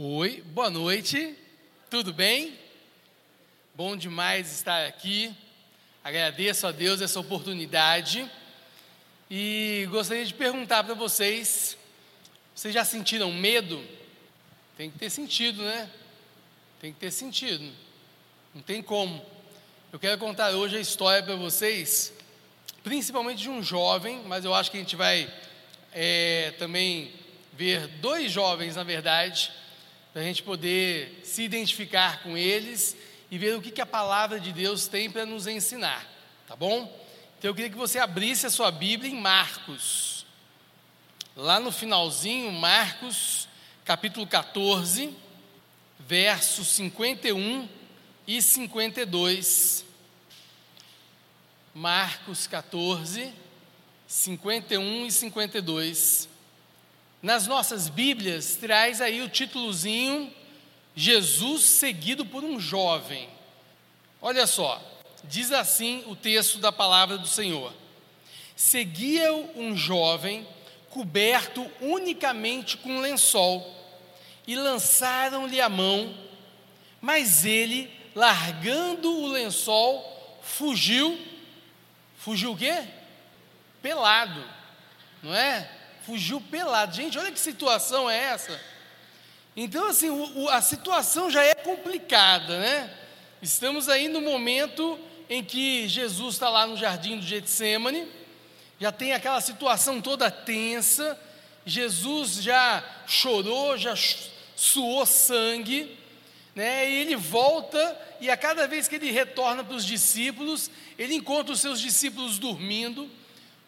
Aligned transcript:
Oi, 0.00 0.44
boa 0.54 0.70
noite, 0.70 1.34
tudo 1.90 2.12
bem? 2.12 2.56
Bom 3.74 3.96
demais 3.96 4.52
estar 4.52 4.86
aqui, 4.86 5.34
agradeço 6.04 6.68
a 6.68 6.70
Deus 6.70 7.00
essa 7.00 7.18
oportunidade 7.18 8.30
e 9.28 9.88
gostaria 9.90 10.24
de 10.24 10.32
perguntar 10.32 10.84
para 10.84 10.94
vocês: 10.94 11.76
vocês 12.54 12.72
já 12.72 12.84
sentiram 12.84 13.32
medo? 13.32 13.84
Tem 14.76 14.88
que 14.88 14.96
ter 15.00 15.10
sentido, 15.10 15.64
né? 15.64 15.90
Tem 16.80 16.92
que 16.92 17.00
ter 17.00 17.10
sentido, 17.10 17.68
não 18.54 18.62
tem 18.62 18.80
como. 18.80 19.20
Eu 19.92 19.98
quero 19.98 20.16
contar 20.16 20.50
hoje 20.50 20.76
a 20.76 20.80
história 20.80 21.24
para 21.24 21.34
vocês, 21.34 22.12
principalmente 22.84 23.42
de 23.42 23.50
um 23.50 23.60
jovem, 23.60 24.22
mas 24.28 24.44
eu 24.44 24.54
acho 24.54 24.70
que 24.70 24.76
a 24.76 24.80
gente 24.80 24.94
vai 24.94 25.28
é, 25.92 26.54
também 26.56 27.12
ver 27.52 27.88
dois 27.88 28.30
jovens, 28.30 28.76
na 28.76 28.84
verdade, 28.84 29.50
para 30.12 30.22
a 30.22 30.24
gente 30.24 30.42
poder 30.42 31.20
se 31.24 31.42
identificar 31.42 32.22
com 32.22 32.36
eles 32.36 32.96
e 33.30 33.38
ver 33.38 33.56
o 33.56 33.60
que, 33.60 33.70
que 33.70 33.80
a 33.80 33.86
palavra 33.86 34.40
de 34.40 34.52
Deus 34.52 34.86
tem 34.86 35.10
para 35.10 35.26
nos 35.26 35.46
ensinar, 35.46 36.06
tá 36.46 36.56
bom? 36.56 36.82
Então 37.38 37.50
eu 37.50 37.54
queria 37.54 37.70
que 37.70 37.76
você 37.76 37.98
abrisse 37.98 38.46
a 38.46 38.50
sua 38.50 38.70
Bíblia 38.70 39.10
em 39.10 39.20
Marcos, 39.20 40.26
lá 41.36 41.60
no 41.60 41.70
finalzinho, 41.70 42.50
Marcos, 42.50 43.48
capítulo 43.84 44.26
14, 44.26 45.14
versos 46.00 46.68
51 46.68 47.68
e 48.26 48.42
52. 48.42 49.84
Marcos 51.74 52.46
14, 52.46 53.32
51 54.06 55.06
e 55.06 55.12
52. 55.12 56.28
Nas 57.20 57.46
nossas 57.48 57.88
Bíblias, 57.88 58.54
traz 58.54 59.00
aí 59.00 59.22
o 59.22 59.28
títulozinho 59.28 60.32
Jesus 60.94 61.62
seguido 61.62 62.24
por 62.24 62.44
um 62.44 62.60
jovem. 62.60 63.28
Olha 64.22 64.46
só, 64.46 64.80
diz 65.24 65.50
assim 65.52 66.04
o 66.06 66.14
texto 66.14 66.58
da 66.58 66.70
palavra 66.70 67.18
do 67.18 67.26
Senhor: 67.26 67.72
Seguia 68.54 69.32
um 69.32 69.76
jovem 69.76 70.46
coberto 70.90 71.68
unicamente 71.80 72.76
com 72.76 73.00
lençol, 73.00 73.68
e 74.46 74.54
lançaram-lhe 74.54 75.60
a 75.60 75.68
mão, 75.68 76.16
mas 77.00 77.44
ele, 77.44 77.92
largando 78.14 79.12
o 79.12 79.26
lençol, 79.26 80.38
fugiu. 80.42 81.18
Fugiu 82.16 82.52
o 82.52 82.56
quê? 82.56 82.84
Pelado, 83.80 84.44
não 85.22 85.34
é? 85.34 85.77
Fugiu 86.08 86.40
pelado. 86.40 86.96
Gente, 86.96 87.18
olha 87.18 87.30
que 87.30 87.38
situação 87.38 88.08
é 88.08 88.16
essa. 88.16 88.58
Então, 89.54 89.86
assim, 89.86 90.08
o, 90.08 90.44
o, 90.44 90.48
a 90.48 90.62
situação 90.62 91.30
já 91.30 91.44
é 91.44 91.54
complicada, 91.54 92.58
né? 92.58 92.90
Estamos 93.42 93.90
aí 93.90 94.08
no 94.08 94.22
momento 94.22 94.98
em 95.28 95.44
que 95.44 95.86
Jesus 95.86 96.36
está 96.36 96.48
lá 96.48 96.66
no 96.66 96.78
jardim 96.78 97.18
do 97.18 97.26
Getsemane, 97.26 98.08
já 98.80 98.90
tem 98.90 99.12
aquela 99.12 99.40
situação 99.42 100.00
toda 100.00 100.30
tensa, 100.30 101.20
Jesus 101.66 102.42
já 102.42 102.82
chorou, 103.06 103.76
já 103.76 103.94
suou 104.56 105.04
sangue, 105.04 105.94
né? 106.54 106.90
E 106.90 106.94
ele 107.02 107.16
volta 107.16 108.00
e 108.18 108.30
a 108.30 108.36
cada 108.36 108.66
vez 108.66 108.88
que 108.88 108.94
ele 108.94 109.10
retorna 109.10 109.62
para 109.62 109.76
os 109.76 109.84
discípulos, 109.84 110.70
ele 110.98 111.14
encontra 111.14 111.52
os 111.52 111.60
seus 111.60 111.78
discípulos 111.78 112.38
dormindo, 112.38 113.10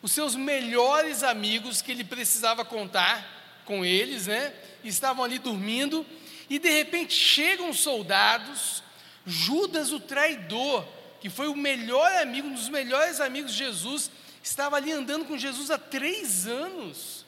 os 0.02 0.12
seus 0.12 0.34
melhores 0.34 1.22
amigos 1.22 1.82
que 1.82 1.92
ele 1.92 2.04
precisava 2.04 2.64
contar 2.64 3.62
com 3.64 3.84
eles, 3.84 4.26
né? 4.26 4.52
Estavam 4.82 5.24
ali 5.24 5.38
dormindo 5.38 6.06
e 6.48 6.58
de 6.58 6.70
repente 6.70 7.14
chegam 7.14 7.72
soldados, 7.72 8.82
Judas 9.26 9.92
o 9.92 10.00
traidor, 10.00 10.84
que 11.20 11.28
foi 11.28 11.46
o 11.48 11.54
melhor 11.54 12.10
amigo, 12.16 12.48
um 12.48 12.54
dos 12.54 12.68
melhores 12.68 13.20
amigos 13.20 13.52
de 13.52 13.58
Jesus, 13.58 14.10
estava 14.42 14.76
ali 14.76 14.90
andando 14.90 15.26
com 15.26 15.36
Jesus 15.36 15.70
há 15.70 15.78
três 15.78 16.46
anos. 16.46 17.24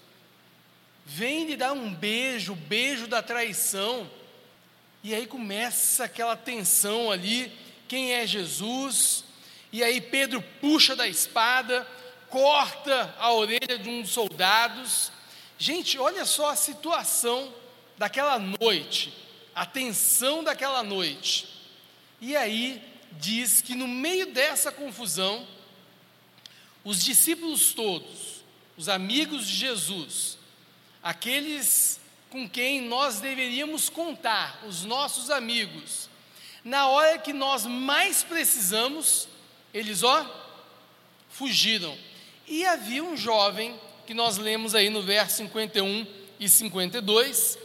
Vem 1.05 1.47
lhe 1.47 1.57
dar 1.57 1.73
um 1.73 1.93
beijo, 1.93 2.55
beijo 2.55 3.07
da 3.07 3.23
traição. 3.23 4.11
E 5.05 5.15
aí 5.15 5.27
começa 5.27 6.05
aquela 6.05 6.37
tensão 6.37 7.11
ali: 7.11 7.53
quem 7.87 8.15
é 8.15 8.27
Jesus? 8.27 9.25
E 9.73 9.83
aí 9.83 10.01
Pedro 10.01 10.43
puxa 10.61 10.97
da 10.97 11.07
espada, 11.07 11.87
corta 12.33 13.15
a 13.19 13.31
orelha 13.31 13.79
de 13.79 13.91
um 13.91 14.01
dos 14.01 14.11
soldados. 14.11 15.13
Gente, 15.59 15.99
olha 15.99 16.25
só 16.25 16.49
a 16.49 16.57
situação 16.57 17.53
daquela 17.99 18.39
noite, 18.39 19.13
a 19.55 19.67
tensão 19.67 20.43
daquela 20.43 20.83
noite. 20.83 21.47
E 22.23 22.35
aí 22.35 22.83
diz 23.13 23.61
que 23.61 23.75
no 23.75 23.87
meio 23.87 24.33
dessa 24.33 24.73
confusão, 24.73 25.47
os 26.83 27.05
discípulos 27.05 27.75
todos, 27.75 28.43
os 28.79 28.89
amigos 28.89 29.47
de 29.47 29.55
Jesus, 29.55 30.39
aqueles 31.03 32.01
com 32.31 32.49
quem 32.49 32.81
nós 32.81 33.21
deveríamos 33.21 33.91
contar, 33.91 34.65
os 34.67 34.85
nossos 34.85 35.29
amigos, 35.29 36.09
na 36.65 36.89
hora 36.89 37.19
que 37.19 37.35
nós 37.35 37.67
mais 37.67 38.23
precisamos, 38.23 39.29
eles 39.75 40.03
ó, 40.03 40.27
fugiram. 41.29 41.95
E 42.53 42.67
havia 42.67 43.03
um 43.03 43.17
jovem, 43.17 43.75
que 44.07 44.13
nós 44.13 44.37
lemos 44.37 44.75
aí 44.75 44.91
no 44.91 45.01
verso 45.01 45.37
51 45.37 46.07
e 46.39 46.47
52, 46.47 47.57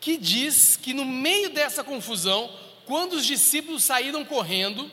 que 0.00 0.16
diz 0.16 0.74
que 0.74 0.94
no 0.94 1.04
meio 1.04 1.50
dessa 1.50 1.84
confusão, 1.84 2.50
quando 2.86 3.12
os 3.12 3.26
discípulos 3.26 3.84
saíram 3.84 4.24
correndo, 4.24 4.90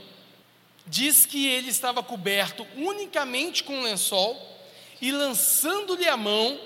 diz 0.85 1.25
que 1.25 1.47
ele 1.47 1.69
estava 1.69 2.03
coberto 2.03 2.67
unicamente 2.75 3.63
com 3.63 3.77
um 3.77 3.81
lençol 3.81 4.37
e 5.01 5.09
lançando-lhe 5.09 6.09
a 6.09 6.17
mão, 6.17 6.59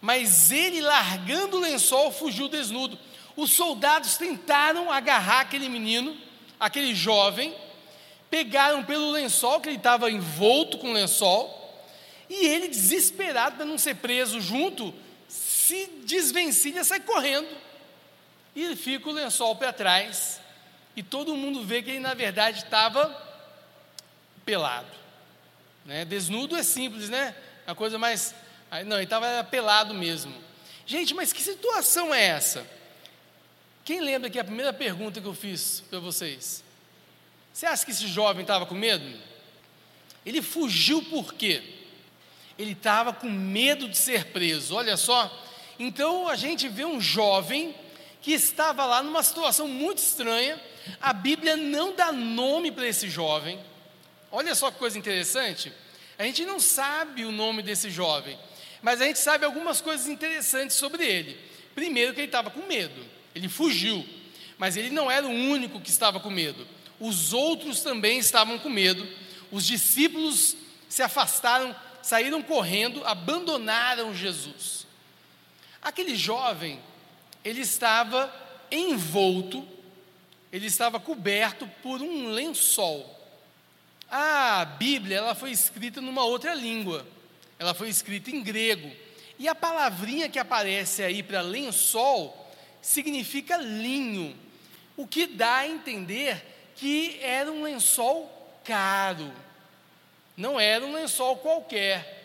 mas 0.00 0.50
ele, 0.50 0.80
largando 0.80 1.58
o 1.58 1.60
lençol, 1.60 2.10
fugiu 2.10 2.48
desnudo. 2.48 2.98
Os 3.36 3.52
soldados 3.52 4.16
tentaram 4.16 4.90
agarrar 4.90 5.42
aquele 5.42 5.68
menino, 5.68 6.16
aquele 6.58 6.96
jovem, 6.96 7.54
pegaram 8.30 8.84
pelo 8.84 9.10
lençol, 9.10 9.60
que 9.60 9.68
ele 9.68 9.76
estava 9.76 10.10
envolto 10.10 10.78
com 10.78 10.92
lençol, 10.92 11.60
e 12.28 12.46
ele, 12.46 12.68
desesperado 12.68 13.56
para 13.56 13.64
não 13.64 13.78
ser 13.78 13.96
preso 13.96 14.40
junto, 14.40 14.94
se 15.28 15.86
desvencilha 16.04 16.82
sai 16.84 17.00
correndo. 17.00 17.48
E 18.54 18.64
ele 18.64 18.76
fica 18.76 19.08
o 19.08 19.12
lençol 19.12 19.54
para 19.56 19.72
trás, 19.72 20.40
e 20.96 21.02
todo 21.02 21.36
mundo 21.36 21.64
vê 21.64 21.82
que 21.82 21.90
ele, 21.90 22.00
na 22.00 22.14
verdade, 22.14 22.58
estava 22.58 23.22
pelado. 24.44 24.88
Né? 25.84 26.04
Desnudo 26.04 26.56
é 26.56 26.62
simples, 26.62 27.08
né? 27.08 27.34
A 27.66 27.74
coisa 27.74 27.98
mais. 27.98 28.34
Não, 28.86 28.96
ele 28.96 29.04
estava 29.04 29.44
pelado 29.44 29.94
mesmo. 29.94 30.34
Gente, 30.86 31.14
mas 31.14 31.32
que 31.32 31.42
situação 31.42 32.14
é 32.14 32.24
essa? 32.24 32.66
Quem 33.84 34.00
lembra 34.00 34.30
que 34.30 34.38
a 34.38 34.44
primeira 34.44 34.72
pergunta 34.72 35.20
que 35.20 35.26
eu 35.26 35.34
fiz 35.34 35.82
para 35.90 35.98
vocês? 35.98 36.63
Você 37.54 37.66
acha 37.66 37.84
que 37.84 37.92
esse 37.92 38.08
jovem 38.08 38.42
estava 38.42 38.66
com 38.66 38.74
medo? 38.74 39.08
Ele 40.26 40.42
fugiu 40.42 41.00
por 41.04 41.34
quê? 41.34 41.62
Ele 42.58 42.72
estava 42.72 43.12
com 43.12 43.30
medo 43.30 43.88
de 43.88 43.96
ser 43.96 44.26
preso, 44.32 44.74
olha 44.74 44.96
só. 44.96 45.32
Então 45.78 46.28
a 46.28 46.34
gente 46.34 46.68
vê 46.68 46.84
um 46.84 47.00
jovem 47.00 47.72
que 48.20 48.32
estava 48.32 48.84
lá 48.84 49.04
numa 49.04 49.22
situação 49.22 49.68
muito 49.68 49.98
estranha, 49.98 50.60
a 51.00 51.12
Bíblia 51.12 51.56
não 51.56 51.94
dá 51.94 52.10
nome 52.10 52.72
para 52.72 52.88
esse 52.88 53.08
jovem. 53.08 53.60
Olha 54.32 54.52
só 54.56 54.72
que 54.72 54.78
coisa 54.78 54.98
interessante. 54.98 55.72
A 56.18 56.24
gente 56.24 56.44
não 56.44 56.58
sabe 56.58 57.24
o 57.24 57.30
nome 57.30 57.62
desse 57.62 57.88
jovem, 57.88 58.36
mas 58.82 59.00
a 59.00 59.04
gente 59.04 59.20
sabe 59.20 59.44
algumas 59.44 59.80
coisas 59.80 60.08
interessantes 60.08 60.74
sobre 60.74 61.06
ele. 61.06 61.38
Primeiro, 61.72 62.14
que 62.14 62.20
ele 62.20 62.26
estava 62.26 62.50
com 62.50 62.66
medo, 62.66 63.00
ele 63.32 63.48
fugiu, 63.48 64.04
mas 64.58 64.76
ele 64.76 64.90
não 64.90 65.08
era 65.08 65.24
o 65.24 65.30
único 65.30 65.80
que 65.80 65.90
estava 65.90 66.18
com 66.18 66.30
medo 66.30 66.73
os 67.00 67.32
outros 67.32 67.80
também 67.80 68.18
estavam 68.18 68.58
com 68.58 68.68
medo, 68.68 69.06
os 69.50 69.66
discípulos 69.66 70.56
se 70.88 71.02
afastaram, 71.02 71.74
saíram 72.02 72.42
correndo, 72.42 73.04
abandonaram 73.04 74.14
Jesus. 74.14 74.86
Aquele 75.82 76.16
jovem, 76.16 76.80
ele 77.44 77.60
estava 77.60 78.32
envolto, 78.70 79.66
ele 80.52 80.66
estava 80.66 80.98
coberto 80.98 81.68
por 81.82 82.00
um 82.00 82.28
lençol. 82.28 83.10
A 84.10 84.64
Bíblia, 84.64 85.18
ela 85.18 85.34
foi 85.34 85.50
escrita 85.50 86.00
numa 86.00 86.24
outra 86.24 86.54
língua. 86.54 87.06
Ela 87.58 87.74
foi 87.74 87.88
escrita 87.88 88.30
em 88.30 88.42
grego. 88.42 88.90
E 89.38 89.48
a 89.48 89.54
palavrinha 89.54 90.28
que 90.28 90.38
aparece 90.38 91.02
aí 91.02 91.22
para 91.22 91.40
lençol 91.40 92.40
significa 92.80 93.56
linho, 93.56 94.36
o 94.96 95.06
que 95.06 95.26
dá 95.26 95.56
a 95.56 95.68
entender 95.68 96.53
que 96.76 97.18
era 97.22 97.50
um 97.50 97.62
lençol 97.62 98.30
caro, 98.64 99.32
não 100.36 100.58
era 100.58 100.84
um 100.84 100.92
lençol 100.92 101.36
qualquer. 101.36 102.22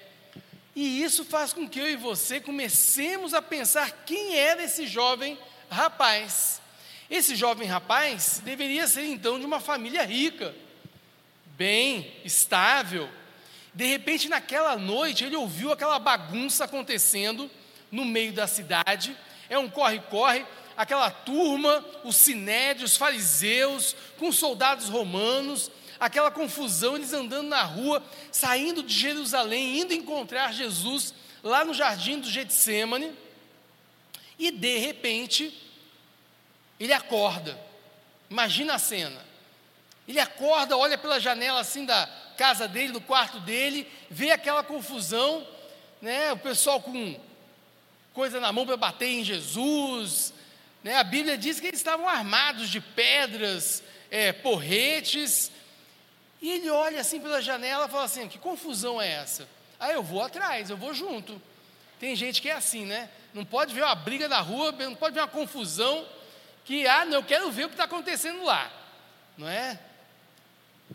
E 0.75 1.03
isso 1.03 1.25
faz 1.25 1.51
com 1.51 1.67
que 1.67 1.79
eu 1.79 1.89
e 1.89 1.95
você 1.95 2.39
comecemos 2.39 3.33
a 3.33 3.41
pensar 3.41 3.91
quem 4.05 4.37
era 4.37 4.63
esse 4.63 4.87
jovem 4.87 5.37
rapaz. 5.69 6.61
Esse 7.09 7.35
jovem 7.35 7.67
rapaz 7.67 8.39
deveria 8.43 8.87
ser 8.87 9.05
então 9.05 9.39
de 9.39 9.45
uma 9.45 9.59
família 9.59 10.03
rica, 10.03 10.55
bem, 11.57 12.13
estável. 12.23 13.09
De 13.73 13.85
repente, 13.85 14.29
naquela 14.29 14.77
noite, 14.77 15.25
ele 15.25 15.35
ouviu 15.35 15.71
aquela 15.71 15.99
bagunça 15.99 16.65
acontecendo 16.65 17.49
no 17.91 18.05
meio 18.05 18.31
da 18.31 18.47
cidade. 18.47 19.15
É 19.49 19.57
um 19.57 19.69
corre-corre, 19.69 20.45
aquela 20.79 21.11
turma, 21.11 21.85
os 22.05 22.15
sinédios, 22.15 22.93
os 22.93 22.97
fariseus, 22.97 23.93
com 24.17 24.31
soldados 24.31 24.87
romanos, 24.87 25.69
aquela 25.99 26.31
confusão, 26.31 26.95
eles 26.95 27.11
andando 27.11 27.49
na 27.49 27.63
rua, 27.63 28.01
saindo 28.31 28.81
de 28.81 28.93
Jerusalém, 28.93 29.81
indo 29.81 29.93
encontrar 29.93 30.53
Jesus 30.53 31.13
lá 31.43 31.65
no 31.65 31.73
jardim 31.73 32.21
do 32.21 32.31
Getsemane. 32.31 33.11
E 34.39 34.51
de 34.51 34.77
repente, 34.77 35.53
ele 36.79 36.93
acorda. 36.93 37.59
Imagina 38.29 38.75
a 38.75 38.79
cena. 38.79 39.21
Ele 40.07 40.21
acorda, 40.21 40.77
olha 40.77 40.97
pela 40.97 41.19
janela 41.19 41.59
assim 41.59 41.83
da 41.83 42.07
casa 42.37 42.69
dele, 42.69 42.93
do 42.93 43.01
quarto 43.01 43.37
dele, 43.41 43.85
vê 44.09 44.31
aquela 44.31 44.63
confusão, 44.63 45.45
né? 46.01 46.31
O 46.31 46.37
pessoal 46.37 46.79
com 46.81 47.19
coisa 48.13 48.39
na 48.39 48.53
mão 48.53 48.65
para 48.65 48.77
bater 48.77 49.07
em 49.09 49.25
Jesus. 49.25 50.38
Né? 50.89 50.95
A 50.95 51.03
Bíblia 51.03 51.37
diz 51.37 51.59
que 51.59 51.67
eles 51.67 51.79
estavam 51.79 52.09
armados 52.09 52.67
de 52.67 52.81
pedras, 52.81 53.83
é, 54.09 54.33
porretes. 54.33 55.51
E 56.41 56.49
ele 56.49 56.67
olha 56.71 56.99
assim 56.99 57.21
pela 57.21 57.43
janela 57.43 57.85
e 57.85 57.91
fala 57.91 58.05
assim: 58.05 58.27
que 58.27 58.39
confusão 58.39 58.99
é 58.99 59.07
essa? 59.07 59.47
Aí 59.79 59.93
eu 59.93 60.01
vou 60.01 60.23
atrás, 60.23 60.71
eu 60.71 60.75
vou 60.75 60.91
junto. 60.91 61.39
Tem 61.99 62.15
gente 62.15 62.41
que 62.41 62.49
é 62.49 62.53
assim, 62.53 62.87
né? 62.87 63.07
Não 63.35 63.45
pode 63.45 63.71
ver 63.71 63.83
uma 63.83 63.93
briga 63.93 64.27
na 64.27 64.39
rua, 64.39 64.71
não 64.71 64.95
pode 64.95 65.13
ver 65.13 65.21
uma 65.21 65.27
confusão, 65.27 66.07
que, 66.65 66.87
ah, 66.87 67.05
não, 67.05 67.19
eu 67.19 67.23
quero 67.23 67.51
ver 67.51 67.65
o 67.65 67.69
que 67.69 67.75
está 67.75 67.83
acontecendo 67.83 68.43
lá, 68.43 68.71
não 69.37 69.47
é? 69.47 69.79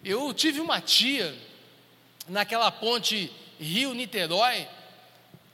Eu 0.02 0.34
tive 0.34 0.60
uma 0.60 0.80
tia 0.80 1.38
naquela 2.26 2.72
ponte 2.72 3.32
Rio-Niterói, 3.60 4.66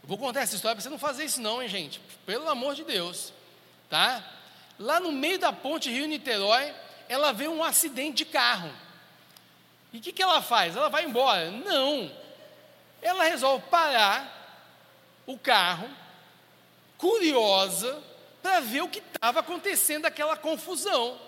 vou 0.02 0.16
contar 0.16 0.40
essa 0.40 0.54
história 0.54 0.76
para 0.76 0.82
você 0.82 0.88
não 0.88 0.98
fazer 0.98 1.26
isso 1.26 1.42
não, 1.42 1.62
hein, 1.62 1.68
gente? 1.68 2.00
Pelo 2.24 2.48
amor 2.48 2.74
de 2.74 2.84
Deus, 2.84 3.34
tá? 3.90 4.24
Lá 4.78 4.98
no 4.98 5.12
meio 5.12 5.38
da 5.38 5.52
ponte 5.52 5.90
Rio-Niterói, 5.90 6.72
ela 7.08 7.32
vê 7.32 7.48
um 7.48 7.62
acidente 7.62 8.18
de 8.18 8.24
carro. 8.24 8.72
E 9.92 9.98
o 9.98 10.00
que, 10.00 10.12
que 10.12 10.22
ela 10.22 10.40
faz? 10.40 10.76
Ela 10.76 10.88
vai 10.88 11.04
embora? 11.04 11.50
Não. 11.50 12.10
Ela 13.02 13.24
resolve 13.24 13.66
parar 13.68 14.38
o 15.26 15.36
carro, 15.36 15.88
curiosa, 16.96 18.02
para 18.42 18.60
ver 18.60 18.82
o 18.82 18.88
que 18.88 19.00
estava 19.00 19.40
acontecendo 19.40 20.06
aquela 20.06 20.36
confusão. 20.36 21.18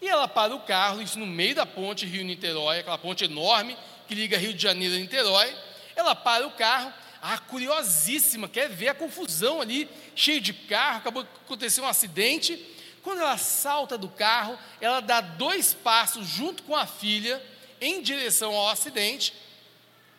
E 0.00 0.08
ela 0.08 0.26
para 0.26 0.54
o 0.54 0.60
carro, 0.60 1.02
isso 1.02 1.18
no 1.18 1.26
meio 1.26 1.54
da 1.54 1.66
ponte 1.66 2.06
Rio-Niterói, 2.06 2.78
aquela 2.78 2.96
ponte 2.96 3.24
enorme 3.24 3.76
que 4.08 4.14
liga 4.14 4.38
Rio 4.38 4.54
de 4.54 4.62
Janeiro 4.62 4.94
a 4.94 4.98
Niterói. 4.98 5.54
Ela 5.94 6.14
para 6.14 6.46
o 6.46 6.52
carro, 6.52 6.92
ah, 7.22 7.38
curiosíssima, 7.38 8.48
quer 8.48 8.68
ver 8.68 8.88
a 8.88 8.94
confusão 8.94 9.60
ali, 9.60 9.88
cheio 10.14 10.40
de 10.40 10.52
carro, 10.52 10.98
acabou 10.98 11.22
de 11.22 11.28
acontecer 11.44 11.80
um 11.80 11.86
acidente. 11.86 12.56
Quando 13.02 13.20
ela 13.20 13.36
salta 13.38 13.96
do 13.96 14.08
carro, 14.08 14.58
ela 14.80 15.00
dá 15.00 15.20
dois 15.20 15.74
passos 15.74 16.26
junto 16.26 16.62
com 16.62 16.74
a 16.74 16.86
filha 16.86 17.42
em 17.80 18.02
direção 18.02 18.54
ao 18.54 18.68
acidente, 18.68 19.32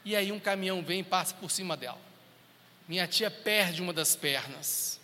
e 0.03 0.15
aí 0.15 0.31
um 0.31 0.39
caminhão 0.39 0.83
vem 0.83 1.01
e 1.01 1.03
passa 1.03 1.33
por 1.35 1.51
cima 1.51 1.77
dela. 1.77 1.99
Minha 2.87 3.07
tia 3.07 3.29
perde 3.29 3.81
uma 3.81 3.93
das 3.93 4.15
pernas. 4.15 4.99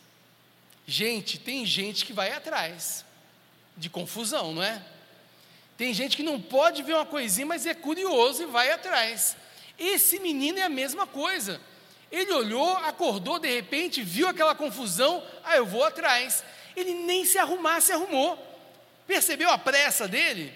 Gente, 0.88 1.38
tem 1.38 1.66
gente 1.66 2.06
que 2.06 2.14
vai 2.14 2.32
atrás 2.32 3.06
de 3.76 3.90
confusão, 3.90 4.54
não 4.54 4.64
é? 4.64 4.84
Tem 5.78 5.94
gente 5.94 6.18
que 6.18 6.24
não 6.24 6.42
pode 6.42 6.82
ver 6.82 6.94
uma 6.94 7.06
coisinha, 7.06 7.46
mas 7.46 7.66
é 7.66 7.76
curioso 7.76 8.42
e 8.44 8.46
vai 8.48 8.72
atrás. 8.72 9.38
Esse 9.78 10.20
menino 10.20 10.58
é 10.58 10.64
a 10.64 10.70
mesma 10.70 11.06
coisa. 11.06 11.62
Ele 12.12 12.32
olhou, 12.32 12.78
acordou 12.78 13.40
de 13.40 13.54
repente, 13.54 14.02
viu 14.02 14.28
aquela 14.28 14.56
confusão, 14.56 15.24
ah, 15.44 15.58
eu 15.58 15.66
vou 15.66 15.84
atrás. 15.84 16.44
Ele 16.76 16.94
nem 16.94 17.26
se 17.26 17.38
arrumar, 17.38 17.82
se 17.82 17.92
arrumou. 17.92 18.38
Percebeu 19.06 19.50
a 19.50 19.58
pressa 19.58 20.08
dele? 20.08 20.54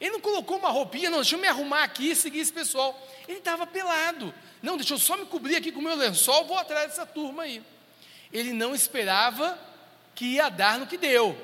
Ele 0.00 0.12
não 0.12 0.20
colocou 0.20 0.58
uma 0.58 0.70
roupinha, 0.70 1.10
não, 1.10 1.18
deixa 1.18 1.36
eu 1.36 1.40
me 1.40 1.48
arrumar 1.48 1.84
aqui 1.84 2.10
e 2.10 2.16
seguir 2.16 2.40
esse 2.40 2.52
pessoal. 2.52 3.00
Ele 3.26 3.38
estava 3.38 3.66
pelado. 3.66 4.34
Não, 4.62 4.76
deixa 4.76 4.94
eu 4.94 4.98
só 4.98 5.16
me 5.16 5.26
cobrir 5.26 5.56
aqui 5.56 5.72
com 5.72 5.80
o 5.80 5.82
meu 5.82 5.96
lençol, 5.96 6.44
vou 6.44 6.58
atrás 6.58 6.88
dessa 6.88 7.06
turma 7.06 7.44
aí. 7.44 7.62
Ele 8.32 8.52
não 8.52 8.74
esperava 8.74 9.58
que 10.14 10.24
ia 10.24 10.48
dar 10.48 10.78
no 10.78 10.86
que 10.86 10.98
deu. 10.98 11.36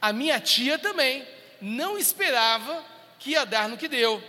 A 0.00 0.12
minha 0.12 0.40
tia 0.40 0.78
também 0.78 1.26
não 1.60 1.96
esperava 1.96 2.84
que 3.18 3.30
ia 3.30 3.44
dar 3.44 3.68
no 3.68 3.76
que 3.76 3.86
deu. 3.86 4.22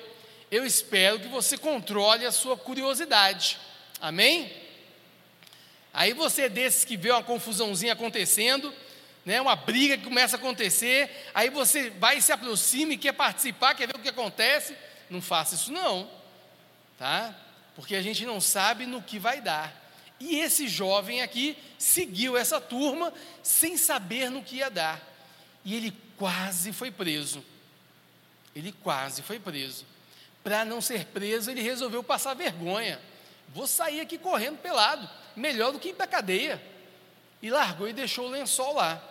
Eu 0.51 0.65
espero 0.65 1.19
que 1.19 1.27
você 1.27 1.57
controle 1.57 2.25
a 2.25 2.31
sua 2.31 2.55
curiosidade. 2.55 3.57
Amém? 4.03 4.51
Aí 5.93 6.11
você 6.11 6.41
é 6.41 6.49
desses 6.49 6.83
que 6.83 6.97
vê 6.97 7.09
uma 7.09 7.23
confusãozinha 7.23 7.93
acontecendo, 7.93 8.73
né, 9.25 9.39
uma 9.39 9.55
briga 9.55 9.97
que 9.97 10.03
começa 10.03 10.35
a 10.35 10.39
acontecer, 10.39 11.09
aí 11.33 11.49
você 11.49 11.89
vai 11.89 12.19
se 12.19 12.33
aproxima 12.33 12.91
e 12.91 12.97
quer 12.97 13.13
participar, 13.13 13.73
quer 13.73 13.87
ver 13.87 13.95
o 13.95 13.99
que 13.99 14.09
acontece. 14.09 14.75
Não 15.09 15.21
faça 15.21 15.55
isso 15.55 15.71
não, 15.71 16.11
tá? 16.99 17.33
Porque 17.77 17.95
a 17.95 18.01
gente 18.01 18.25
não 18.25 18.41
sabe 18.41 18.85
no 18.85 19.01
que 19.01 19.17
vai 19.17 19.39
dar. 19.39 19.73
E 20.19 20.37
esse 20.37 20.67
jovem 20.67 21.21
aqui 21.21 21.57
seguiu 21.77 22.35
essa 22.35 22.59
turma 22.59 23.13
sem 23.41 23.77
saber 23.77 24.29
no 24.29 24.43
que 24.43 24.57
ia 24.57 24.69
dar. 24.69 25.01
E 25.63 25.73
ele 25.77 25.97
quase 26.17 26.73
foi 26.73 26.91
preso. 26.91 27.41
Ele 28.53 28.73
quase 28.83 29.21
foi 29.21 29.39
preso. 29.39 29.85
Para 30.43 30.65
não 30.65 30.81
ser 30.81 31.05
preso, 31.05 31.49
ele 31.49 31.61
resolveu 31.61 32.03
passar 32.03 32.33
vergonha. 32.33 32.99
Vou 33.53 33.67
sair 33.67 34.01
aqui 34.01 34.17
correndo 34.17 34.57
pelado, 34.57 35.07
melhor 35.35 35.71
do 35.71 35.79
que 35.79 35.89
ir 35.89 35.93
para 35.93 36.05
a 36.05 36.07
cadeia. 36.07 36.61
E 37.41 37.49
largou 37.49 37.87
e 37.87 37.93
deixou 37.93 38.27
o 38.27 38.31
lençol 38.31 38.75
lá. 38.75 39.01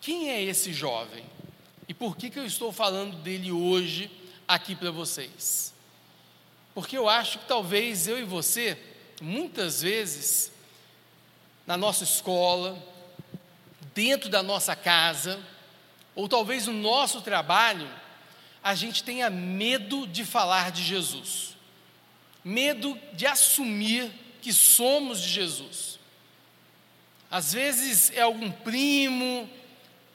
Quem 0.00 0.30
é 0.30 0.42
esse 0.42 0.72
jovem? 0.72 1.24
E 1.88 1.94
por 1.94 2.16
que, 2.16 2.30
que 2.30 2.38
eu 2.38 2.46
estou 2.46 2.72
falando 2.72 3.16
dele 3.16 3.50
hoje 3.50 4.10
aqui 4.46 4.74
para 4.76 4.90
vocês? 4.90 5.74
Porque 6.74 6.96
eu 6.96 7.08
acho 7.08 7.38
que 7.38 7.46
talvez 7.46 8.06
eu 8.06 8.18
e 8.18 8.24
você, 8.24 8.78
muitas 9.20 9.82
vezes, 9.82 10.52
na 11.66 11.76
nossa 11.76 12.04
escola, 12.04 12.76
dentro 13.94 14.28
da 14.28 14.42
nossa 14.42 14.76
casa, 14.76 15.40
ou 16.14 16.28
talvez 16.28 16.66
no 16.66 16.72
nosso 16.72 17.20
trabalho, 17.22 17.88
a 18.62 18.74
gente 18.74 19.02
tenha 19.02 19.30
medo 19.30 20.06
de 20.06 20.24
falar 20.24 20.70
de 20.70 20.82
Jesus, 20.82 21.53
medo 22.44 22.98
de 23.14 23.26
assumir 23.26 24.10
que 24.42 24.52
somos 24.52 25.20
de 25.20 25.28
Jesus. 25.28 25.98
Às 27.30 27.52
vezes 27.52 28.12
é 28.14 28.20
algum 28.20 28.50
primo, 28.50 29.48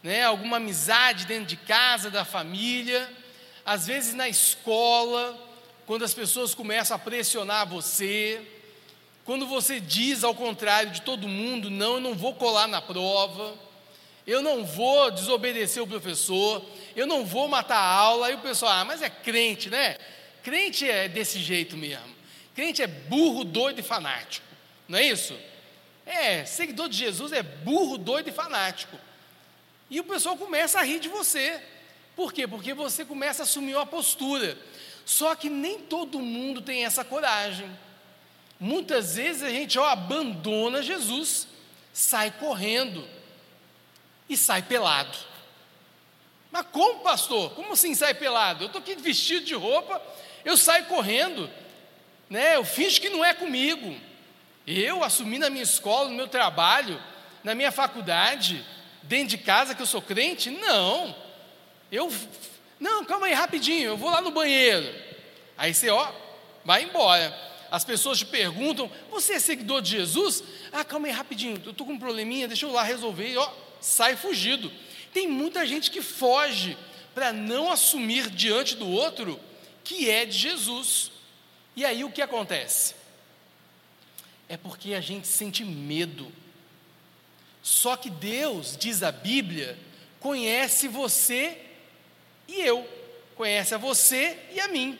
né, 0.03 0.23
alguma 0.23 0.57
amizade 0.57 1.25
dentro 1.25 1.45
de 1.47 1.57
casa, 1.57 2.09
da 2.09 2.23
família, 2.23 3.09
às 3.65 3.87
vezes 3.87 4.13
na 4.13 4.29
escola, 4.29 5.37
quando 5.85 6.05
as 6.05 6.13
pessoas 6.13 6.53
começam 6.53 6.95
a 6.95 6.99
pressionar 6.99 7.67
você, 7.67 8.41
quando 9.25 9.45
você 9.45 9.79
diz 9.79 10.23
ao 10.23 10.33
contrário 10.33 10.91
de 10.91 11.01
todo 11.01 11.27
mundo, 11.27 11.69
não, 11.69 11.95
eu 11.95 12.01
não 12.01 12.15
vou 12.15 12.33
colar 12.33 12.67
na 12.67 12.81
prova, 12.81 13.53
eu 14.25 14.41
não 14.41 14.63
vou 14.63 15.11
desobedecer 15.11 15.81
o 15.81 15.87
professor, 15.87 16.63
eu 16.95 17.07
não 17.07 17.25
vou 17.25 17.47
matar 17.47 17.77
a 17.77 17.93
aula, 17.93 18.27
aí 18.27 18.35
o 18.35 18.39
pessoal, 18.39 18.71
ah, 18.71 18.85
mas 18.85 19.01
é 19.01 19.09
crente, 19.09 19.69
né? 19.69 19.97
Crente 20.43 20.89
é 20.89 21.07
desse 21.07 21.39
jeito 21.39 21.75
mesmo. 21.75 22.18
Crente 22.55 22.81
é 22.81 22.87
burro, 22.87 23.43
doido 23.43 23.79
e 23.79 23.83
fanático, 23.83 24.45
não 24.87 24.97
é 24.97 25.05
isso? 25.05 25.37
É, 26.05 26.43
seguidor 26.43 26.89
de 26.89 26.97
Jesus 26.97 27.31
é 27.31 27.43
burro, 27.43 27.97
doido 27.97 28.29
e 28.29 28.31
fanático. 28.31 28.97
E 29.89 29.99
o 29.99 30.03
pessoal 30.03 30.35
começa 30.35 30.79
a 30.79 30.83
rir 30.83 30.99
de 30.99 31.07
você. 31.07 31.61
Por 32.15 32.33
quê? 32.33 32.47
Porque 32.47 32.73
você 32.73 33.05
começa 33.05 33.43
a 33.43 33.45
assumir 33.45 33.75
uma 33.75 33.85
postura. 33.85 34.57
Só 35.05 35.35
que 35.35 35.49
nem 35.49 35.79
todo 35.79 36.19
mundo 36.19 36.61
tem 36.61 36.85
essa 36.85 37.03
coragem. 37.03 37.69
Muitas 38.59 39.15
vezes 39.15 39.41
a 39.41 39.49
gente 39.49 39.79
ó, 39.79 39.87
abandona 39.87 40.81
Jesus, 40.81 41.47
sai 41.93 42.31
correndo 42.31 43.07
e 44.27 44.35
sai 44.35 44.61
pelado. 44.61 45.17
Mas 46.51 46.65
como, 46.71 47.01
pastor? 47.01 47.51
Como 47.51 47.73
assim 47.73 47.95
sai 47.95 48.13
pelado? 48.13 48.63
Eu 48.63 48.67
estou 48.67 48.81
aqui 48.81 48.95
vestido 48.95 49.45
de 49.45 49.53
roupa, 49.53 50.01
eu 50.43 50.57
saio 50.57 50.85
correndo, 50.85 51.49
né? 52.29 52.55
eu 52.55 52.63
finjo 52.63 53.01
que 53.01 53.09
não 53.09 53.23
é 53.23 53.33
comigo. 53.33 53.95
Eu 54.67 55.03
assumi 55.03 55.39
na 55.39 55.49
minha 55.49 55.63
escola, 55.63 56.09
no 56.09 56.15
meu 56.15 56.27
trabalho, 56.27 57.01
na 57.43 57.55
minha 57.55 57.71
faculdade, 57.71 58.63
dentro 59.03 59.29
de 59.29 59.37
casa 59.37 59.73
que 59.73 59.81
eu 59.81 59.85
sou 59.85 60.01
crente? 60.01 60.51
Não. 60.51 61.15
Eu, 61.91 62.13
não, 62.79 63.03
calma 63.03 63.27
aí, 63.27 63.33
rapidinho, 63.33 63.87
eu 63.89 63.97
vou 63.97 64.11
lá 64.11 64.21
no 64.21 64.31
banheiro. 64.31 64.93
Aí 65.57 65.73
você, 65.73 65.89
ó, 65.89 66.11
vai 66.63 66.83
embora. 66.83 67.35
As 67.71 67.83
pessoas 67.83 68.19
te 68.19 68.25
perguntam: 68.25 68.91
Você 69.09 69.33
é 69.33 69.39
seguidor 69.39 69.81
de 69.81 69.91
Jesus? 69.91 70.43
Ah, 70.71 70.83
calma 70.83 71.07
aí, 71.07 71.13
rapidinho, 71.13 71.61
eu 71.65 71.71
estou 71.71 71.85
com 71.85 71.93
um 71.93 71.99
probleminha, 71.99 72.47
deixa 72.47 72.65
eu 72.65 72.71
lá 72.71 72.83
resolver. 72.83 73.35
Ó, 73.37 73.51
sai 73.81 74.15
fugido. 74.15 74.71
Tem 75.13 75.27
muita 75.27 75.65
gente 75.65 75.89
que 75.89 76.01
foge 76.01 76.77
para 77.13 77.33
não 77.33 77.71
assumir 77.71 78.29
diante 78.29 78.75
do 78.75 78.87
outro 78.87 79.39
que 79.83 80.09
é 80.09 80.25
de 80.25 80.37
Jesus. 80.37 81.11
E 81.79 81.85
aí 81.85 82.03
o 82.03 82.11
que 82.11 82.21
acontece? 82.21 82.93
É 84.49 84.57
porque 84.57 84.93
a 84.93 84.99
gente 84.99 85.25
sente 85.25 85.63
medo. 85.63 86.29
Só 87.63 87.95
que 87.95 88.09
Deus, 88.09 88.75
diz 88.77 89.01
a 89.01 89.13
Bíblia, 89.13 89.79
conhece 90.19 90.89
você 90.89 91.57
e 92.49 92.59
eu, 92.59 92.85
conhece 93.33 93.73
a 93.73 93.77
você 93.77 94.37
e 94.53 94.59
a 94.59 94.67
mim. 94.67 94.99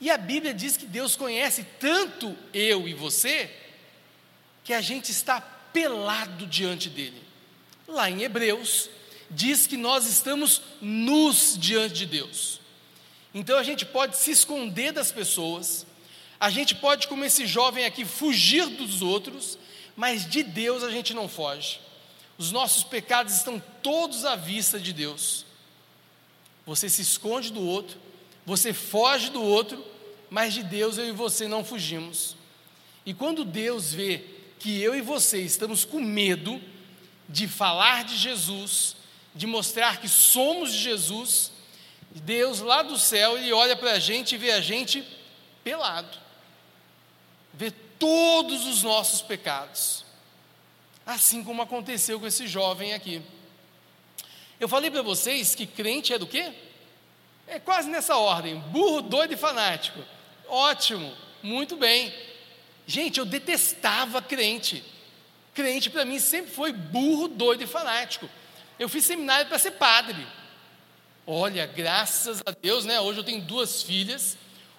E 0.00 0.12
a 0.12 0.16
Bíblia 0.16 0.54
diz 0.54 0.76
que 0.76 0.86
Deus 0.86 1.16
conhece 1.16 1.66
tanto 1.80 2.36
eu 2.52 2.86
e 2.86 2.94
você, 2.94 3.50
que 4.62 4.72
a 4.72 4.80
gente 4.80 5.10
está 5.10 5.40
pelado 5.40 6.46
diante 6.46 6.88
dele. 6.88 7.20
Lá 7.88 8.08
em 8.08 8.22
Hebreus, 8.22 8.88
diz 9.28 9.66
que 9.66 9.76
nós 9.76 10.06
estamos 10.06 10.62
nus 10.80 11.58
diante 11.58 11.94
de 11.96 12.06
Deus. 12.06 12.60
Então 13.34 13.58
a 13.58 13.64
gente 13.64 13.84
pode 13.84 14.16
se 14.16 14.30
esconder 14.30 14.92
das 14.92 15.10
pessoas, 15.10 15.84
a 16.38 16.50
gente 16.50 16.74
pode, 16.74 17.08
como 17.08 17.24
esse 17.24 17.46
jovem 17.46 17.84
aqui, 17.84 18.04
fugir 18.04 18.66
dos 18.66 19.02
outros, 19.02 19.58
mas 19.96 20.28
de 20.28 20.42
Deus 20.42 20.84
a 20.84 20.90
gente 20.90 21.12
não 21.12 21.28
foge. 21.28 21.80
Os 22.38 22.52
nossos 22.52 22.84
pecados 22.84 23.34
estão 23.34 23.62
todos 23.82 24.24
à 24.24 24.36
vista 24.36 24.78
de 24.78 24.92
Deus. 24.92 25.44
Você 26.66 26.88
se 26.88 27.02
esconde 27.02 27.52
do 27.52 27.60
outro, 27.60 27.98
você 28.46 28.72
foge 28.72 29.30
do 29.30 29.42
outro, 29.42 29.84
mas 30.30 30.54
de 30.54 30.62
Deus 30.62 30.98
eu 30.98 31.08
e 31.08 31.12
você 31.12 31.48
não 31.48 31.64
fugimos. 31.64 32.36
E 33.06 33.12
quando 33.12 33.44
Deus 33.44 33.92
vê 33.92 34.24
que 34.58 34.80
eu 34.80 34.94
e 34.94 35.00
você 35.00 35.40
estamos 35.42 35.84
com 35.84 36.00
medo 36.00 36.60
de 37.28 37.46
falar 37.46 38.04
de 38.04 38.16
Jesus, 38.16 38.96
de 39.34 39.46
mostrar 39.46 40.00
que 40.00 40.08
somos 40.08 40.72
de 40.72 40.78
Jesus, 40.78 41.52
Deus 42.20 42.60
lá 42.60 42.82
do 42.82 42.98
céu, 42.98 43.36
Ele 43.36 43.52
olha 43.52 43.76
para 43.76 43.92
a 43.92 43.98
gente 43.98 44.34
e 44.34 44.38
vê 44.38 44.52
a 44.52 44.60
gente 44.60 45.04
pelado, 45.64 46.16
vê 47.52 47.70
todos 47.98 48.66
os 48.66 48.82
nossos 48.82 49.20
pecados, 49.20 50.04
assim 51.04 51.42
como 51.42 51.62
aconteceu 51.62 52.20
com 52.20 52.26
esse 52.26 52.46
jovem 52.46 52.94
aqui. 52.94 53.22
Eu 54.60 54.68
falei 54.68 54.90
para 54.90 55.02
vocês 55.02 55.54
que 55.54 55.66
crente 55.66 56.12
é 56.12 56.18
do 56.18 56.26
quê? 56.26 56.52
É 57.46 57.58
quase 57.58 57.88
nessa 57.88 58.16
ordem: 58.16 58.58
burro, 58.60 59.02
doido 59.02 59.34
e 59.34 59.36
fanático. 59.36 60.00
Ótimo, 60.48 61.14
muito 61.42 61.76
bem. 61.76 62.14
Gente, 62.86 63.18
eu 63.18 63.24
detestava 63.24 64.22
crente. 64.22 64.84
Crente 65.54 65.90
para 65.90 66.04
mim 66.04 66.18
sempre 66.18 66.50
foi 66.50 66.72
burro, 66.72 67.28
doido 67.28 67.62
e 67.62 67.66
fanático. 67.66 68.28
Eu 68.78 68.88
fiz 68.88 69.04
seminário 69.04 69.46
para 69.46 69.58
ser 69.58 69.72
padre. 69.72 70.26
Olha, 71.26 71.64
graças 71.66 72.42
a 72.44 72.50
Deus, 72.50 72.84
né? 72.84 73.00
Hoje 73.00 73.20
eu 73.20 73.24
tenho 73.24 73.40
duas 73.40 73.82
filhas, 73.82 74.36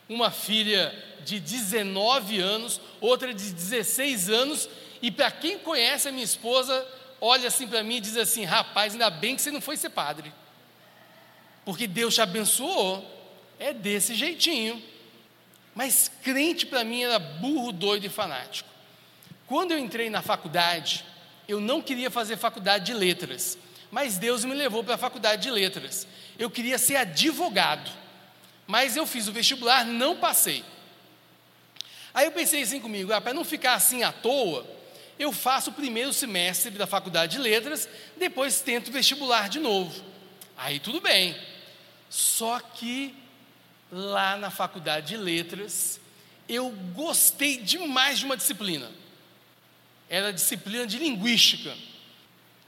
uma 0.07 0.29
filha 0.29 0.93
de 1.23 1.39
19 1.39 2.39
anos, 2.39 2.79
outra 3.01 3.33
de 3.33 3.51
16 3.51 4.29
anos, 4.29 4.69
e 5.01 5.09
para 5.09 5.31
quem 5.31 5.57
conhece 5.57 6.07
a 6.07 6.11
minha 6.11 6.23
esposa, 6.23 6.85
olha 7.19 7.47
assim 7.47 7.67
para 7.67 7.81
mim 7.81 7.95
e 7.95 8.01
diz 8.01 8.15
assim: 8.15 8.43
rapaz, 8.43 8.93
ainda 8.93 9.09
bem 9.09 9.35
que 9.35 9.41
você 9.41 9.49
não 9.49 9.59
foi 9.59 9.75
ser 9.75 9.89
padre, 9.89 10.31
porque 11.65 11.87
Deus 11.87 12.13
te 12.13 12.21
abençoou, 12.21 13.03
é 13.57 13.73
desse 13.73 14.13
jeitinho. 14.13 14.81
Mas 15.73 16.09
crente 16.23 16.65
para 16.65 16.83
mim 16.85 17.03
era 17.03 17.19
burro, 17.19 17.71
doido 17.71 18.05
e 18.05 18.09
fanático. 18.09 18.69
Quando 19.45 19.71
eu 19.71 19.79
entrei 19.79 20.09
na 20.09 20.21
faculdade, 20.21 21.03
eu 21.47 21.59
não 21.59 21.81
queria 21.81 22.09
fazer 22.09 22.37
faculdade 22.37 22.85
de 22.85 22.93
letras, 22.93 23.57
mas 23.91 24.17
Deus 24.17 24.45
me 24.45 24.53
levou 24.53 24.83
para 24.83 24.95
a 24.95 24.97
faculdade 24.97 25.41
de 25.41 25.51
letras. 25.51 26.07
Eu 26.37 26.49
queria 26.49 26.77
ser 26.77 26.97
advogado, 26.97 27.91
mas 28.67 28.95
eu 28.95 29.05
fiz 29.05 29.27
o 29.27 29.31
vestibular, 29.31 29.85
não 29.85 30.17
passei. 30.17 30.63
Aí 32.13 32.25
eu 32.25 32.31
pensei 32.31 32.61
assim 32.61 32.79
comigo, 32.79 33.11
ah, 33.11 33.19
para 33.19 33.33
não 33.33 33.43
ficar 33.43 33.73
assim 33.73 34.03
à 34.03 34.11
toa, 34.11 34.65
eu 35.17 35.31
faço 35.31 35.69
o 35.69 35.73
primeiro 35.73 36.13
semestre 36.13 36.71
da 36.71 36.87
faculdade 36.87 37.33
de 37.33 37.41
letras, 37.41 37.87
depois 38.17 38.61
tento 38.61 38.91
vestibular 38.91 39.49
de 39.49 39.59
novo. 39.59 40.03
Aí 40.57 40.79
tudo 40.79 41.01
bem. 41.01 41.35
Só 42.09 42.59
que 42.59 43.13
lá 43.91 44.37
na 44.37 44.49
faculdade 44.49 45.07
de 45.07 45.17
letras, 45.17 45.99
eu 46.47 46.69
gostei 46.93 47.57
demais 47.57 48.19
de 48.19 48.25
uma 48.25 48.37
disciplina. 48.37 48.91
Era 50.09 50.29
a 50.29 50.31
disciplina 50.31 50.85
de 50.85 50.97
linguística. 50.97 51.75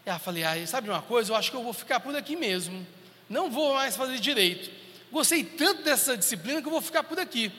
E 0.06 0.10
eu 0.10 0.20
falei, 0.20 0.44
ah, 0.44 0.68
sabe 0.68 0.90
uma 0.90 1.02
coisa? 1.02 1.32
Eu 1.32 1.36
acho 1.36 1.52
que 1.52 1.58
eu 1.58 1.64
vou 1.64 1.74
ficar 1.74 2.00
por 2.00 2.16
aqui 2.16 2.36
mesmo. 2.36 2.86
Não 3.30 3.50
vou 3.50 3.74
mais 3.74 3.96
fazer 3.96 4.20
direito. 4.20 4.70
Gostei 5.12 5.44
tanto 5.44 5.84
dessa 5.84 6.18
disciplina 6.18 6.62
que 6.62 6.68
eu 6.68 6.72
vou 6.72 6.82
ficar 6.82 7.04
por 7.04 7.20
aqui. 7.20 7.52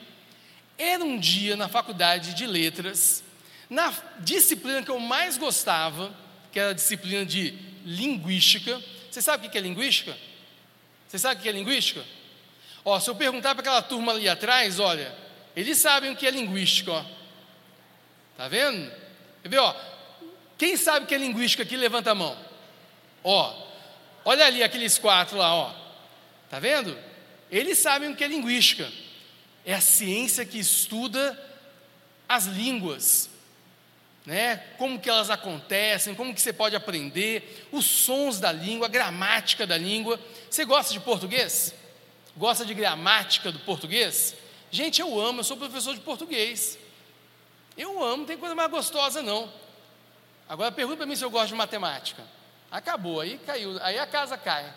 Era 0.77 1.05
um 1.05 1.19
dia 1.19 1.57
na 1.57 1.69
faculdade 1.69 2.35
de 2.35 2.47
letras, 2.47 3.25
na 3.69 3.93
disciplina 4.21 4.83
que 4.83 4.91
eu 4.91 5.01
mais 5.01 5.37
gostava, 5.37 6.15
que 6.53 6.59
era 6.59 6.71
a 6.71 6.75
disciplina 6.75 7.25
de 7.27 7.55
linguística. 7.85 8.81
Você 9.11 9.21
sabe 9.21 9.47
o 9.47 9.51
que 9.51 9.59
é 9.59 9.61
linguística? 9.61 10.17
Você 11.09 11.19
sabe 11.19 11.41
o 11.41 11.43
que 11.43 11.49
é 11.49 11.53
linguística? 11.53 12.05
Ó, 12.85 12.99
se 13.01 13.11
eu 13.11 13.15
perguntar 13.15 13.55
para 13.55 13.63
aquela 13.63 13.83
turma 13.83 14.13
ali 14.13 14.29
atrás, 14.29 14.79
olha, 14.79 15.15
eles 15.57 15.79
sabem 15.79 16.13
o 16.13 16.17
que 16.17 16.27
é 16.27 16.31
linguística, 16.31 16.93
ó. 16.93 17.05
Tá 18.37 18.47
vendo? 18.47 18.91
Quer 19.43 19.49
ver, 19.49 19.59
ó? 19.59 19.75
Quem 20.57 20.77
sabe 20.77 21.05
o 21.05 21.09
que 21.09 21.15
é 21.15 21.19
linguística 21.19 21.63
aqui, 21.63 21.77
levanta 21.77 22.13
a 22.13 22.15
mão. 22.15 22.39
Ó, 23.25 23.68
olha 24.25 24.47
ali 24.47 24.63
aqueles 24.63 24.99
quatro 24.99 25.37
lá, 25.37 25.55
ó. 25.55 25.75
Tá 26.51 26.59
vendo? 26.59 26.97
Eles 27.51 27.79
sabem 27.79 28.11
o 28.11 28.17
que 28.17 28.25
é 28.25 28.29
linguística. 28.29 28.91
É 29.65 29.75
a 29.75 29.81
ciência 29.81 30.45
que 30.45 30.59
estuda 30.59 31.39
as 32.29 32.47
línguas, 32.47 33.31
né? 34.25 34.57
Como 34.77 34.99
que 34.99 35.09
elas 35.09 35.31
acontecem, 35.31 36.15
como 36.15 36.35
que 36.35 36.41
você 36.41 36.53
pode 36.53 36.77
aprender, 36.77 37.67
os 37.73 37.85
sons 37.85 38.39
da 38.39 38.53
língua, 38.53 38.87
a 38.87 38.91
gramática 38.91 39.67
da 39.67 39.77
língua. 39.77 40.21
Você 40.51 40.65
gosta 40.65 40.93
de 40.93 41.01
português? 41.01 41.75
Gosta 42.37 42.65
de 42.65 42.75
gramática 42.75 43.51
do 43.51 43.59
português? 43.61 44.35
Gente, 44.71 45.01
eu 45.01 45.19
amo, 45.19 45.41
eu 45.41 45.45
sou 45.45 45.57
professor 45.57 45.95
de 45.95 46.01
português. 46.01 46.79
Eu 47.77 48.03
amo, 48.03 48.19
não 48.19 48.27
tem 48.27 48.37
coisa 48.37 48.55
mais 48.55 48.71
gostosa 48.71 49.23
não. 49.23 49.51
Agora 50.49 50.73
pergunta 50.73 50.99
para 50.99 51.07
mim 51.07 51.17
se 51.17 51.25
eu 51.25 51.31
gosto 51.31 51.49
de 51.49 51.55
matemática. 51.55 52.23
Acabou, 52.71 53.21
aí 53.21 53.39
caiu, 53.39 53.79
aí 53.83 53.99
a 53.99 54.07
casa 54.07 54.37
cai. 54.37 54.73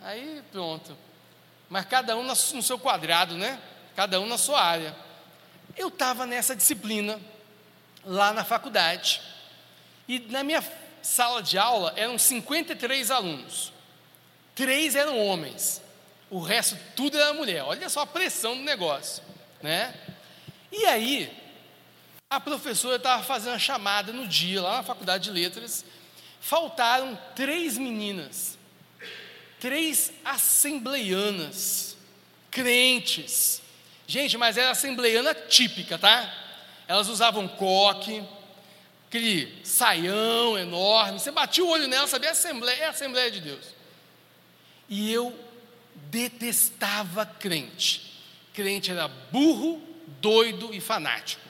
Aí 0.00 0.42
pronto. 0.50 0.96
Mas 1.68 1.84
cada 1.84 2.16
um 2.16 2.22
no 2.24 2.34
seu 2.34 2.78
quadrado, 2.78 3.36
né? 3.36 3.60
Cada 3.94 4.20
um 4.20 4.26
na 4.26 4.38
sua 4.38 4.60
área. 4.60 4.94
Eu 5.76 5.88
estava 5.88 6.26
nessa 6.26 6.56
disciplina 6.56 7.20
lá 8.04 8.32
na 8.32 8.44
faculdade. 8.44 9.22
E 10.08 10.18
na 10.18 10.42
minha 10.42 10.64
sala 11.02 11.42
de 11.42 11.56
aula 11.56 11.92
eram 11.96 12.18
53 12.18 13.10
alunos. 13.10 13.72
Três 14.54 14.96
eram 14.96 15.18
homens 15.18 15.80
o 16.30 16.38
resto 16.38 16.78
tudo 16.94 17.18
era 17.18 17.34
mulher. 17.34 17.64
Olha 17.64 17.88
só 17.88 18.02
a 18.02 18.06
pressão 18.06 18.56
do 18.56 18.62
negócio, 18.62 19.22
né? 19.60 19.92
E 20.70 20.86
aí, 20.86 21.36
a 22.30 22.38
professora 22.38 22.96
estava 22.96 23.22
fazendo 23.24 23.54
a 23.54 23.58
chamada 23.58 24.12
no 24.12 24.26
dia, 24.26 24.62
lá 24.62 24.76
na 24.76 24.82
faculdade 24.84 25.24
de 25.24 25.30
letras, 25.32 25.84
faltaram 26.40 27.16
três 27.36 27.76
meninas, 27.76 28.58
três 29.60 30.12
assembleianas, 30.24 31.96
crentes. 32.50 33.62
Gente, 34.06 34.36
mas 34.36 34.56
era 34.56 34.70
assembleiana 34.70 35.34
típica, 35.34 35.96
tá? 35.98 36.34
Elas 36.88 37.08
usavam 37.08 37.46
coque, 37.46 38.24
aquele 39.06 39.60
saião 39.62 40.58
enorme. 40.58 41.20
Você 41.20 41.30
batia 41.30 41.64
o 41.64 41.68
olho 41.68 41.86
nela, 41.86 42.08
sabia? 42.08 42.32
Assembleia, 42.32 42.82
é 42.82 42.86
a 42.86 42.90
Assembleia 42.90 43.30
de 43.30 43.40
Deus. 43.40 43.66
E 44.88 45.12
eu 45.12 45.38
detestava 46.10 47.24
crente. 47.24 48.10
Crente 48.52 48.90
era 48.90 49.06
burro, 49.06 49.80
doido 50.20 50.74
e 50.74 50.80
fanático. 50.80 51.42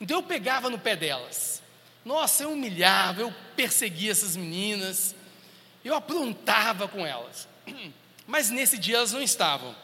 Então 0.00 0.18
eu 0.18 0.22
pegava 0.22 0.70
no 0.70 0.78
pé 0.78 0.96
delas. 0.96 1.57
Nossa, 2.08 2.44
eu 2.44 2.52
humilhava, 2.52 3.20
eu 3.20 3.34
perseguia 3.54 4.12
essas 4.12 4.34
meninas, 4.34 5.14
eu 5.84 5.94
aprontava 5.94 6.88
com 6.88 7.06
elas. 7.06 7.46
Mas 8.26 8.48
nesse 8.48 8.78
dia 8.78 8.96
elas 8.96 9.12
não 9.12 9.20
estavam. 9.20 9.76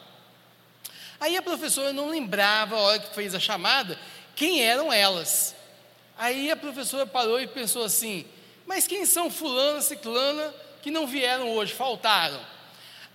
Aí 1.20 1.36
a 1.36 1.42
professora 1.42 1.92
não 1.92 2.08
lembrava, 2.08 2.76
a 2.76 2.80
hora 2.80 2.98
que 2.98 3.14
fez 3.14 3.34
a 3.34 3.38
chamada, 3.38 4.00
quem 4.34 4.62
eram 4.62 4.90
elas. 4.90 5.54
Aí 6.16 6.50
a 6.50 6.56
professora 6.56 7.06
parou 7.06 7.38
e 7.42 7.46
pensou 7.46 7.84
assim: 7.84 8.24
Mas 8.66 8.86
quem 8.86 9.04
são 9.04 9.30
Fulana, 9.30 9.82
Ciclana 9.82 10.54
que 10.80 10.90
não 10.90 11.06
vieram 11.06 11.50
hoje, 11.50 11.74
faltaram? 11.74 12.40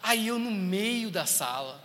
Aí 0.04 0.28
eu, 0.28 0.38
no 0.38 0.52
meio 0.52 1.10
da 1.10 1.26
sala, 1.26 1.82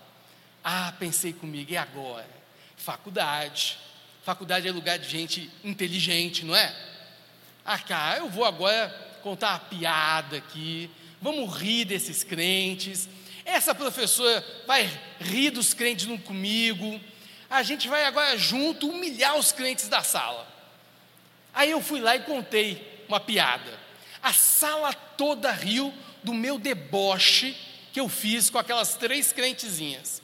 ah, 0.63 0.93
pensei 0.99 1.33
comigo, 1.33 1.73
e 1.73 1.77
agora? 1.79 2.29
Faculdade. 2.77 3.79
Faculdade 4.23 4.69
é 4.69 4.71
lugar 4.71 4.99
de 4.99 5.09
gente 5.09 5.51
inteligente, 5.65 6.45
não 6.45 6.55
é? 6.55 6.93
Ah, 7.65 7.79
cara, 7.79 8.19
eu 8.19 8.29
vou 8.29 8.45
agora 8.45 8.89
contar 9.23 9.53
uma 9.53 9.59
piada 9.59 10.37
aqui, 10.37 10.91
vamos 11.21 11.57
rir 11.57 11.87
desses 11.87 12.23
crentes. 12.23 13.09
Essa 13.45 13.75
professora 13.75 14.45
vai 14.67 14.91
rir 15.19 15.51
dos 15.51 15.73
crentes 15.73 16.07
comigo. 16.21 17.01
A 17.49 17.63
gente 17.63 17.89
vai 17.89 18.05
agora 18.05 18.37
junto 18.37 18.89
humilhar 18.89 19.37
os 19.37 19.51
crentes 19.51 19.89
da 19.89 20.03
sala. 20.03 20.47
Aí 21.55 21.71
eu 21.71 21.81
fui 21.81 22.01
lá 22.01 22.17
e 22.17 22.21
contei 22.21 23.05
uma 23.09 23.19
piada. 23.19 23.79
A 24.23 24.33
sala 24.33 24.93
toda 24.93 25.51
riu 25.51 25.93
do 26.23 26.35
meu 26.35 26.59
deboche 26.59 27.57
que 27.93 28.01
eu 28.01 28.09
fiz 28.09 28.51
com 28.51 28.59
aquelas 28.59 28.95
três 28.95 29.33
crentezinhas. 29.33 30.21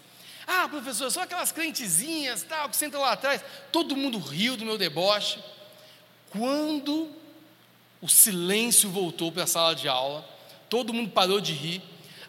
Ah, 0.47 0.69
professor, 0.69 1.11
são 1.11 1.23
aquelas 1.23 1.53
crentezinhas, 1.53 2.43
tal, 2.43 2.69
que 2.69 2.77
sentam 2.77 3.01
lá 3.01 3.13
atrás. 3.13 3.43
Todo 3.71 3.97
mundo 3.97 4.19
riu 4.19 4.57
do 4.57 4.65
meu 4.67 4.77
deboche. 4.77 5.39
Quando 6.31 7.15
o 8.01 8.09
silêncio 8.09 8.91
voltou 8.91 9.31
para 9.31 9.45
a 9.45 9.47
sala 9.47 9.75
de 9.75 9.89
aula, 9.89 10.27
todo 10.69 10.95
mundo 10.95 11.11
parou 11.11 11.41
de 11.41 11.53
rir. 11.53 11.83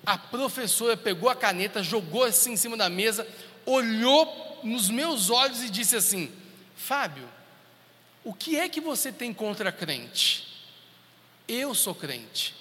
A 0.06 0.18
professora 0.18 0.98
pegou 0.98 1.30
a 1.30 1.36
caneta, 1.36 1.84
jogou 1.84 2.24
assim 2.24 2.54
em 2.54 2.58
cima 2.58 2.76
da 2.76 2.90
mesa, 2.90 3.28
olhou 3.66 4.60
nos 4.64 4.90
meus 4.90 5.30
olhos 5.30 5.64
e 5.64 5.70
disse 5.70 5.96
assim: 5.96 6.32
Fábio, 6.76 7.28
o 8.24 8.34
que 8.34 8.58
é 8.58 8.68
que 8.68 8.82
você 8.82 9.12
tem 9.12 9.34
contra 9.34 9.72
crente? 9.72 10.48
Eu 11.48 11.74
sou 11.74 11.94
crente. 11.96 12.56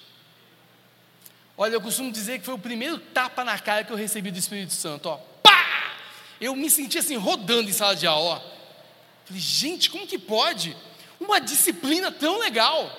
Olha, 1.57 1.75
eu 1.75 1.81
costumo 1.81 2.11
dizer 2.11 2.39
que 2.39 2.45
foi 2.45 2.55
o 2.55 2.59
primeiro 2.59 2.97
tapa 2.97 3.43
na 3.43 3.57
cara 3.59 3.83
que 3.83 3.91
eu 3.91 3.97
recebi 3.97 4.31
do 4.31 4.39
Espírito 4.39 4.73
Santo, 4.73 5.09
ó. 5.09 5.17
Pá! 5.43 5.93
Eu 6.39 6.55
me 6.55 6.69
senti 6.69 6.97
assim, 6.97 7.15
rodando 7.15 7.69
em 7.69 7.73
sala 7.73 7.95
de 7.95 8.07
aula, 8.07 8.35
ó. 8.35 8.51
Falei, 9.25 9.41
gente, 9.41 9.89
como 9.89 10.07
que 10.07 10.17
pode? 10.17 10.75
Uma 11.19 11.39
disciplina 11.39 12.11
tão 12.11 12.39
legal, 12.39 12.89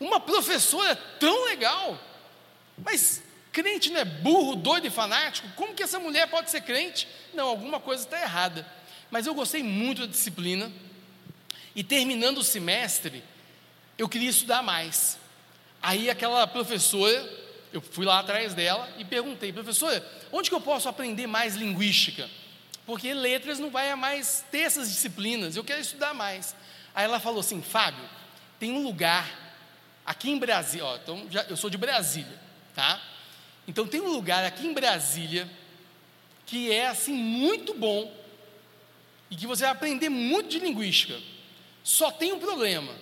uma 0.00 0.18
professora 0.18 0.96
tão 0.96 1.44
legal, 1.44 2.00
mas 2.78 3.22
crente 3.52 3.90
não 3.90 4.00
é 4.00 4.04
burro, 4.04 4.56
doido 4.56 4.86
e 4.86 4.90
fanático? 4.90 5.46
Como 5.54 5.74
que 5.74 5.82
essa 5.82 5.98
mulher 5.98 6.28
pode 6.28 6.50
ser 6.50 6.62
crente? 6.62 7.06
Não, 7.34 7.46
alguma 7.46 7.78
coisa 7.78 8.02
está 8.02 8.20
errada. 8.20 8.66
Mas 9.10 9.26
eu 9.26 9.34
gostei 9.34 9.62
muito 9.62 10.02
da 10.02 10.06
disciplina, 10.06 10.72
e 11.74 11.84
terminando 11.84 12.38
o 12.38 12.44
semestre, 12.44 13.22
eu 13.98 14.08
queria 14.08 14.30
estudar 14.30 14.62
mais. 14.62 15.18
Aí 15.82 16.10
aquela 16.10 16.46
professora, 16.46 17.28
eu 17.72 17.80
fui 17.80 18.04
lá 18.04 18.18
atrás 18.18 18.54
dela 18.54 18.88
e 18.98 19.04
perguntei, 19.04 19.52
professora, 19.52 20.04
onde 20.32 20.48
que 20.48 20.54
eu 20.54 20.60
posso 20.60 20.88
aprender 20.88 21.26
mais 21.26 21.54
linguística? 21.54 22.28
Porque 22.86 23.12
letras 23.14 23.58
não 23.58 23.70
vai 23.70 23.94
mais 23.94 24.44
ter 24.50 24.60
essas 24.60 24.88
disciplinas, 24.88 25.56
eu 25.56 25.64
quero 25.64 25.80
estudar 25.80 26.14
mais. 26.14 26.56
Aí 26.94 27.04
ela 27.04 27.20
falou 27.20 27.40
assim, 27.40 27.62
Fábio, 27.62 28.04
tem 28.58 28.72
um 28.72 28.82
lugar 28.82 29.49
aqui 30.04 30.30
em 30.30 30.38
Brasília, 30.38 30.86
ó, 30.86 30.96
então 30.96 31.26
já, 31.30 31.42
eu 31.44 31.56
sou 31.56 31.70
de 31.70 31.78
Brasília, 31.78 32.38
tá? 32.74 33.00
Então 33.66 33.86
tem 33.86 34.00
um 34.00 34.10
lugar 34.10 34.44
aqui 34.44 34.66
em 34.66 34.72
Brasília 34.72 35.48
que 36.46 36.72
é 36.72 36.88
assim 36.88 37.14
muito 37.14 37.74
bom 37.74 38.12
e 39.30 39.36
que 39.36 39.46
você 39.46 39.62
vai 39.62 39.72
aprender 39.72 40.08
muito 40.08 40.48
de 40.48 40.58
linguística. 40.58 41.16
Só 41.84 42.10
tem 42.10 42.32
um 42.32 42.40
problema. 42.40 42.92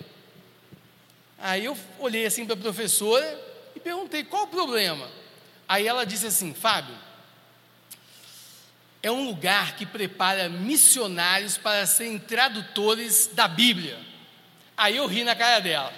Aí 1.37 1.65
eu 1.65 1.77
olhei 1.97 2.25
assim 2.25 2.45
para 2.45 2.53
a 2.53 2.57
professora 2.57 3.39
e 3.75 3.79
perguntei: 3.79 4.23
qual 4.23 4.43
o 4.43 4.47
problema? 4.47 5.09
Aí 5.67 5.87
ela 5.87 6.05
disse 6.05 6.27
assim: 6.27 6.53
Fábio, 6.53 6.95
é 9.01 9.09
um 9.11 9.25
lugar 9.25 9.75
que 9.75 9.85
prepara 9.85 10.49
missionários 10.49 11.57
para 11.57 11.85
serem 11.85 12.19
tradutores 12.19 13.29
da 13.33 13.47
Bíblia. 13.47 13.97
Aí 14.75 14.97
eu 14.97 15.07
ri 15.07 15.23
na 15.23 15.35
cara 15.35 15.59
dela. 15.59 15.93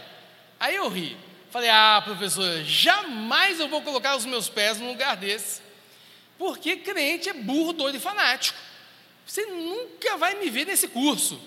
Aí 0.61 0.75
eu 0.75 0.87
ri. 0.87 1.17
Falei: 1.49 1.71
Ah, 1.71 1.99
professora, 2.05 2.63
jamais 2.63 3.59
eu 3.59 3.67
vou 3.67 3.81
colocar 3.81 4.15
os 4.15 4.25
meus 4.25 4.47
pés 4.47 4.79
num 4.79 4.89
lugar 4.89 5.17
desse. 5.17 5.59
Porque 6.37 6.77
crente 6.77 7.29
é 7.29 7.33
burro, 7.33 7.73
doido 7.73 7.97
e 7.97 7.99
fanático. 7.99 8.57
Você 9.25 9.43
nunca 9.47 10.17
vai 10.17 10.35
me 10.35 10.51
ver 10.51 10.67
nesse 10.67 10.87
curso. 10.87 11.41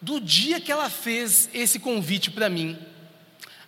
Do 0.00 0.20
dia 0.20 0.60
que 0.60 0.70
ela 0.70 0.88
fez 0.88 1.50
esse 1.52 1.78
convite 1.80 2.30
para 2.30 2.48
mim, 2.48 2.78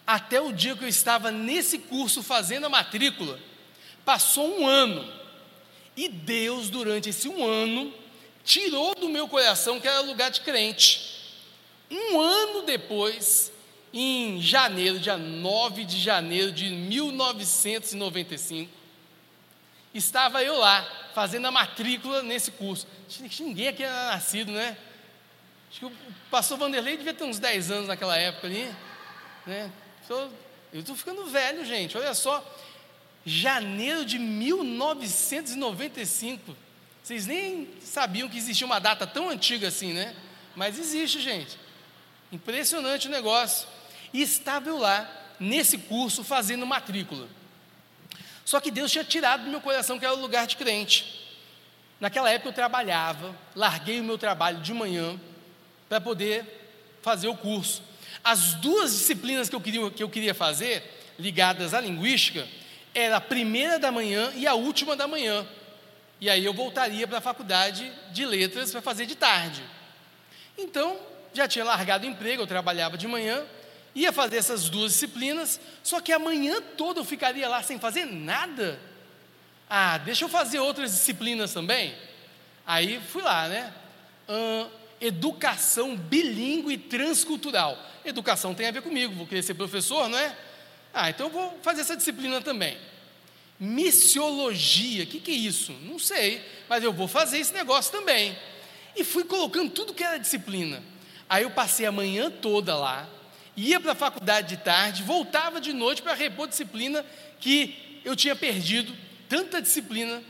até 0.06 0.40
o 0.40 0.52
dia 0.52 0.74
que 0.76 0.84
eu 0.84 0.88
estava 0.88 1.30
nesse 1.30 1.78
curso 1.78 2.22
fazendo 2.22 2.64
a 2.64 2.70
matrícula, 2.70 3.38
passou 4.04 4.60
um 4.60 4.66
ano. 4.66 5.06
E 5.96 6.08
Deus, 6.08 6.70
durante 6.70 7.10
esse 7.10 7.28
um 7.28 7.44
ano, 7.44 7.92
tirou 8.44 8.94
do 8.94 9.08
meu 9.08 9.28
coração 9.28 9.80
que 9.80 9.88
era 9.88 10.00
lugar 10.00 10.30
de 10.30 10.40
crente. 10.40 11.20
Um 11.90 12.18
ano 12.18 12.62
depois, 12.62 13.51
em 13.92 14.40
janeiro, 14.40 14.98
dia 14.98 15.18
9 15.18 15.84
de 15.84 16.00
janeiro 16.00 16.50
de 16.50 16.70
1995, 16.70 18.72
estava 19.92 20.42
eu 20.42 20.58
lá, 20.58 20.82
fazendo 21.14 21.46
a 21.46 21.50
matrícula 21.50 22.22
nesse 22.22 22.52
curso. 22.52 22.86
Ninguém 23.40 23.68
aqui 23.68 23.82
era 23.82 24.12
nascido, 24.12 24.50
né? 24.52 24.76
Acho 25.70 25.80
que 25.80 25.86
o 25.86 25.92
pastor 26.30 26.56
Vanderlei 26.58 26.96
devia 26.96 27.12
ter 27.14 27.24
uns 27.24 27.38
10 27.38 27.70
anos 27.70 27.88
naquela 27.88 28.16
época 28.16 28.46
ali, 28.46 28.70
né? 29.46 29.70
Eu 30.72 30.80
estou 30.80 30.96
ficando 30.96 31.26
velho, 31.26 31.64
gente. 31.64 31.96
Olha 31.96 32.14
só, 32.14 32.44
janeiro 33.24 34.04
de 34.04 34.18
1995. 34.18 36.56
Vocês 37.02 37.26
nem 37.26 37.68
sabiam 37.80 38.28
que 38.28 38.36
existia 38.38 38.66
uma 38.66 38.78
data 38.78 39.06
tão 39.06 39.30
antiga 39.30 39.68
assim, 39.68 39.92
né? 39.92 40.14
Mas 40.54 40.78
existe, 40.78 41.20
gente. 41.20 41.58
Impressionante 42.30 43.08
o 43.08 43.10
negócio. 43.10 43.66
E 44.12 44.20
estava 44.22 44.68
eu 44.68 44.78
lá, 44.78 45.08
nesse 45.38 45.78
curso, 45.78 46.22
fazendo 46.22 46.66
matrícula. 46.66 47.28
Só 48.44 48.60
que 48.60 48.70
Deus 48.70 48.90
tinha 48.90 49.04
tirado 49.04 49.44
do 49.44 49.50
meu 49.50 49.60
coração 49.60 49.98
que 49.98 50.04
era 50.04 50.14
o 50.14 50.20
lugar 50.20 50.46
de 50.46 50.56
crente. 50.56 51.20
Naquela 52.00 52.30
época 52.30 52.48
eu 52.48 52.52
trabalhava, 52.52 53.34
larguei 53.54 54.00
o 54.00 54.04
meu 54.04 54.18
trabalho 54.18 54.60
de 54.60 54.74
manhã 54.74 55.18
para 55.88 56.00
poder 56.00 56.44
fazer 57.00 57.28
o 57.28 57.36
curso. 57.36 57.82
As 58.24 58.54
duas 58.54 58.92
disciplinas 58.92 59.48
que 59.48 59.54
eu 59.54 59.60
queria, 59.60 59.90
que 59.90 60.02
eu 60.02 60.08
queria 60.08 60.34
fazer, 60.34 60.82
ligadas 61.18 61.74
à 61.74 61.80
linguística, 61.80 62.46
era 62.94 63.16
a 63.16 63.20
primeira 63.20 63.78
da 63.78 63.90
manhã 63.90 64.32
e 64.34 64.46
a 64.46 64.54
última 64.54 64.96
da 64.96 65.06
manhã. 65.06 65.46
E 66.20 66.28
aí 66.28 66.44
eu 66.44 66.52
voltaria 66.52 67.06
para 67.06 67.18
a 67.18 67.20
faculdade 67.20 67.90
de 68.12 68.24
letras 68.24 68.70
para 68.70 68.82
fazer 68.82 69.06
de 69.06 69.14
tarde. 69.14 69.62
Então, 70.56 70.98
já 71.32 71.48
tinha 71.48 71.64
largado 71.64 72.06
o 72.06 72.10
emprego, 72.10 72.42
eu 72.42 72.46
trabalhava 72.46 72.96
de 72.98 73.08
manhã, 73.08 73.44
ia 73.94 74.12
fazer 74.12 74.36
essas 74.36 74.68
duas 74.68 74.92
disciplinas, 74.92 75.60
só 75.82 76.00
que 76.00 76.12
a 76.12 76.18
manhã 76.18 76.60
toda 76.76 77.00
eu 77.00 77.04
ficaria 77.04 77.48
lá 77.48 77.62
sem 77.62 77.78
fazer 77.78 78.06
nada. 78.06 78.80
Ah, 79.68 79.98
deixa 79.98 80.24
eu 80.24 80.28
fazer 80.28 80.58
outras 80.58 80.92
disciplinas 80.92 81.52
também. 81.52 81.94
Aí 82.66 83.00
fui 83.00 83.22
lá, 83.22 83.48
né? 83.48 83.72
Uh, 84.28 84.70
educação 85.00 85.96
bilíngue 85.96 86.74
e 86.74 86.78
transcultural. 86.78 87.78
Educação 88.04 88.54
tem 88.54 88.68
a 88.68 88.70
ver 88.70 88.82
comigo, 88.82 89.14
vou 89.14 89.26
querer 89.26 89.42
ser 89.42 89.54
professor, 89.54 90.08
não 90.08 90.18
é? 90.18 90.36
Ah, 90.94 91.10
então 91.10 91.26
eu 91.26 91.32
vou 91.32 91.58
fazer 91.62 91.80
essa 91.82 91.96
disciplina 91.96 92.40
também. 92.40 92.76
Missiologia, 93.58 95.04
o 95.04 95.06
que, 95.06 95.20
que 95.20 95.30
é 95.30 95.34
isso? 95.34 95.72
Não 95.82 95.98
sei, 95.98 96.44
mas 96.68 96.82
eu 96.82 96.92
vou 96.92 97.08
fazer 97.08 97.38
esse 97.38 97.52
negócio 97.52 97.92
também. 97.92 98.36
E 98.96 99.04
fui 99.04 99.24
colocando 99.24 99.70
tudo 99.70 99.94
que 99.94 100.04
era 100.04 100.18
disciplina. 100.18 100.82
Aí 101.28 101.44
eu 101.44 101.50
passei 101.50 101.86
a 101.86 101.92
manhã 101.92 102.30
toda 102.30 102.76
lá, 102.76 103.08
ia 103.56 103.80
para 103.80 103.92
a 103.92 103.96
faculdade 103.96 104.56
de 104.56 104.62
tarde, 104.62 105.02
voltava 105.02 105.60
de 105.60 105.72
noite 105.72 106.02
para 106.02 106.14
repor 106.14 106.48
disciplina 106.48 107.04
que 107.40 108.00
eu 108.04 108.16
tinha 108.16 108.34
perdido, 108.34 108.96
tanta 109.28 109.60
disciplina. 109.60 110.22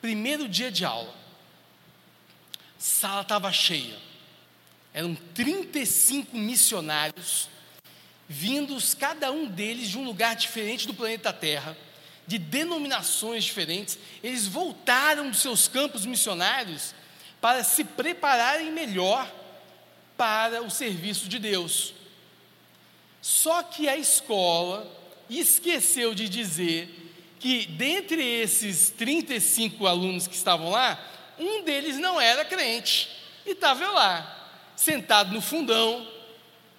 Primeiro 0.00 0.48
dia 0.48 0.70
de 0.70 0.84
aula, 0.84 1.12
sala 2.78 3.22
estava 3.22 3.52
cheia 3.52 4.08
eram 4.98 5.14
35 5.14 6.36
missionários, 6.36 7.48
vindos 8.28 8.94
cada 8.94 9.30
um 9.30 9.46
deles 9.46 9.88
de 9.88 9.96
um 9.98 10.04
lugar 10.04 10.34
diferente 10.34 10.88
do 10.88 10.94
planeta 10.94 11.32
Terra, 11.32 11.76
de 12.26 12.36
denominações 12.36 13.44
diferentes. 13.44 13.98
Eles 14.22 14.46
voltaram 14.46 15.30
dos 15.30 15.40
seus 15.40 15.68
campos 15.68 16.04
missionários 16.04 16.94
para 17.40 17.62
se 17.62 17.84
prepararem 17.84 18.72
melhor 18.72 19.32
para 20.16 20.62
o 20.62 20.70
serviço 20.70 21.28
de 21.28 21.38
Deus. 21.38 21.94
Só 23.20 23.62
que 23.62 23.88
a 23.88 23.96
escola 23.96 24.90
esqueceu 25.28 26.14
de 26.14 26.28
dizer 26.28 26.88
que 27.38 27.66
dentre 27.66 28.22
esses 28.22 28.90
35 28.90 29.86
alunos 29.86 30.26
que 30.26 30.34
estavam 30.34 30.70
lá, 30.70 30.98
um 31.38 31.62
deles 31.62 31.98
não 31.98 32.20
era 32.20 32.44
crente 32.44 33.08
e 33.46 33.50
estava 33.50 33.88
lá 33.90 34.34
sentado 34.74 35.32
no 35.32 35.40
fundão, 35.40 36.06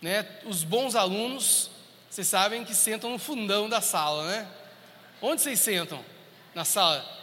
né? 0.01 0.25
Os 0.45 0.63
bons 0.63 0.95
alunos, 0.95 1.69
vocês 2.09 2.27
sabem 2.27 2.63
que 2.63 2.73
sentam 2.73 3.09
no 3.09 3.19
fundão 3.19 3.67
da 3.67 3.81
sala, 3.81 4.25
né? 4.25 4.47
Onde 5.21 5.41
vocês 5.41 5.59
sentam? 5.59 6.03
Na 6.55 6.63
sala? 6.65 7.17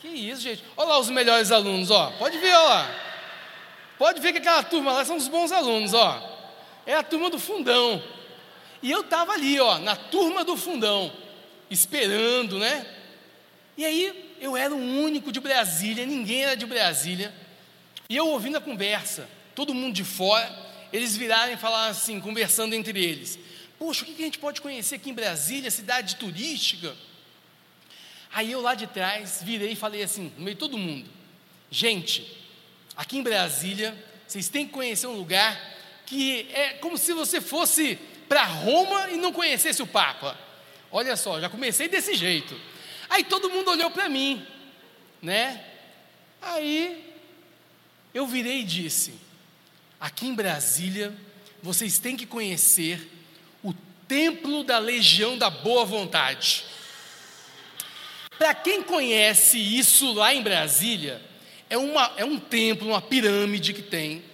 que 0.00 0.08
isso, 0.08 0.42
gente? 0.42 0.62
Olha 0.76 0.90
lá 0.90 0.98
os 0.98 1.10
melhores 1.10 1.50
alunos, 1.50 1.90
ó. 1.90 2.12
Pode 2.18 2.38
ver, 2.38 2.54
ó 2.54 2.68
lá. 2.68 2.94
Pode 3.98 4.20
ver 4.20 4.32
que 4.32 4.38
aquela 4.38 4.62
turma 4.62 4.92
lá 4.92 5.04
são 5.04 5.16
os 5.16 5.28
bons 5.28 5.50
alunos, 5.50 5.92
ó. 5.94 6.22
É 6.86 6.94
a 6.94 7.02
turma 7.02 7.30
do 7.30 7.38
fundão. 7.38 8.02
E 8.82 8.90
eu 8.90 9.02
estava 9.02 9.32
ali, 9.32 9.60
ó, 9.60 9.78
na 9.78 9.94
turma 9.94 10.44
do 10.44 10.56
fundão, 10.56 11.12
esperando, 11.70 12.58
né? 12.58 12.84
E 13.76 13.84
aí 13.84 14.36
eu 14.40 14.56
era 14.56 14.74
o 14.74 14.78
único 14.78 15.30
de 15.30 15.38
Brasília, 15.38 16.04
ninguém 16.04 16.42
era 16.42 16.56
de 16.56 16.66
Brasília. 16.66 17.32
E 18.08 18.16
eu 18.16 18.26
ouvindo 18.26 18.58
a 18.58 18.60
conversa, 18.60 19.28
todo 19.54 19.72
mundo 19.72 19.94
de 19.94 20.04
fora, 20.04 20.52
eles 20.92 21.16
viraram 21.16 21.52
e 21.52 21.56
falaram 21.56 21.92
assim, 21.92 22.20
conversando 22.20 22.74
entre 22.74 23.02
eles: 23.02 23.38
Poxa, 23.78 24.02
o 24.02 24.06
que 24.06 24.20
a 24.20 24.24
gente 24.24 24.38
pode 24.38 24.60
conhecer 24.60 24.96
aqui 24.96 25.10
em 25.10 25.14
Brasília, 25.14 25.70
cidade 25.70 26.16
turística? 26.16 26.94
Aí 28.34 28.50
eu 28.50 28.60
lá 28.60 28.74
de 28.74 28.86
trás 28.86 29.40
virei 29.42 29.72
e 29.72 29.76
falei 29.76 30.02
assim, 30.02 30.32
no 30.36 30.44
meio 30.44 30.54
de 30.54 30.60
todo 30.60 30.76
mundo: 30.76 31.08
Gente, 31.70 32.36
aqui 32.96 33.16
em 33.16 33.22
Brasília, 33.22 33.96
vocês 34.26 34.48
têm 34.48 34.66
que 34.66 34.72
conhecer 34.72 35.06
um 35.06 35.16
lugar 35.16 35.58
que 36.04 36.48
é 36.52 36.70
como 36.74 36.98
se 36.98 37.14
você 37.14 37.40
fosse 37.40 37.98
para 38.32 38.44
Roma 38.44 39.10
e 39.10 39.18
não 39.18 39.30
conhecesse 39.30 39.82
o 39.82 39.86
Papa. 39.86 40.38
Olha 40.90 41.16
só, 41.16 41.38
já 41.38 41.50
comecei 41.50 41.86
desse 41.86 42.14
jeito. 42.14 42.58
Aí 43.10 43.24
todo 43.24 43.50
mundo 43.50 43.70
olhou 43.70 43.90
para 43.90 44.08
mim, 44.08 44.42
né? 45.20 45.62
Aí 46.40 47.12
eu 48.14 48.26
virei 48.26 48.60
e 48.60 48.64
disse: 48.64 49.12
aqui 50.00 50.28
em 50.28 50.34
Brasília, 50.34 51.14
vocês 51.62 51.98
têm 51.98 52.16
que 52.16 52.24
conhecer 52.24 53.06
o 53.62 53.74
Templo 54.08 54.64
da 54.64 54.78
Legião 54.78 55.36
da 55.36 55.50
Boa 55.50 55.84
Vontade. 55.84 56.64
Para 58.38 58.54
quem 58.54 58.82
conhece 58.82 59.58
isso 59.58 60.10
lá 60.14 60.32
em 60.32 60.42
Brasília, 60.42 61.20
é, 61.68 61.76
uma, 61.76 62.10
é 62.16 62.24
um 62.24 62.38
templo, 62.38 62.88
uma 62.88 63.02
pirâmide 63.02 63.74
que 63.74 63.82
tem. 63.82 64.24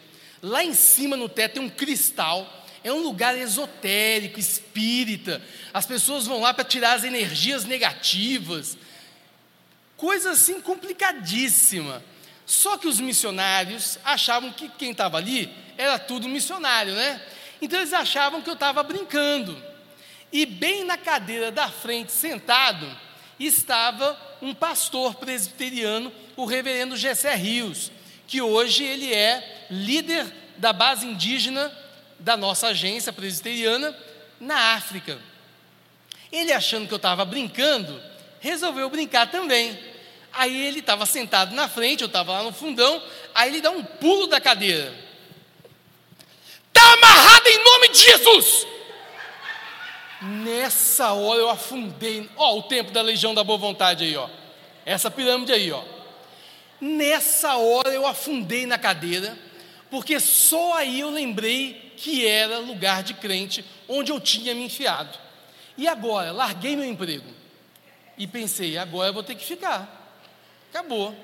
Lá 0.40 0.62
em 0.62 0.72
cima 0.72 1.16
no 1.16 1.28
teto 1.28 1.54
tem 1.54 1.62
um 1.64 1.68
cristal. 1.68 2.57
É 2.84 2.92
um 2.92 3.02
lugar 3.02 3.36
esotérico, 3.36 4.38
espírita. 4.38 5.42
As 5.72 5.86
pessoas 5.86 6.26
vão 6.26 6.40
lá 6.40 6.54
para 6.54 6.64
tirar 6.64 6.92
as 6.94 7.04
energias 7.04 7.64
negativas. 7.64 8.76
Coisa 9.96 10.30
assim 10.30 10.60
complicadíssima. 10.60 12.02
Só 12.46 12.78
que 12.78 12.88
os 12.88 13.00
missionários 13.00 13.98
achavam 14.04 14.52
que 14.52 14.68
quem 14.70 14.92
estava 14.92 15.18
ali 15.18 15.52
era 15.76 15.98
tudo 15.98 16.28
missionário, 16.28 16.94
né? 16.94 17.20
Então 17.60 17.78
eles 17.78 17.92
achavam 17.92 18.40
que 18.40 18.48
eu 18.48 18.54
estava 18.54 18.82
brincando. 18.82 19.60
E 20.32 20.46
bem 20.46 20.84
na 20.84 20.96
cadeira 20.96 21.50
da 21.50 21.68
frente, 21.68 22.12
sentado, 22.12 22.88
estava 23.38 24.18
um 24.40 24.54
pastor 24.54 25.14
presbiteriano, 25.14 26.12
o 26.36 26.44
reverendo 26.44 26.96
Gessé 26.96 27.34
Rios, 27.34 27.90
que 28.26 28.40
hoje 28.40 28.84
ele 28.84 29.12
é 29.12 29.66
líder 29.70 30.26
da 30.56 30.72
base 30.72 31.06
indígena 31.06 31.72
da 32.18 32.36
nossa 32.36 32.68
agência 32.68 33.12
presbiteriana 33.12 33.96
na 34.40 34.74
África. 34.74 35.18
Ele 36.30 36.52
achando 36.52 36.86
que 36.86 36.92
eu 36.92 36.96
estava 36.96 37.24
brincando, 37.24 38.00
resolveu 38.40 38.90
brincar 38.90 39.30
também. 39.30 39.78
Aí 40.32 40.66
ele 40.66 40.80
estava 40.80 41.06
sentado 41.06 41.54
na 41.54 41.68
frente, 41.68 42.02
eu 42.02 42.06
estava 42.06 42.32
lá 42.32 42.42
no 42.42 42.52
fundão, 42.52 43.02
aí 43.34 43.50
ele 43.50 43.60
dá 43.60 43.70
um 43.70 43.82
pulo 43.82 44.26
da 44.26 44.40
cadeira. 44.40 44.94
Está 46.68 46.92
amarrado 46.92 47.48
em 47.48 47.64
nome 47.64 47.88
de 47.88 47.98
Jesus! 47.98 48.66
Nessa 50.20 51.12
hora 51.12 51.40
eu 51.40 51.48
afundei, 51.48 52.28
ó, 52.36 52.58
o 52.58 52.62
tempo 52.64 52.90
da 52.90 53.00
legião 53.00 53.34
da 53.34 53.44
boa 53.44 53.58
vontade 53.58 54.04
aí, 54.04 54.16
ó. 54.16 54.28
Essa 54.84 55.10
pirâmide 55.10 55.52
aí, 55.52 55.70
ó. 55.70 55.82
Nessa 56.80 57.56
hora 57.56 57.90
eu 57.90 58.06
afundei 58.06 58.66
na 58.66 58.78
cadeira, 58.78 59.38
porque 59.90 60.20
só 60.20 60.74
aí 60.74 61.00
eu 61.00 61.10
lembrei 61.10 61.92
que 61.96 62.26
era 62.26 62.58
lugar 62.58 63.02
de 63.02 63.14
crente 63.14 63.64
onde 63.88 64.12
eu 64.12 64.20
tinha 64.20 64.54
me 64.54 64.64
enfiado. 64.64 65.18
E 65.76 65.86
agora, 65.86 66.32
larguei 66.32 66.76
meu 66.76 66.84
emprego. 66.84 67.28
E 68.16 68.26
pensei, 68.26 68.76
agora 68.76 69.10
eu 69.10 69.14
vou 69.14 69.22
ter 69.22 69.34
que 69.34 69.44
ficar. 69.44 70.12
Acabou. 70.70 71.14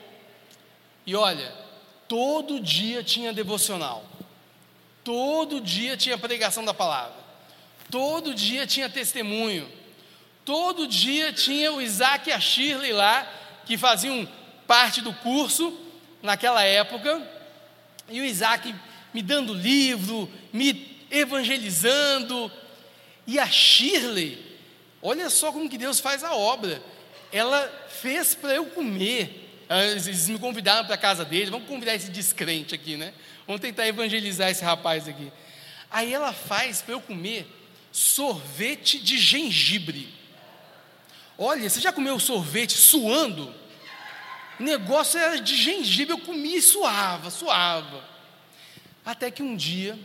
E 1.05 1.14
olha, 1.14 1.53
todo 2.09 2.61
dia 2.61 3.03
tinha 3.03 3.33
devocional. 3.33 4.05
Todo 5.03 5.61
dia 5.61 5.96
tinha 5.96 6.16
pregação 6.16 6.64
da 6.64 6.72
palavra. 6.72 7.16
Todo 7.90 8.35
dia 8.35 8.66
tinha 8.66 8.88
testemunho. 8.88 9.70
Todo 10.44 10.87
dia 10.87 11.33
tinha 11.33 11.72
o 11.72 11.81
Isaac 11.81 12.29
e 12.29 12.33
a 12.33 12.40
Shirley 12.40 12.92
lá, 12.92 13.27
que 13.66 13.77
faziam 13.77 14.27
parte 14.66 15.00
do 15.00 15.12
curso 15.12 15.79
naquela 16.22 16.62
época. 16.62 17.22
E 18.08 18.20
o 18.20 18.24
Isaac 18.24 18.74
me 19.12 19.22
dando 19.22 19.54
livro, 19.54 20.30
me 20.52 21.06
evangelizando. 21.10 22.50
E 23.26 23.38
a 23.38 23.46
Shirley, 23.46 24.38
olha 25.00 25.30
só 25.30 25.50
como 25.52 25.68
que 25.68 25.78
Deus 25.78 26.00
faz 26.00 26.22
a 26.22 26.34
obra. 26.34 26.82
Ela 27.32 27.66
fez 27.88 28.34
para 28.34 28.54
eu 28.54 28.66
comer. 28.66 29.64
Eles 29.68 30.28
me 30.28 30.38
convidaram 30.38 30.84
para 30.84 30.94
a 30.94 30.98
casa 30.98 31.24
dele. 31.24 31.50
Vamos 31.50 31.68
convidar 31.68 31.94
esse 31.94 32.10
descrente 32.10 32.74
aqui, 32.74 32.96
né? 32.96 33.14
Vamos 33.46 33.60
tentar 33.60 33.86
evangelizar 33.86 34.50
esse 34.50 34.62
rapaz 34.62 35.08
aqui. 35.08 35.32
Aí 35.90 36.12
ela 36.12 36.32
faz 36.32 36.82
para 36.82 36.94
eu 36.94 37.00
comer 37.00 37.46
sorvete 37.90 38.98
de 38.98 39.16
gengibre. 39.16 40.12
Olha, 41.38 41.68
você 41.68 41.80
já 41.80 41.92
comeu 41.92 42.18
sorvete 42.18 42.72
suando? 42.72 43.54
Negócio 44.58 45.18
era 45.18 45.40
de 45.40 45.56
gengibre, 45.56 46.12
eu 46.12 46.18
comia 46.18 46.56
e 46.56 46.62
suava, 46.62 47.30
suava. 47.30 48.04
Até 49.04 49.30
que 49.30 49.42
um 49.42 49.56
dia, 49.56 49.98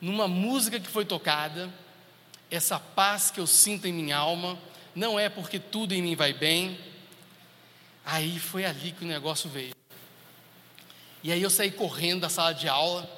numa 0.00 0.26
música 0.26 0.80
que 0.80 0.88
foi 0.88 1.04
tocada, 1.04 1.72
essa 2.50 2.78
paz 2.78 3.30
que 3.30 3.38
eu 3.38 3.46
sinto 3.46 3.86
em 3.86 3.92
minha 3.92 4.16
alma, 4.16 4.58
não 4.94 5.18
é 5.18 5.28
porque 5.28 5.58
tudo 5.58 5.94
em 5.94 6.02
mim 6.02 6.16
vai 6.16 6.32
bem. 6.32 6.78
Aí 8.04 8.38
foi 8.38 8.64
ali 8.64 8.92
que 8.92 9.04
o 9.04 9.08
negócio 9.08 9.48
veio. 9.48 9.74
E 11.22 11.30
aí 11.30 11.42
eu 11.42 11.50
saí 11.50 11.70
correndo 11.70 12.22
da 12.22 12.28
sala 12.28 12.52
de 12.52 12.68
aula, 12.68 13.08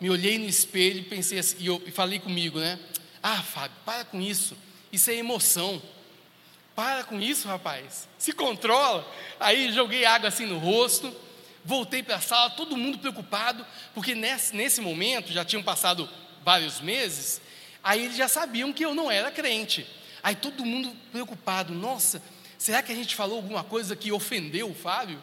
me 0.00 0.08
olhei 0.08 0.38
no 0.38 0.46
espelho 0.46 1.00
e 1.00 1.04
pensei 1.04 1.38
assim, 1.38 1.56
e, 1.58 1.66
eu, 1.66 1.82
e 1.84 1.90
falei 1.90 2.18
comigo, 2.20 2.60
né? 2.60 2.78
Ah, 3.22 3.42
Fábio, 3.42 3.76
para 3.84 4.04
com 4.04 4.20
isso. 4.20 4.56
Isso 4.92 5.10
é 5.10 5.14
emoção. 5.14 5.82
Para 6.78 7.02
com 7.02 7.20
isso, 7.20 7.48
rapaz. 7.48 8.08
Se 8.16 8.32
controla. 8.32 9.04
Aí 9.40 9.72
joguei 9.72 10.04
água 10.04 10.28
assim 10.28 10.46
no 10.46 10.58
rosto, 10.58 11.12
voltei 11.64 12.04
para 12.04 12.14
a 12.14 12.20
sala, 12.20 12.50
todo 12.50 12.76
mundo 12.76 13.00
preocupado, 13.00 13.66
porque 13.92 14.14
nesse, 14.14 14.54
nesse 14.54 14.80
momento, 14.80 15.32
já 15.32 15.44
tinham 15.44 15.60
passado 15.60 16.08
vários 16.44 16.80
meses, 16.80 17.40
aí 17.82 18.04
eles 18.04 18.16
já 18.16 18.28
sabiam 18.28 18.72
que 18.72 18.84
eu 18.84 18.94
não 18.94 19.10
era 19.10 19.28
crente. 19.28 19.88
Aí 20.22 20.36
todo 20.36 20.64
mundo 20.64 20.94
preocupado, 21.10 21.74
nossa, 21.74 22.22
será 22.56 22.80
que 22.80 22.92
a 22.92 22.94
gente 22.94 23.16
falou 23.16 23.38
alguma 23.38 23.64
coisa 23.64 23.96
que 23.96 24.12
ofendeu 24.12 24.70
o 24.70 24.74
Fábio? 24.74 25.20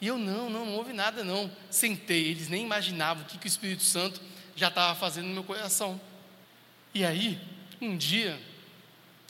E 0.00 0.08
eu, 0.08 0.18
não, 0.18 0.50
não, 0.50 0.66
não 0.66 0.74
houve 0.74 0.92
nada 0.92 1.22
não. 1.22 1.48
Sentei, 1.70 2.32
eles 2.32 2.48
nem 2.48 2.64
imaginavam 2.64 3.22
o 3.22 3.26
que, 3.26 3.38
que 3.38 3.46
o 3.46 3.48
Espírito 3.48 3.84
Santo 3.84 4.20
já 4.56 4.66
estava 4.66 4.98
fazendo 4.98 5.28
no 5.28 5.34
meu 5.34 5.44
coração. 5.44 6.00
E 6.92 7.04
aí, 7.04 7.40
um 7.80 7.96
dia, 7.96 8.36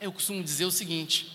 eu 0.00 0.12
costumo 0.12 0.42
dizer 0.42 0.64
o 0.64 0.70
seguinte: 0.70 1.30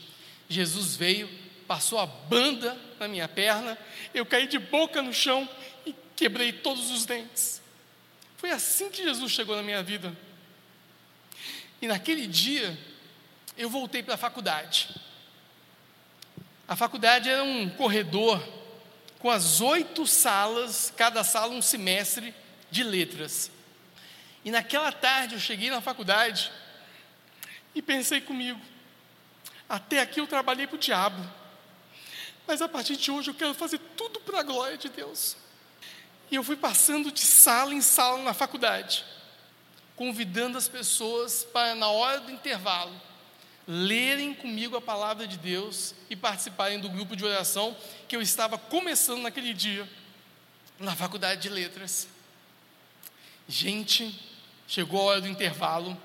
Jesus 0.49 0.95
veio, 0.95 1.29
passou 1.67 1.99
a 1.99 2.05
banda 2.05 2.77
na 2.99 3.07
minha 3.07 3.27
perna, 3.27 3.77
eu 4.13 4.25
caí 4.25 4.47
de 4.47 4.59
boca 4.59 5.01
no 5.01 5.13
chão 5.13 5.47
e 5.85 5.95
quebrei 6.15 6.53
todos 6.53 6.91
os 6.91 7.05
dentes. 7.05 7.61
Foi 8.37 8.51
assim 8.51 8.89
que 8.89 9.03
Jesus 9.03 9.31
chegou 9.31 9.55
na 9.55 9.63
minha 9.63 9.81
vida. 9.81 10.15
E 11.81 11.87
naquele 11.87 12.27
dia, 12.27 12.77
eu 13.57 13.69
voltei 13.69 14.03
para 14.03 14.15
a 14.15 14.17
faculdade. 14.17 14.89
A 16.67 16.75
faculdade 16.75 17.29
era 17.29 17.43
um 17.43 17.69
corredor 17.69 18.41
com 19.19 19.29
as 19.29 19.61
oito 19.61 20.05
salas, 20.05 20.93
cada 20.95 21.23
sala 21.23 21.53
um 21.53 21.61
semestre 21.61 22.33
de 22.71 22.83
letras. 22.83 23.51
E 24.43 24.51
naquela 24.51 24.91
tarde 24.91 25.35
eu 25.35 25.39
cheguei 25.39 25.69
na 25.69 25.81
faculdade 25.81 26.51
e 27.75 27.81
pensei 27.81 28.21
comigo: 28.21 28.59
até 29.67 30.01
aqui 30.01 30.19
eu 30.19 30.27
trabalhei 30.27 30.67
para 30.67 30.75
o 30.75 30.79
diabo, 30.79 31.23
mas 32.45 32.61
a 32.61 32.67
partir 32.67 32.95
de 32.95 33.09
hoje 33.11 33.29
eu 33.29 33.33
quero 33.33 33.53
fazer 33.53 33.79
tudo 33.97 34.19
para 34.19 34.39
a 34.39 34.43
glória 34.43 34.77
de 34.77 34.89
Deus. 34.89 35.37
E 36.29 36.35
eu 36.35 36.43
fui 36.43 36.55
passando 36.55 37.11
de 37.11 37.21
sala 37.21 37.73
em 37.73 37.81
sala 37.81 38.21
na 38.23 38.33
faculdade, 38.33 39.05
convidando 39.95 40.57
as 40.57 40.67
pessoas 40.67 41.43
para, 41.43 41.75
na 41.75 41.87
hora 41.89 42.21
do 42.21 42.31
intervalo, 42.31 42.93
lerem 43.67 44.33
comigo 44.33 44.75
a 44.75 44.81
palavra 44.81 45.27
de 45.27 45.37
Deus 45.37 45.93
e 46.09 46.15
participarem 46.15 46.79
do 46.79 46.89
grupo 46.89 47.15
de 47.15 47.23
oração 47.23 47.75
que 48.07 48.15
eu 48.15 48.21
estava 48.21 48.57
começando 48.57 49.21
naquele 49.21 49.53
dia, 49.53 49.87
na 50.79 50.95
faculdade 50.95 51.41
de 51.41 51.49
letras. 51.49 52.07
Gente, 53.47 54.19
chegou 54.67 55.01
a 55.01 55.03
hora 55.03 55.21
do 55.21 55.27
intervalo, 55.27 55.97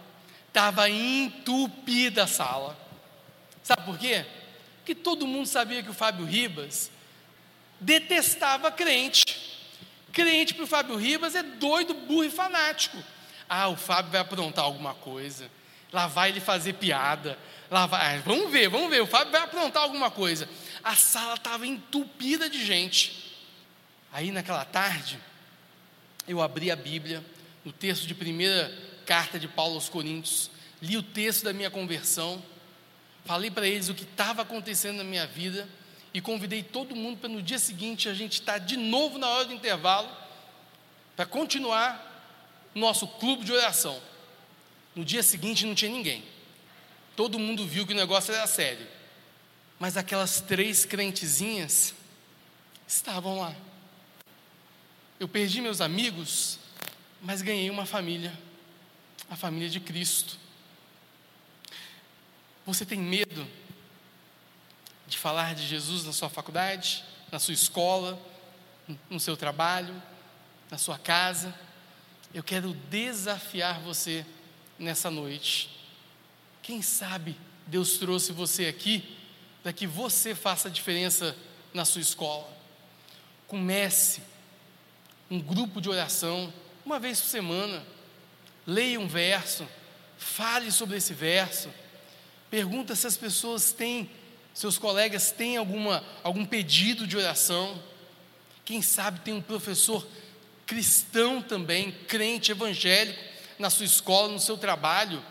estava 0.58 0.90
entupida 0.90 2.24
a 2.24 2.26
sala. 2.26 2.76
Sabe 3.62 3.82
por 3.82 3.96
quê? 3.96 4.26
Porque 4.78 4.92
todo 4.92 5.24
mundo 5.24 5.46
sabia 5.46 5.84
que 5.84 5.90
o 5.90 5.94
Fábio 5.94 6.26
Ribas 6.26 6.90
detestava 7.78 8.72
crente. 8.72 9.24
Crente 10.12 10.54
para 10.54 10.64
o 10.64 10.66
Fábio 10.66 10.96
Ribas 10.96 11.36
é 11.36 11.44
doido, 11.44 11.94
burro 11.94 12.24
e 12.24 12.30
fanático. 12.30 12.98
Ah, 13.48 13.68
o 13.68 13.76
Fábio 13.76 14.10
vai 14.10 14.20
aprontar 14.20 14.64
alguma 14.64 14.94
coisa. 14.94 15.48
Lá 15.92 16.08
vai 16.08 16.30
ele 16.30 16.40
fazer 16.40 16.72
piada. 16.72 17.38
Lá 17.70 17.86
vai. 17.86 18.16
Ah, 18.16 18.22
vamos 18.26 18.50
ver, 18.50 18.68
vamos 18.68 18.90
ver. 18.90 19.00
O 19.00 19.06
Fábio 19.06 19.30
vai 19.30 19.42
aprontar 19.42 19.84
alguma 19.84 20.10
coisa. 20.10 20.48
A 20.82 20.96
sala 20.96 21.34
estava 21.34 21.68
entupida 21.68 22.50
de 22.50 22.64
gente. 22.64 23.32
Aí 24.12 24.32
naquela 24.32 24.64
tarde, 24.64 25.20
eu 26.26 26.42
abri 26.42 26.68
a 26.68 26.76
Bíblia, 26.76 27.24
no 27.64 27.70
texto 27.70 28.08
de 28.08 28.14
primeira 28.14 28.87
carta 29.08 29.38
de 29.38 29.48
Paulo 29.48 29.76
aos 29.76 29.88
Coríntios, 29.88 30.50
li 30.82 30.94
o 30.94 31.02
texto 31.02 31.42
da 31.42 31.54
minha 31.54 31.70
conversão, 31.70 32.42
falei 33.24 33.50
para 33.50 33.66
eles 33.66 33.88
o 33.88 33.94
que 33.94 34.02
estava 34.02 34.42
acontecendo 34.42 34.98
na 34.98 35.04
minha 35.04 35.26
vida 35.26 35.66
e 36.12 36.20
convidei 36.20 36.62
todo 36.62 36.94
mundo 36.94 37.16
para 37.16 37.30
no 37.30 37.40
dia 37.40 37.58
seguinte 37.58 38.06
a 38.06 38.12
gente 38.12 38.34
estar 38.34 38.52
tá 38.52 38.58
de 38.58 38.76
novo 38.76 39.16
na 39.16 39.26
hora 39.26 39.46
do 39.46 39.54
intervalo 39.54 40.14
para 41.16 41.24
continuar 41.24 42.04
nosso 42.74 43.08
clube 43.08 43.46
de 43.46 43.52
oração. 43.52 43.98
No 44.94 45.02
dia 45.02 45.22
seguinte 45.22 45.64
não 45.64 45.74
tinha 45.74 45.90
ninguém. 45.90 46.22
Todo 47.16 47.38
mundo 47.38 47.66
viu 47.66 47.86
que 47.86 47.94
o 47.94 47.96
negócio 47.96 48.34
era 48.34 48.46
sério. 48.46 48.86
Mas 49.78 49.96
aquelas 49.96 50.42
três 50.42 50.84
crentezinhas 50.84 51.94
estavam 52.86 53.38
lá. 53.40 53.56
Eu 55.18 55.26
perdi 55.26 55.62
meus 55.62 55.80
amigos, 55.80 56.58
mas 57.22 57.40
ganhei 57.40 57.70
uma 57.70 57.86
família, 57.86 58.36
a 59.30 59.36
família 59.36 59.68
de 59.68 59.80
Cristo. 59.80 60.38
Você 62.66 62.84
tem 62.84 62.98
medo 62.98 63.46
de 65.06 65.16
falar 65.16 65.54
de 65.54 65.66
Jesus 65.66 66.04
na 66.04 66.12
sua 66.12 66.28
faculdade, 66.28 67.04
na 67.32 67.38
sua 67.38 67.54
escola, 67.54 68.20
no 69.08 69.18
seu 69.18 69.36
trabalho, 69.36 70.02
na 70.70 70.78
sua 70.78 70.98
casa? 70.98 71.54
Eu 72.32 72.42
quero 72.42 72.74
desafiar 72.90 73.80
você 73.80 74.24
nessa 74.78 75.10
noite. 75.10 75.70
Quem 76.62 76.82
sabe 76.82 77.36
Deus 77.66 77.98
trouxe 77.98 78.32
você 78.32 78.66
aqui 78.66 79.16
para 79.62 79.72
que 79.72 79.86
você 79.86 80.34
faça 80.34 80.68
a 80.68 80.70
diferença 80.70 81.36
na 81.72 81.84
sua 81.84 82.00
escola. 82.00 82.48
Comece 83.46 84.22
um 85.30 85.40
grupo 85.40 85.80
de 85.80 85.88
oração, 85.88 86.52
uma 86.84 86.98
vez 86.98 87.20
por 87.20 87.28
semana. 87.28 87.84
Leia 88.68 89.00
um 89.00 89.08
verso, 89.08 89.66
fale 90.16 90.70
sobre 90.70 90.98
esse 90.98 91.12
verso 91.12 91.68
Pergunta 92.50 92.94
se 92.94 93.06
as 93.06 93.16
pessoas 93.16 93.72
têm, 93.72 94.10
seus 94.54 94.78
colegas 94.78 95.30
têm 95.30 95.56
alguma, 95.56 96.02
algum 96.22 96.46
pedido 96.46 97.06
de 97.06 97.16
oração. 97.16 97.80
Quem 98.64 98.80
sabe 98.80 99.20
tem 99.20 99.34
um 99.34 99.42
professor 99.42 100.06
cristão 100.66 101.42
também, 101.42 101.92
crente 102.06 102.50
evangélico, 102.50 103.18
na 103.58 103.70
sua 103.70 103.84
escola, 103.84 104.32
no 104.32 104.40
seu 104.40 104.56
trabalho, 104.56 105.22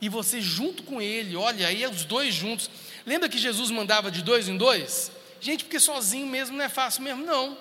e 0.00 0.08
você 0.08 0.40
junto 0.40 0.82
com 0.82 1.00
ele, 1.00 1.36
olha, 1.36 1.66
aí 1.66 1.82
é 1.82 1.88
os 1.88 2.04
dois 2.04 2.34
juntos. 2.34 2.70
Lembra 3.06 3.28
que 3.28 3.38
Jesus 3.38 3.70
mandava 3.70 4.10
de 4.10 4.22
dois 4.22 4.48
em 4.48 4.56
dois? 4.56 5.10
Gente, 5.40 5.64
porque 5.64 5.80
sozinho 5.80 6.26
mesmo 6.26 6.56
não 6.56 6.64
é 6.64 6.68
fácil 6.68 7.02
mesmo, 7.02 7.24
não. 7.24 7.56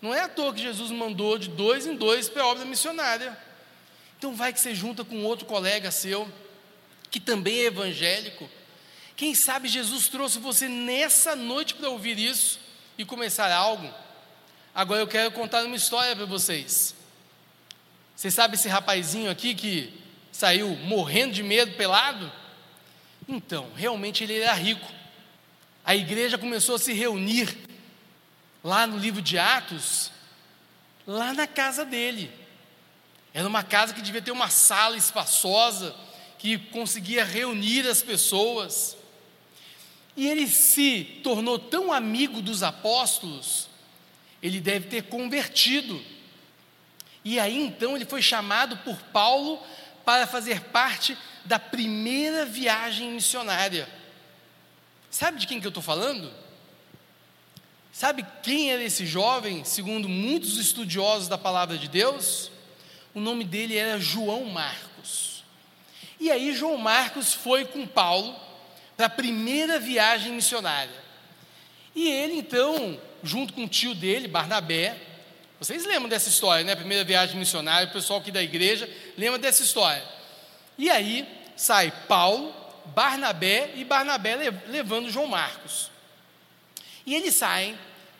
Não 0.00 0.14
é 0.14 0.20
à 0.22 0.28
toa 0.28 0.54
que 0.54 0.62
Jesus 0.62 0.90
mandou 0.90 1.38
de 1.38 1.48
dois 1.48 1.86
em 1.86 1.96
dois 1.96 2.28
para 2.28 2.42
a 2.42 2.46
obra 2.46 2.64
missionária. 2.64 3.36
Então 4.18 4.34
vai 4.34 4.52
que 4.52 4.60
você 4.60 4.74
junta 4.74 5.04
com 5.04 5.24
outro 5.24 5.46
colega 5.46 5.90
seu 5.92 6.28
que 7.10 7.20
também 7.20 7.60
é 7.60 7.64
evangélico. 7.66 8.50
Quem 9.16 9.34
sabe 9.34 9.68
Jesus 9.68 10.08
trouxe 10.08 10.38
você 10.38 10.68
nessa 10.68 11.34
noite 11.34 11.74
para 11.74 11.88
ouvir 11.88 12.18
isso 12.18 12.60
e 12.98 13.04
começar 13.04 13.52
algo. 13.52 13.92
Agora 14.74 15.00
eu 15.00 15.06
quero 15.06 15.30
contar 15.30 15.64
uma 15.64 15.76
história 15.76 16.14
para 16.14 16.26
vocês. 16.26 16.94
Você 18.14 18.30
sabe 18.30 18.56
esse 18.56 18.68
rapazinho 18.68 19.30
aqui 19.30 19.54
que 19.54 19.92
saiu 20.32 20.68
morrendo 20.76 21.32
de 21.32 21.42
medo 21.42 21.76
pelado? 21.76 22.30
Então, 23.28 23.70
realmente 23.76 24.24
ele 24.24 24.38
era 24.38 24.52
rico. 24.52 24.86
A 25.84 25.94
igreja 25.96 26.36
começou 26.36 26.74
a 26.74 26.78
se 26.78 26.92
reunir 26.92 27.56
lá 28.62 28.86
no 28.86 28.98
livro 28.98 29.22
de 29.22 29.38
Atos, 29.38 30.10
lá 31.06 31.32
na 31.32 31.46
casa 31.46 31.84
dele. 31.84 32.30
Era 33.32 33.46
uma 33.46 33.62
casa 33.62 33.94
que 33.94 34.02
devia 34.02 34.22
ter 34.22 34.30
uma 34.30 34.48
sala 34.48 34.96
espaçosa, 34.96 35.94
que 36.38 36.58
conseguia 36.58 37.24
reunir 37.24 37.86
as 37.86 38.02
pessoas. 38.02 38.96
E 40.16 40.26
ele 40.26 40.46
se 40.48 41.20
tornou 41.22 41.58
tão 41.58 41.92
amigo 41.92 42.42
dos 42.42 42.62
apóstolos, 42.62 43.68
ele 44.42 44.60
deve 44.60 44.88
ter 44.88 45.04
convertido. 45.04 46.02
E 47.24 47.38
aí 47.38 47.56
então 47.56 47.94
ele 47.94 48.04
foi 48.04 48.22
chamado 48.22 48.76
por 48.78 48.96
Paulo 49.12 49.62
para 50.04 50.26
fazer 50.26 50.60
parte 50.62 51.16
da 51.44 51.58
primeira 51.58 52.44
viagem 52.46 53.12
missionária. 53.12 53.88
Sabe 55.10 55.38
de 55.38 55.46
quem 55.46 55.60
que 55.60 55.66
eu 55.66 55.70
estou 55.70 55.82
falando? 55.82 56.32
Sabe 57.92 58.24
quem 58.42 58.70
era 58.70 58.82
esse 58.82 59.04
jovem, 59.06 59.64
segundo 59.64 60.08
muitos 60.08 60.56
estudiosos 60.58 61.28
da 61.28 61.38
palavra 61.38 61.76
de 61.76 61.88
Deus? 61.88 62.50
O 63.14 63.20
nome 63.20 63.44
dele 63.44 63.76
era 63.76 63.98
João 63.98 64.44
Marcos. 64.44 65.42
E 66.20 66.30
aí 66.30 66.54
João 66.54 66.76
Marcos 66.76 67.32
foi 67.32 67.64
com 67.64 67.86
Paulo 67.86 68.34
para 68.96 69.06
a 69.06 69.10
primeira 69.10 69.78
viagem 69.78 70.32
missionária. 70.32 71.08
E 71.94 72.08
ele 72.08 72.34
então, 72.34 73.00
junto 73.22 73.52
com 73.52 73.64
o 73.64 73.68
tio 73.68 73.94
dele, 73.94 74.28
Barnabé, 74.28 74.96
vocês 75.60 75.84
lembram 75.84 76.08
dessa 76.08 76.28
história, 76.28 76.64
né? 76.64 76.76
Primeira 76.76 77.04
viagem 77.04 77.36
missionária, 77.36 77.88
o 77.88 77.92
pessoal 77.92 78.20
aqui 78.20 78.30
da 78.30 78.42
igreja 78.42 78.88
lembra 79.16 79.38
dessa 79.38 79.62
história. 79.62 80.04
E 80.76 80.88
aí 80.88 81.26
sai 81.56 81.92
Paulo, 82.06 82.54
Barnabé 82.86 83.72
e 83.74 83.84
Barnabé 83.84 84.36
levando 84.68 85.10
João 85.10 85.26
Marcos. 85.26 85.90
E 87.04 87.14
eles 87.14 87.34
saem, 87.34 87.76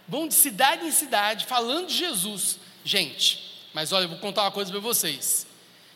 vão 0.09 0.27
de 0.27 0.35
cidade 0.35 0.85
em 0.85 0.90
cidade 0.90 1.46
falando 1.46 1.88
de 1.88 1.94
Jesus. 1.96 2.59
Gente, 2.85 3.47
mas 3.74 3.92
olha, 3.92 4.04
eu 4.04 4.09
vou 4.09 4.18
contar 4.18 4.42
uma 4.42 4.50
coisa 4.50 4.70
para 4.70 4.81
vocês. 4.81 5.46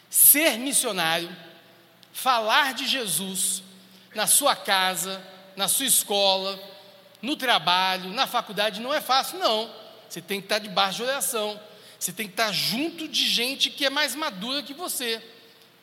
Ser 0.09 0.59
missionário 0.59 1.35
falar 2.13 2.75
de 2.75 2.87
Jesus 2.87 3.63
na 4.15 4.27
sua 4.27 4.55
casa, 4.55 5.23
na 5.57 5.69
sua 5.69 5.87
escola, 5.87 6.59
no 7.23 7.37
trabalho, 7.37 8.11
na 8.11 8.27
faculdade, 8.27 8.81
não 8.81 8.93
é 8.93 9.01
fácil, 9.01 9.39
não. 9.39 9.73
Você 10.09 10.21
tem 10.21 10.41
que 10.41 10.47
estar 10.47 10.59
debaixo 10.59 10.99
de 10.99 11.05
oração, 11.05 11.59
você 11.99 12.13
tem 12.13 12.27
que 12.27 12.33
estar 12.33 12.53
junto 12.53 13.09
de 13.09 13.27
gente 13.27 13.71
que 13.71 13.87
é 13.87 13.91
mais 13.91 14.15
madura 14.15 14.63
que 14.63 14.75
você. 14.75 15.23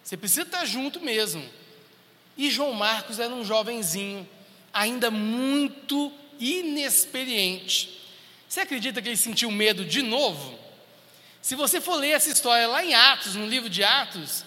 Você 0.04 0.18
precisa 0.18 0.42
estar 0.44 0.66
junto 0.66 1.00
mesmo. 1.00 1.48
E 2.38 2.50
João 2.52 2.74
Marcos 2.74 3.20
era 3.20 3.34
um 3.34 3.44
jovenzinho, 3.44 4.28
ainda 4.74 5.10
muito 5.10 6.12
inexperiente. 6.40 8.00
Você 8.48 8.62
acredita 8.62 9.02
que 9.02 9.08
ele 9.08 9.18
sentiu 9.18 9.50
medo 9.52 9.86
de 9.86 10.02
novo? 10.02 10.59
Se 11.42 11.56
você 11.56 11.80
for 11.80 11.96
ler 11.96 12.12
essa 12.12 12.30
história 12.30 12.68
lá 12.68 12.84
em 12.84 12.94
Atos, 12.94 13.36
no 13.36 13.46
livro 13.46 13.70
de 13.70 13.84
Atos, 13.84 14.44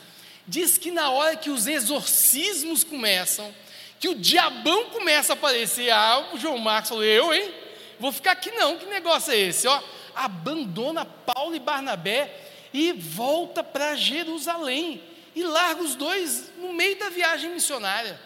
diz 0.46 0.76
que 0.76 0.90
na 0.90 1.10
hora 1.10 1.36
que 1.36 1.50
os 1.50 1.66
exorcismos 1.66 2.84
começam, 2.84 3.54
que 3.98 4.08
o 4.08 4.14
diabão 4.14 4.90
começa 4.90 5.32
a 5.32 5.34
aparecer, 5.34 5.90
ah, 5.90 6.30
o 6.32 6.38
João 6.38 6.58
Marcos 6.58 6.88
falou, 6.88 7.04
eu, 7.04 7.32
hein? 7.32 7.54
Vou 7.98 8.10
ficar 8.10 8.32
aqui 8.32 8.50
não, 8.50 8.76
que 8.76 8.86
negócio 8.86 9.32
é 9.32 9.36
esse? 9.36 9.66
Ó, 9.66 9.82
abandona 10.14 11.04
Paulo 11.04 11.54
e 11.54 11.60
Barnabé 11.60 12.34
e 12.74 12.92
volta 12.92 13.62
para 13.62 13.94
Jerusalém 13.94 15.00
e 15.34 15.42
larga 15.44 15.82
os 15.82 15.94
dois 15.94 16.50
no 16.58 16.72
meio 16.72 16.98
da 16.98 17.10
viagem 17.10 17.50
missionária. 17.50 18.20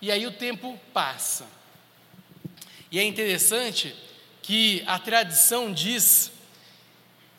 E 0.00 0.10
aí 0.10 0.26
o 0.26 0.32
tempo 0.32 0.78
passa. 0.92 1.46
E 2.90 2.98
é 2.98 3.04
interessante 3.04 3.94
que 4.42 4.82
a 4.86 4.98
tradição 4.98 5.72
diz 5.72 6.31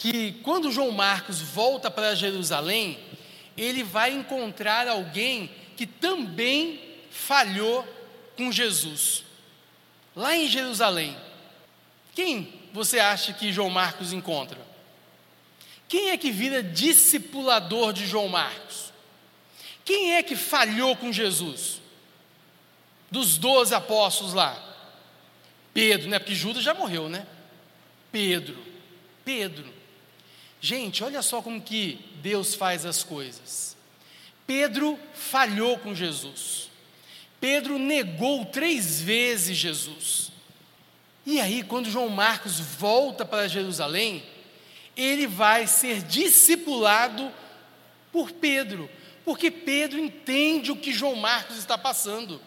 que 0.04 0.34
quando 0.44 0.70
João 0.70 0.92
Marcos 0.92 1.39
volta 1.39 1.89
para 1.89 2.13
Jerusalém, 2.13 3.00
ele 3.56 3.84
vai 3.84 4.12
encontrar 4.12 4.86
alguém 4.86 5.50
que 5.78 5.88
também 5.88 6.78
falhou 7.10 7.88
com 8.36 8.52
Jesus. 8.52 9.24
Lá 10.13 10.36
em 10.36 10.50
Jerusalém, 10.50 11.16
quem 12.13 12.52
você 12.74 13.00
acha 13.00 13.32
que 13.32 13.54
João 13.54 13.70
Marcos 13.70 14.12
encontra? 14.12 14.60
Quem 15.88 16.10
é 16.10 16.18
que 16.18 16.32
vira 16.32 16.62
discipulador 16.62 17.94
de 17.94 18.06
João 18.06 18.28
Marcos? 18.28 18.92
Quem 19.86 20.16
é 20.16 20.22
que 20.22 20.36
falhou 20.36 20.98
com 20.98 21.13
Jesus? 21.13 21.82
Dos 23.10 23.38
doze 23.38 23.74
apóstolos 23.74 24.34
lá. 24.34 24.62
Pedro, 25.74 26.10
né? 26.10 26.20
Porque 26.20 26.36
Judas 26.36 26.62
já 26.62 26.74
morreu, 26.74 27.08
né? 27.08 27.26
Pedro. 28.12 28.62
Pedro. 29.24 29.83
Gente, 30.65 31.04
olha 31.04 31.21
só 31.21 31.41
como 31.41 31.60
que 31.60 31.99
Deus 32.21 32.56
faz 32.56 32.86
as 32.86 33.04
coisas. 33.04 33.76
Pedro 34.47 34.97
falhou 35.13 35.78
com 35.78 35.93
Jesus. 35.93 36.69
Pedro 37.38 37.78
negou 37.78 38.45
três 38.45 39.02
vezes 39.02 39.58
Jesus. 39.58 40.32
E 41.26 41.41
aí, 41.41 41.63
quando 41.63 41.89
João 41.89 42.08
Marcos 42.08 42.62
volta 42.62 43.26
para 43.26 43.49
Jerusalém, 43.49 44.23
ele 44.95 45.28
vai 45.28 45.67
ser 45.67 46.02
discipulado 46.02 47.30
Por 48.10 48.32
Pedro, 48.32 48.89
porque 49.26 49.52
Pedro 49.52 49.99
entende 49.99 50.71
o 50.71 50.78
que 50.78 50.93
João 50.93 51.17
Marcos 51.17 51.58
está 51.58 51.78
passando. 51.78 52.41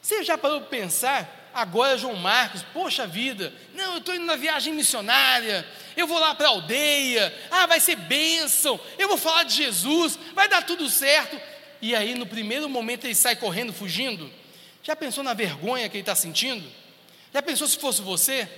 Você 0.00 0.22
já 0.22 0.38
parou 0.38 0.60
para 0.60 0.70
pensar? 0.70 1.39
Agora 1.52 1.98
João 1.98 2.14
Marcos, 2.14 2.62
poxa 2.72 3.06
vida, 3.06 3.52
não, 3.74 3.94
eu 3.94 3.98
estou 3.98 4.14
indo 4.14 4.24
na 4.24 4.36
viagem 4.36 4.72
missionária, 4.72 5.66
eu 5.96 6.06
vou 6.06 6.18
lá 6.18 6.34
para 6.34 6.46
a 6.46 6.50
aldeia, 6.50 7.34
ah, 7.50 7.66
vai 7.66 7.80
ser 7.80 7.96
bênção, 7.96 8.78
eu 8.96 9.08
vou 9.08 9.16
falar 9.16 9.42
de 9.42 9.54
Jesus, 9.54 10.18
vai 10.32 10.48
dar 10.48 10.62
tudo 10.62 10.88
certo. 10.88 11.40
E 11.82 11.94
aí, 11.94 12.14
no 12.14 12.26
primeiro 12.26 12.68
momento, 12.68 13.04
ele 13.06 13.14
sai 13.14 13.34
correndo, 13.34 13.72
fugindo. 13.72 14.30
Já 14.82 14.94
pensou 14.94 15.24
na 15.24 15.34
vergonha 15.34 15.88
que 15.88 15.96
ele 15.96 16.02
está 16.02 16.14
sentindo? 16.14 16.66
Já 17.32 17.42
pensou 17.42 17.66
se 17.66 17.78
fosse 17.78 18.02
você? 18.02 18.48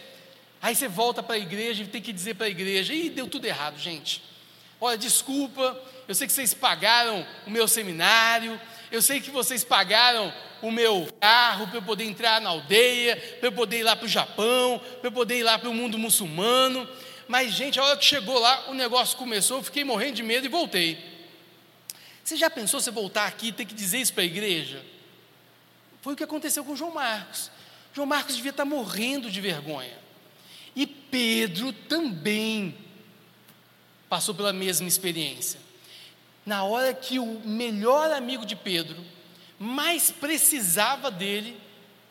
Aí 0.60 0.74
você 0.74 0.88
volta 0.88 1.22
para 1.22 1.34
a 1.36 1.38
igreja 1.38 1.82
e 1.82 1.86
tem 1.86 2.00
que 2.00 2.12
dizer 2.12 2.34
para 2.34 2.46
a 2.46 2.50
igreja: 2.50 2.94
ih, 2.94 3.10
deu 3.10 3.26
tudo 3.26 3.46
errado, 3.46 3.78
gente. 3.78 4.22
Olha, 4.80 4.98
desculpa, 4.98 5.80
eu 6.08 6.14
sei 6.14 6.26
que 6.26 6.32
vocês 6.32 6.52
pagaram 6.54 7.26
o 7.46 7.50
meu 7.50 7.68
seminário, 7.68 8.60
eu 8.92 9.00
sei 9.00 9.22
que 9.22 9.30
vocês 9.30 9.64
pagaram 9.64 10.32
o 10.60 10.70
meu 10.70 11.08
carro 11.18 11.66
para 11.66 11.78
eu 11.78 11.82
poder 11.82 12.04
entrar 12.04 12.42
na 12.42 12.50
aldeia, 12.50 13.16
para 13.40 13.48
eu 13.48 13.52
poder 13.52 13.78
ir 13.78 13.82
lá 13.82 13.96
para 13.96 14.04
o 14.04 14.08
Japão, 14.08 14.80
para 15.00 15.08
eu 15.08 15.12
poder 15.12 15.38
ir 15.38 15.42
lá 15.42 15.58
para 15.58 15.70
o 15.70 15.74
mundo 15.74 15.98
muçulmano. 15.98 16.86
Mas, 17.26 17.52
gente, 17.52 17.80
a 17.80 17.84
hora 17.84 17.96
que 17.96 18.04
chegou 18.04 18.38
lá, 18.38 18.68
o 18.68 18.74
negócio 18.74 19.16
começou, 19.16 19.56
eu 19.56 19.62
fiquei 19.62 19.82
morrendo 19.82 20.16
de 20.16 20.22
medo 20.22 20.44
e 20.44 20.48
voltei. 20.50 20.98
Você 22.22 22.36
já 22.36 22.50
pensou 22.50 22.80
você 22.80 22.90
voltar 22.90 23.26
aqui 23.26 23.48
e 23.48 23.52
ter 23.52 23.64
que 23.64 23.74
dizer 23.74 23.98
isso 23.98 24.12
para 24.12 24.24
a 24.24 24.26
igreja? 24.26 24.84
Foi 26.02 26.12
o 26.12 26.16
que 26.16 26.22
aconteceu 26.22 26.62
com 26.62 26.76
João 26.76 26.92
Marcos. 26.92 27.50
João 27.94 28.06
Marcos 28.06 28.36
devia 28.36 28.50
estar 28.50 28.66
morrendo 28.66 29.30
de 29.30 29.40
vergonha. 29.40 29.98
E 30.76 30.86
Pedro 30.86 31.72
também 31.72 32.76
passou 34.06 34.34
pela 34.34 34.52
mesma 34.52 34.86
experiência. 34.86 35.58
Na 36.44 36.64
hora 36.64 36.92
que 36.92 37.18
o 37.18 37.40
melhor 37.44 38.10
amigo 38.10 38.44
de 38.44 38.56
Pedro 38.56 38.96
mais 39.58 40.10
precisava 40.10 41.10
dele, 41.10 41.56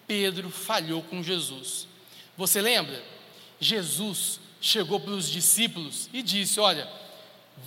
Pedro 0.08 0.50
falhou 0.50 1.02
com 1.04 1.22
Jesus. 1.22 1.88
Você 2.38 2.62
lembra? 2.62 3.04
Jesus 3.60 4.40
chegou 4.62 5.00
para 5.00 5.12
os 5.12 5.30
discípulos 5.30 6.10
e 6.14 6.22
disse: 6.22 6.60
Olha, 6.60 6.90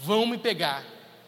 vão 0.03 0.27
me 0.27 0.38
pegar, 0.38 0.85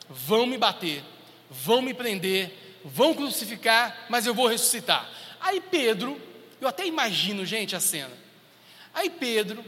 vão 0.09 0.47
me 0.47 0.57
bater, 0.57 1.05
vão 1.51 1.83
me 1.83 1.93
prender, 1.93 2.81
vão 2.85 3.15
crucificar, 3.15 4.07
mas 4.09 4.27
eu 4.27 4.35
vou 4.35 4.47
ressuscitar. 4.47 5.09
Aí 5.41 5.61
Pedro, 5.61 6.21
eu 6.61 6.69
até 6.69 6.87
imagino, 6.87 7.45
gente, 7.45 7.77
a 7.77 7.81
cena. 7.81 8.17
Aí 8.95 9.11
Pedro, 9.11 9.65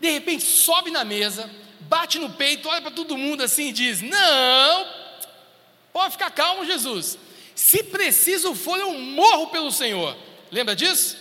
de 0.00 0.10
repente, 0.10 0.42
sobe 0.42 0.90
na 0.90 1.04
mesa, 1.04 1.48
bate 1.82 2.18
no 2.18 2.30
peito, 2.30 2.68
olha 2.68 2.82
para 2.82 2.90
todo 2.90 3.16
mundo 3.16 3.42
assim 3.42 3.68
e 3.68 3.72
diz: 3.72 4.02
Não, 4.02 5.01
pode 5.92 6.12
ficar 6.12 6.30
calmo, 6.30 6.64
Jesus. 6.64 7.18
Se 7.54 7.82
preciso 7.82 8.54
for, 8.54 8.78
eu 8.78 8.92
morro 8.94 9.48
pelo 9.48 9.70
Senhor. 9.70 10.16
Lembra 10.50 10.74
disso? 10.74 11.16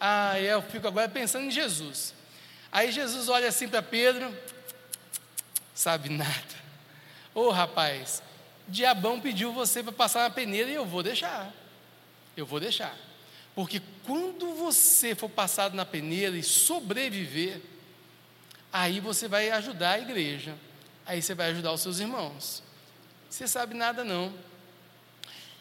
Ah, 0.00 0.40
eu 0.40 0.62
fico 0.62 0.86
agora 0.86 1.08
pensando 1.08 1.46
em 1.46 1.50
Jesus. 1.50 2.14
Aí 2.70 2.92
Jesus 2.92 3.28
olha 3.28 3.48
assim 3.48 3.68
para 3.68 3.82
Pedro, 3.82 4.34
sabe 5.74 6.08
nada. 6.08 6.58
Ô 7.34 7.42
oh, 7.42 7.50
rapaz, 7.50 8.22
diabão 8.66 9.20
pediu 9.20 9.52
você 9.52 9.82
para 9.82 9.92
passar 9.92 10.22
na 10.22 10.30
peneira 10.30 10.70
e 10.70 10.74
eu 10.74 10.84
vou 10.84 11.02
deixar. 11.02 11.52
Eu 12.36 12.46
vou 12.46 12.60
deixar. 12.60 12.96
Porque 13.54 13.82
quando 14.04 14.54
você 14.54 15.14
for 15.14 15.28
passado 15.28 15.74
na 15.74 15.84
peneira 15.84 16.36
e 16.36 16.42
sobreviver, 16.42 17.60
aí 18.72 19.00
você 19.00 19.26
vai 19.26 19.50
ajudar 19.50 19.92
a 19.92 19.98
igreja. 19.98 20.54
Aí 21.04 21.20
você 21.20 21.34
vai 21.34 21.50
ajudar 21.50 21.72
os 21.72 21.80
seus 21.80 21.98
irmãos. 21.98 22.62
Você 23.28 23.46
sabe 23.46 23.74
nada 23.74 24.04
não. 24.04 24.32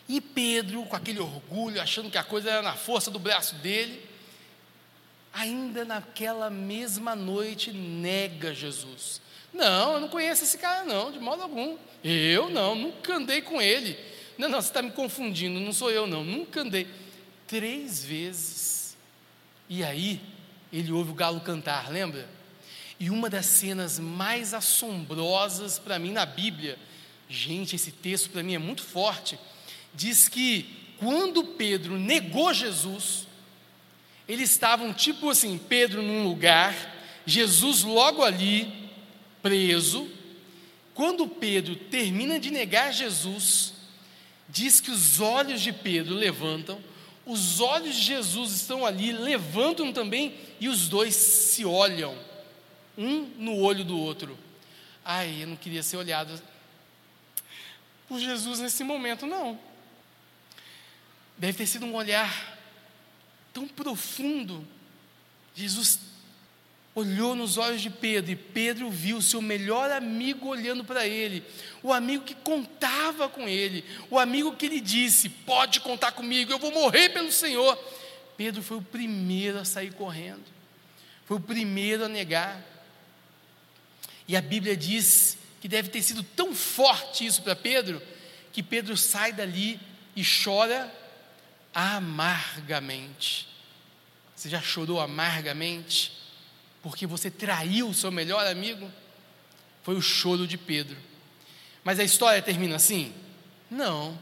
E 0.08 0.22
Pedro, 0.22 0.84
com 0.84 0.96
aquele 0.96 1.20
orgulho, 1.20 1.82
achando 1.82 2.10
que 2.10 2.18
a 2.18 2.24
coisa 2.24 2.50
era 2.50 2.62
na 2.62 2.74
força 2.74 3.12
do 3.12 3.20
braço 3.20 3.56
dele, 3.56 4.08
ainda 5.34 5.84
naquela 5.84 6.50
mesma 6.50 7.16
noite 7.16 7.72
nega 7.72 8.54
Jesus. 8.54 9.22
Não, 9.54 9.94
eu 9.94 10.00
não 10.00 10.08
conheço 10.08 10.44
esse 10.44 10.58
cara, 10.58 10.86
não, 10.86 11.12
de 11.12 11.20
modo 11.20 11.42
algum. 11.44 11.78
Eu 12.04 12.50
não, 12.50 12.74
nunca 12.76 13.16
andei 13.16 13.42
com 13.42 13.62
ele. 13.62 13.98
Não, 14.38 14.48
não, 14.48 14.62
você 14.62 14.70
está 14.70 14.82
me 14.82 14.92
confundindo, 14.92 15.60
não 15.60 15.74
sou 15.74 15.92
eu, 15.92 16.08
não, 16.08 16.24
nunca 16.24 16.62
andei. 16.62 16.88
Três 17.48 18.04
vezes. 18.06 18.98
E 19.68 19.84
aí, 19.84 20.22
ele 20.72 20.92
ouve 20.92 21.12
o 21.12 21.16
galo 21.16 21.42
cantar, 21.42 21.92
lembra? 21.92 22.30
E 23.00 23.10
uma 23.10 23.30
das 23.30 23.46
cenas 23.46 24.00
mais 24.00 24.54
assombrosas 24.54 25.78
para 25.78 26.00
mim 26.00 26.12
na 26.12 26.26
Bíblia, 26.26 26.78
gente, 27.30 27.76
esse 27.76 27.92
texto 27.92 28.30
para 28.30 28.44
mim 28.44 28.56
é 28.56 28.60
muito 28.60 28.84
forte 28.84 29.38
diz 29.98 30.30
que 30.30 30.66
quando 31.00 31.44
Pedro 31.44 31.98
negou 31.98 32.54
Jesus, 32.54 33.28
eles 34.28 34.52
estavam 34.52 34.94
tipo 34.94 35.30
assim, 35.30 35.58
Pedro 35.58 36.02
num 36.04 36.24
lugar, 36.24 36.76
Jesus 37.26 37.84
logo 37.84 38.24
ali, 38.24 38.72
preso. 39.42 40.08
Quando 40.94 41.28
Pedro 41.28 41.76
termina 41.76 42.40
de 42.40 42.52
negar 42.52 42.94
Jesus, 42.94 43.74
diz 44.48 44.80
que 44.80 44.92
os 44.92 45.20
olhos 45.20 45.62
de 45.62 45.74
Pedro 45.74 46.14
levantam, 46.14 46.80
os 47.26 47.60
olhos 47.60 47.96
de 47.96 48.02
Jesus 48.02 48.52
estão 48.52 48.86
ali, 48.86 49.12
levantam 49.12 49.92
também, 49.92 50.34
e 50.60 50.70
os 50.70 50.88
dois 50.88 51.16
se 51.16 51.66
olham, 51.66 52.16
um 52.98 53.30
no 53.38 53.58
olho 53.58 53.84
do 53.84 54.00
outro. 54.00 54.38
Ai, 55.04 55.44
eu 55.44 55.48
não 55.48 55.56
queria 55.56 55.84
ser 55.84 55.98
olhado 55.98 56.42
por 58.08 58.20
Jesus 58.20 58.60
nesse 58.60 58.84
momento, 58.84 59.26
não. 59.26 59.60
Deve 61.38 61.58
ter 61.58 61.68
sido 61.68 61.86
um 61.86 61.94
olhar 61.94 62.58
tão 63.54 63.68
profundo. 63.68 64.68
Jesus 65.54 66.00
olhou 66.96 67.36
nos 67.36 67.58
olhos 67.58 67.82
de 67.82 67.92
Pedro 67.92 68.32
e 68.32 68.36
Pedro 68.36 68.90
viu 68.90 69.22
seu 69.22 69.40
melhor 69.42 69.92
amigo 69.92 70.48
olhando 70.48 70.84
para 70.84 71.06
ele, 71.06 71.44
o 71.84 71.94
amigo 71.94 72.24
que 72.24 72.34
contava 72.34 73.30
com 73.30 73.48
ele, 73.48 73.86
o 74.10 74.18
amigo 74.18 74.56
que 74.56 74.68
lhe 74.68 74.82
disse: 74.82 75.30
Pode 75.30 75.80
contar 75.80 76.14
comigo, 76.14 76.52
eu 76.52 76.58
vou 76.58 76.72
morrer 76.72 77.10
pelo 77.10 77.32
Senhor. 77.32 77.78
Pedro 78.36 78.64
foi 78.64 78.78
o 78.78 78.82
primeiro 78.82 79.60
a 79.60 79.66
sair 79.66 79.94
correndo, 79.94 80.44
foi 81.26 81.38
o 81.38 81.42
primeiro 81.42 82.06
a 82.06 82.10
negar. 82.10 82.64
E 84.28 84.36
a 84.36 84.42
Bíblia 84.42 84.76
diz 84.76 85.37
que 85.60 85.68
deve 85.68 85.90
ter 85.90 86.02
sido 86.02 86.24
tão 86.24 86.54
forte 86.54 87.26
isso 87.26 87.42
para 87.42 87.56
Pedro, 87.56 88.02
que 88.52 88.62
Pedro 88.62 88.96
sai 88.96 89.34
dali 89.34 89.80
e 90.16 90.24
chora 90.24 90.94
amargamente. 91.74 93.48
Você 94.36 94.50
já 94.50 94.62
chorou 94.62 95.00
amargamente? 95.00 96.12
Porque 96.82 97.08
você 97.08 97.30
traiu 97.30 97.90
o 97.90 97.94
seu 97.94 98.12
melhor 98.12 98.46
amigo? 98.46 98.92
Foi 99.84 99.96
o 99.96 100.02
choro 100.02 100.48
de 100.48 100.58
Pedro. 100.58 100.98
Mas 101.84 102.00
a 102.00 102.04
história 102.04 102.42
termina 102.42 102.76
assim? 102.76 103.14
Não. 103.70 104.18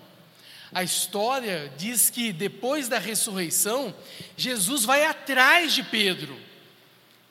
A 0.71 0.83
história 0.83 1.71
diz 1.77 2.09
que 2.09 2.33
depois 2.33 2.87
da 2.87 2.99
ressurreição, 2.99 3.95
Jesus 4.35 4.83
vai 4.83 5.05
atrás 5.05 5.73
de 5.73 5.83
Pedro 5.83 6.37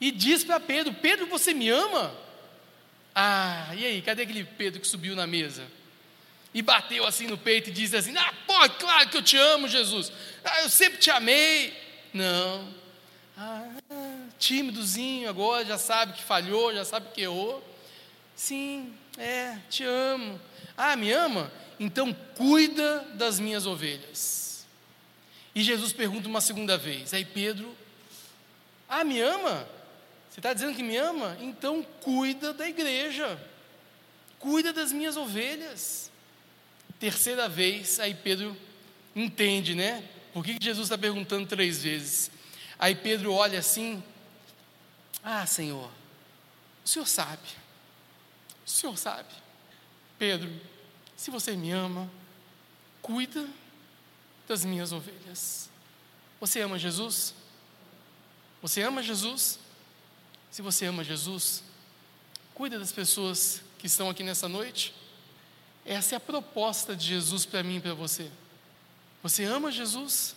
e 0.01 0.11
diz 0.11 0.45
para 0.45 0.59
Pedro: 0.59 0.95
Pedro, 0.95 1.27
você 1.27 1.53
me 1.53 1.69
ama? 1.69 2.15
Ah, 3.15 3.71
e 3.77 3.85
aí, 3.87 4.03
cadê 4.03 4.23
aquele 4.23 4.45
Pedro 4.45 4.81
que 4.81 4.87
subiu 4.87 5.15
na 5.15 5.27
mesa? 5.27 5.65
e 6.55 6.63
bateu 6.63 7.05
assim 7.05 7.27
no 7.27 7.37
peito 7.37 7.69
e 7.69 7.73
disse 7.73 7.97
assim: 7.97 8.17
Ah, 8.17 8.33
pô, 8.47 8.71
claro 8.79 9.09
que 9.09 9.17
eu 9.17 9.23
te 9.23 9.37
amo, 9.37 9.67
Jesus. 9.67 10.13
Ah, 10.45 10.63
eu 10.63 10.71
sempre 10.71 10.99
te 10.99 11.11
amei. 11.11 11.77
Não. 12.13 12.73
Ah, 13.37 13.69
tímidozinho 14.39 15.29
agora, 15.29 15.65
já 15.65 15.77
sabe 15.77 16.13
que 16.13 16.23
falhou, 16.23 16.73
já 16.73 16.85
sabe 16.85 17.09
que 17.13 17.23
errou. 17.23 17.63
Sim, 18.37 18.95
é, 19.19 19.59
te 19.69 19.83
amo. 19.85 20.41
Ah, 20.77 20.95
me 20.95 21.11
ama? 21.11 21.51
Então 21.79 22.15
cuida 22.37 23.01
das 23.15 23.41
minhas 23.41 23.67
ovelhas. 23.67 24.65
E 25.53 25.63
Jesus 25.63 25.93
pergunta 25.93 26.29
uma 26.29 26.41
segunda 26.41 26.79
vez. 26.79 27.13
Aí 27.13 27.25
Pedro, 27.25 27.75
ah, 28.89 29.03
me 29.03 29.21
ama? 29.21 29.67
Você 30.35 30.41
está 30.41 30.53
dizendo 30.53 30.75
que 30.75 30.83
me 30.83 30.97
ama? 30.97 31.39
Então 31.41 31.81
cuida 32.01 32.53
da 32.53 32.69
igreja, 32.69 33.41
cuida 34.41 34.73
das 34.73 34.91
minhas 34.91 35.17
ovelhas. 35.17 36.11
Terceira 36.99 37.49
vez, 37.49 38.01
aí 38.01 38.17
Pedro 38.17 38.57
entende, 39.15 39.77
né? 39.77 40.03
Por 40.33 40.45
que 40.45 40.59
Jesus 40.61 40.87
está 40.87 40.99
perguntando 40.99 41.47
três 41.47 41.85
vezes? 41.85 42.33
Aí 42.77 42.97
Pedro 42.97 43.33
olha 43.33 43.61
assim: 43.61 44.03
Ah, 45.23 45.47
Senhor, 45.47 45.89
o 46.85 46.89
Senhor 46.89 47.07
sabe, 47.07 47.49
o 48.67 48.69
Senhor 48.69 48.99
sabe. 48.99 49.33
Pedro, 50.19 50.51
se 51.17 51.31
você 51.31 51.53
me 51.55 51.71
ama, 51.71 52.11
cuida 53.01 53.49
das 54.49 54.65
minhas 54.65 54.91
ovelhas. 54.91 55.71
Você 56.41 56.61
ama 56.61 56.77
Jesus? 56.77 57.33
Você 58.61 58.83
ama 58.83 59.01
Jesus? 59.01 59.63
Se 60.55 60.63
você 60.63 60.87
ama 60.87 61.03
Jesus, 61.03 61.65
cuida 62.55 62.79
das 62.79 62.93
pessoas 62.93 63.61
que 63.77 63.89
estão 63.89 64.09
aqui 64.09 64.23
nessa 64.23 64.49
noite. 64.49 64.95
Essa 65.85 66.15
é 66.15 66.17
a 66.17 66.21
proposta 66.21 66.95
de 66.95 67.09
Jesus 67.09 67.45
para 67.45 67.61
mim 67.65 67.79
e 67.79 67.81
para 67.81 67.93
você. 67.93 68.31
Você 69.21 69.43
ama 69.43 69.73
Jesus? 69.73 70.37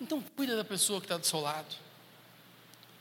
Então 0.00 0.22
cuida 0.36 0.56
da 0.56 0.64
pessoa 0.64 1.00
que 1.00 1.06
está 1.06 1.16
do 1.16 1.26
seu 1.26 1.40
lado. 1.40 1.74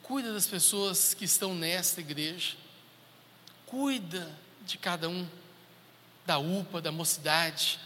Cuida 0.02 0.34
das 0.34 0.48
pessoas 0.48 1.14
que 1.14 1.24
estão 1.24 1.54
nesta 1.54 2.02
igreja. 2.02 2.56
Cuida 3.68 4.36
de 4.66 4.80
cada 4.80 5.08
um, 5.08 5.30
da 6.26 6.40
UPA, 6.40 6.82
da 6.82 6.92
mocidade. 6.92 7.80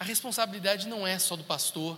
A 0.00 0.04
responsabilidade 0.04 0.88
não 0.88 1.06
é 1.06 1.16
só 1.16 1.36
do 1.36 1.44
pastor, 1.44 1.96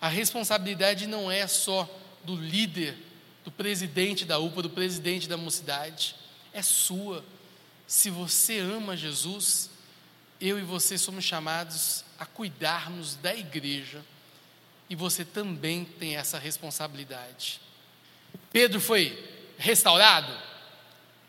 a 0.00 0.08
responsabilidade 0.08 1.06
não 1.06 1.30
é 1.30 1.46
só 1.46 1.88
do 2.24 2.34
líder, 2.34 2.98
do 3.44 3.50
presidente 3.50 4.24
da 4.24 4.38
UPA, 4.38 4.62
do 4.62 4.70
presidente 4.70 5.28
da 5.28 5.36
mocidade, 5.36 6.16
é 6.52 6.62
sua. 6.62 7.24
Se 7.86 8.08
você 8.08 8.58
ama 8.58 8.96
Jesus, 8.96 9.70
eu 10.40 10.58
e 10.58 10.62
você 10.62 10.96
somos 10.96 11.24
chamados 11.24 12.04
a 12.18 12.24
cuidarmos 12.24 13.16
da 13.16 13.34
igreja 13.34 14.02
e 14.88 14.96
você 14.96 15.24
também 15.24 15.84
tem 15.84 16.16
essa 16.16 16.38
responsabilidade. 16.38 17.60
Pedro 18.52 18.80
foi 18.80 19.18
restaurado? 19.58 20.32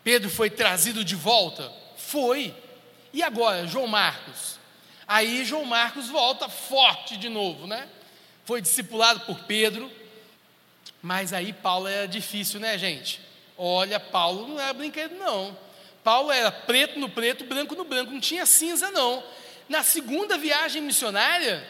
Pedro 0.04 0.30
foi 0.30 0.50
trazido 0.50 1.04
de 1.04 1.16
volta? 1.16 1.72
Foi. 1.98 2.54
E 3.12 3.24
agora, 3.24 3.68
João 3.68 3.88
Marcos? 3.88 4.60
Aí 5.08 5.44
João 5.46 5.66
Marcos 5.66 6.10
volta 6.10 6.48
forte 6.50 7.18
de 7.18 7.30
novo, 7.30 7.68
né? 7.68 7.88
Foi 8.44 8.62
discipulado 8.62 9.22
por 9.22 9.40
Pedro, 9.46 9.92
mas 11.06 11.34
aí 11.34 11.54
Paulo 11.54 11.88
era 11.88 12.08
difícil, 12.08 12.60
né, 12.60 12.80
gente? 12.80 13.22
Olha, 13.56 14.00
Paulo 14.00 14.48
não 14.48 14.60
era 14.60 14.74
brinquedo, 14.74 15.14
não. 15.20 15.56
Paulo 16.04 16.32
era 16.32 16.52
preto 16.52 16.98
no 16.98 17.08
preto, 17.08 17.44
branco 17.44 17.76
no 17.76 17.84
branco, 17.84 18.12
não 18.12 18.20
tinha 18.20 18.44
cinza, 18.44 18.90
não. 18.90 19.24
Na 19.70 19.84
segunda 19.84 20.36
viagem 20.36 20.82
missionária, 20.82 21.64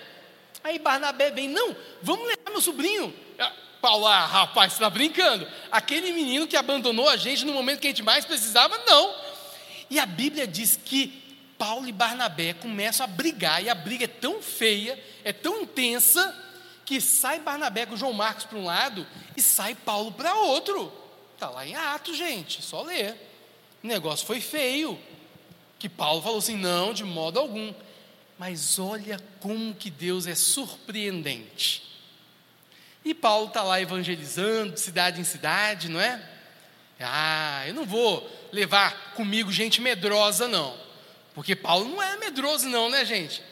aí 0.63 0.79
Barnabé 0.79 1.31
vem, 1.31 1.49
não, 1.49 1.75
vamos 2.01 2.25
levar 2.29 2.49
meu 2.49 2.61
sobrinho. 2.61 3.13
Ah, 3.37 3.51
Paulo, 3.81 4.07
ah, 4.07 4.25
rapaz, 4.25 4.71
você 4.71 4.77
está 4.77 4.89
brincando. 4.89 5.45
Aquele 5.69 6.13
menino 6.13 6.47
que 6.47 6.55
abandonou 6.55 7.09
a 7.09 7.17
gente 7.17 7.43
no 7.43 7.51
momento 7.51 7.81
que 7.81 7.87
a 7.87 7.89
gente 7.89 8.03
mais 8.03 8.23
precisava, 8.23 8.77
não. 8.87 9.13
E 9.89 9.99
a 9.99 10.05
Bíblia 10.05 10.47
diz 10.47 10.79
que 10.81 11.41
Paulo 11.57 11.89
e 11.89 11.91
Barnabé 11.91 12.53
começam 12.53 13.03
a 13.03 13.07
brigar, 13.07 13.61
e 13.61 13.69
a 13.69 13.75
briga 13.75 14.05
é 14.05 14.07
tão 14.07 14.41
feia, 14.41 14.97
é 15.25 15.33
tão 15.33 15.61
intensa, 15.61 16.44
que 16.85 17.01
sai 17.01 17.39
Barnabé 17.39 17.85
com 17.85 17.97
João 17.97 18.13
Marcos 18.13 18.45
para 18.45 18.57
um 18.57 18.65
lado 18.65 19.05
e 19.35 19.41
sai 19.41 19.73
Paulo 19.73 20.11
para 20.11 20.35
outro. 20.35 20.93
Está 21.33 21.49
lá 21.49 21.65
em 21.65 21.75
Atos, 21.75 22.15
gente, 22.15 22.61
só 22.61 22.83
ler. 22.83 23.15
O 23.83 23.87
negócio 23.87 24.25
foi 24.25 24.39
feio. 24.39 24.97
Que 25.79 25.89
Paulo 25.89 26.21
falou 26.21 26.37
assim: 26.37 26.55
não, 26.55 26.93
de 26.93 27.03
modo 27.03 27.39
algum. 27.39 27.73
Mas 28.37 28.79
olha 28.79 29.19
como 29.39 29.73
que 29.73 29.89
Deus 29.89 30.27
é 30.27 30.35
surpreendente. 30.35 31.83
E 33.03 33.13
Paulo 33.13 33.47
está 33.47 33.63
lá 33.63 33.81
evangelizando, 33.81 34.73
de 34.73 34.79
cidade 34.79 35.21
em 35.21 35.23
cidade, 35.23 35.89
não 35.89 36.01
é? 36.01 36.21
Ah, 36.99 37.63
eu 37.67 37.73
não 37.73 37.85
vou 37.85 38.27
levar 38.51 39.13
comigo 39.13 39.51
gente 39.51 39.81
medrosa, 39.81 40.47
não. 40.47 40.75
Porque 41.33 41.55
Paulo 41.55 41.87
não 41.87 42.01
é 42.01 42.17
medroso, 42.17 42.67
não, 42.69 42.89
né, 42.89 43.03
gente? 43.05 43.43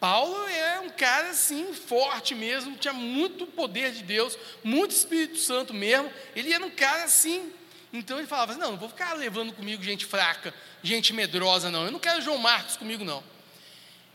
Paulo 0.00 0.48
é 0.48 0.80
um 0.80 0.88
cara 0.88 1.28
assim, 1.28 1.74
forte 1.74 2.34
mesmo, 2.34 2.74
tinha 2.78 2.94
muito 2.94 3.46
poder 3.46 3.92
de 3.92 4.02
Deus, 4.02 4.36
muito 4.64 4.92
Espírito 4.92 5.38
Santo 5.38 5.74
mesmo. 5.74 6.10
Ele 6.34 6.50
era 6.54 6.64
um 6.64 6.70
cara 6.70 7.04
assim, 7.04 7.52
então 7.92 8.16
ele 8.16 8.26
falava: 8.26 8.54
Não, 8.54 8.72
não 8.72 8.78
vou 8.78 8.88
ficar 8.88 9.12
levando 9.12 9.52
comigo 9.52 9.82
gente 9.82 10.06
fraca, 10.06 10.54
gente 10.82 11.12
medrosa, 11.12 11.70
não. 11.70 11.84
Eu 11.84 11.92
não 11.92 11.98
quero 11.98 12.22
João 12.22 12.38
Marcos 12.38 12.78
comigo, 12.78 13.04
não. 13.04 13.22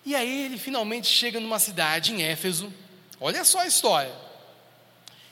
E 0.03 0.15
aí 0.15 0.45
ele 0.45 0.57
finalmente 0.57 1.07
chega 1.07 1.39
numa 1.39 1.59
cidade 1.59 2.11
em 2.11 2.23
Éfeso. 2.23 2.73
Olha 3.21 3.45
só 3.45 3.59
a 3.59 3.67
história. 3.67 4.13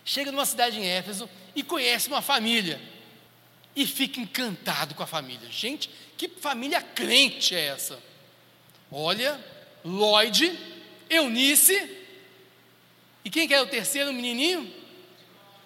Chega 0.06 0.32
numa 0.32 0.46
cidade 0.46 0.80
em 0.80 0.86
Éfeso 0.86 1.28
e 1.56 1.64
conhece 1.64 2.08
uma 2.10 2.22
família. 2.22 2.80
E 3.76 3.88
fica 3.88 4.20
encantado 4.20 4.94
com 4.94 5.02
a 5.02 5.08
família. 5.08 5.50
Gente, 5.50 5.90
que 6.16 6.28
família 6.28 6.80
crente 6.80 7.56
é 7.56 7.68
essa? 7.68 8.00
Olha, 8.92 9.40
Lloyd, 9.84 10.58
Eunice. 11.10 11.98
E 13.26 13.30
quem 13.30 13.48
que 13.48 13.54
é 13.54 13.62
o 13.62 13.68
terceiro 13.68 14.14
menininho? 14.14 14.72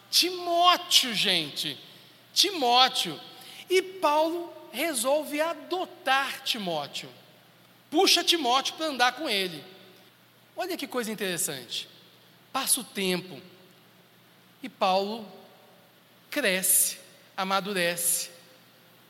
Timóteo, 0.10 1.14
gente. 1.14 1.78
Timóteo. 2.34 3.20
E 3.70 3.82
Paulo 3.82 4.54
resolve 4.72 5.42
adotar 5.42 6.42
Timóteo. 6.44 7.10
Puxa 7.90 8.24
Timóteo 8.24 8.76
para 8.76 8.88
andar 8.88 9.14
com 9.14 9.30
ele. 9.30 9.64
Olha 10.56 10.78
que 10.78 10.88
coisa 10.88 11.12
interessante. 11.12 11.88
Passa 12.52 12.80
o 12.80 12.84
tempo 12.84 13.42
e 14.62 14.70
Paulo 14.70 15.32
cresce, 16.30 16.98
amadurece, 17.36 18.30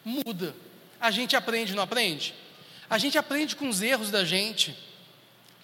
muda. 0.04 0.56
A 1.00 1.12
gente 1.12 1.36
aprende, 1.36 1.74
não 1.74 1.84
aprende? 1.84 2.34
A 2.90 2.98
gente 2.98 3.18
aprende 3.18 3.56
com 3.56 3.68
os 3.70 3.82
erros 3.82 4.12
da 4.12 4.24
gente. 4.24 4.78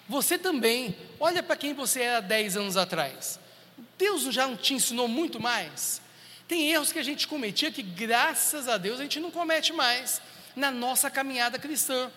Você 0.08 0.38
também, 0.38 0.96
olha 1.18 1.42
para 1.42 1.56
quem 1.56 1.72
você 1.72 2.02
era 2.02 2.20
10 2.20 2.56
anos 2.56 2.76
atrás. 2.76 3.38
Deus 3.98 4.22
já 4.24 4.46
não 4.46 4.56
te 4.56 4.74
ensinou 4.74 5.08
muito 5.08 5.40
mais? 5.40 6.00
Tem 6.46 6.70
erros 6.70 6.92
que 6.92 6.98
a 6.98 7.02
gente 7.02 7.26
cometia 7.26 7.70
que, 7.70 7.82
graças 7.82 8.68
a 8.68 8.76
Deus, 8.76 9.00
a 9.00 9.02
gente 9.02 9.18
não 9.20 9.30
comete 9.30 9.72
mais 9.72 10.20
na 10.54 10.70
nossa 10.70 11.10
caminhada 11.10 11.58
cristã. 11.58 12.10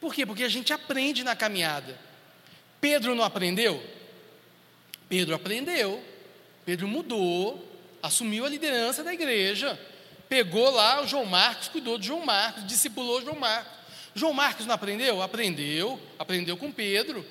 Por 0.00 0.14
quê? 0.14 0.26
Porque 0.26 0.44
a 0.44 0.48
gente 0.48 0.72
aprende 0.72 1.24
na 1.24 1.34
caminhada. 1.34 1.98
Pedro 2.80 3.14
não 3.14 3.24
aprendeu? 3.24 3.82
Pedro 5.08 5.34
aprendeu. 5.34 6.02
Pedro 6.64 6.86
mudou, 6.86 7.66
assumiu 8.02 8.44
a 8.44 8.48
liderança 8.48 9.02
da 9.02 9.12
igreja. 9.12 9.78
Pegou 10.28 10.70
lá 10.70 11.02
o 11.02 11.06
João 11.06 11.24
Marcos, 11.24 11.68
cuidou 11.68 11.98
de 11.98 12.06
João 12.06 12.24
Marcos, 12.24 12.66
discipulou 12.66 13.22
João 13.22 13.36
Marcos. 13.36 13.79
João 14.14 14.32
Marcos 14.32 14.66
não 14.66 14.74
aprendeu? 14.74 15.22
Aprendeu, 15.22 16.00
aprendeu 16.18 16.56
com 16.56 16.72
Pedro, 16.72 17.24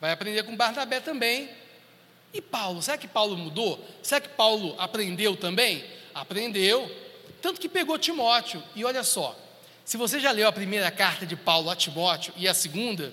vai 0.00 0.12
aprender 0.12 0.42
com 0.44 0.56
Barnabé 0.56 1.00
também. 1.00 1.48
E 2.32 2.40
Paulo, 2.40 2.82
será 2.82 2.98
que 2.98 3.08
Paulo 3.08 3.36
mudou? 3.36 3.82
Será 4.02 4.20
que 4.20 4.28
Paulo 4.28 4.74
aprendeu 4.78 5.36
também? 5.36 5.84
Aprendeu. 6.14 6.90
Tanto 7.40 7.60
que 7.60 7.68
pegou 7.68 7.98
Timóteo. 7.98 8.62
E 8.74 8.84
olha 8.84 9.02
só, 9.02 9.38
se 9.84 9.96
você 9.96 10.18
já 10.18 10.32
leu 10.32 10.48
a 10.48 10.52
primeira 10.52 10.90
carta 10.90 11.24
de 11.24 11.36
Paulo 11.36 11.70
a 11.70 11.76
Timóteo 11.76 12.32
e 12.36 12.48
a 12.48 12.54
segunda, 12.54 13.12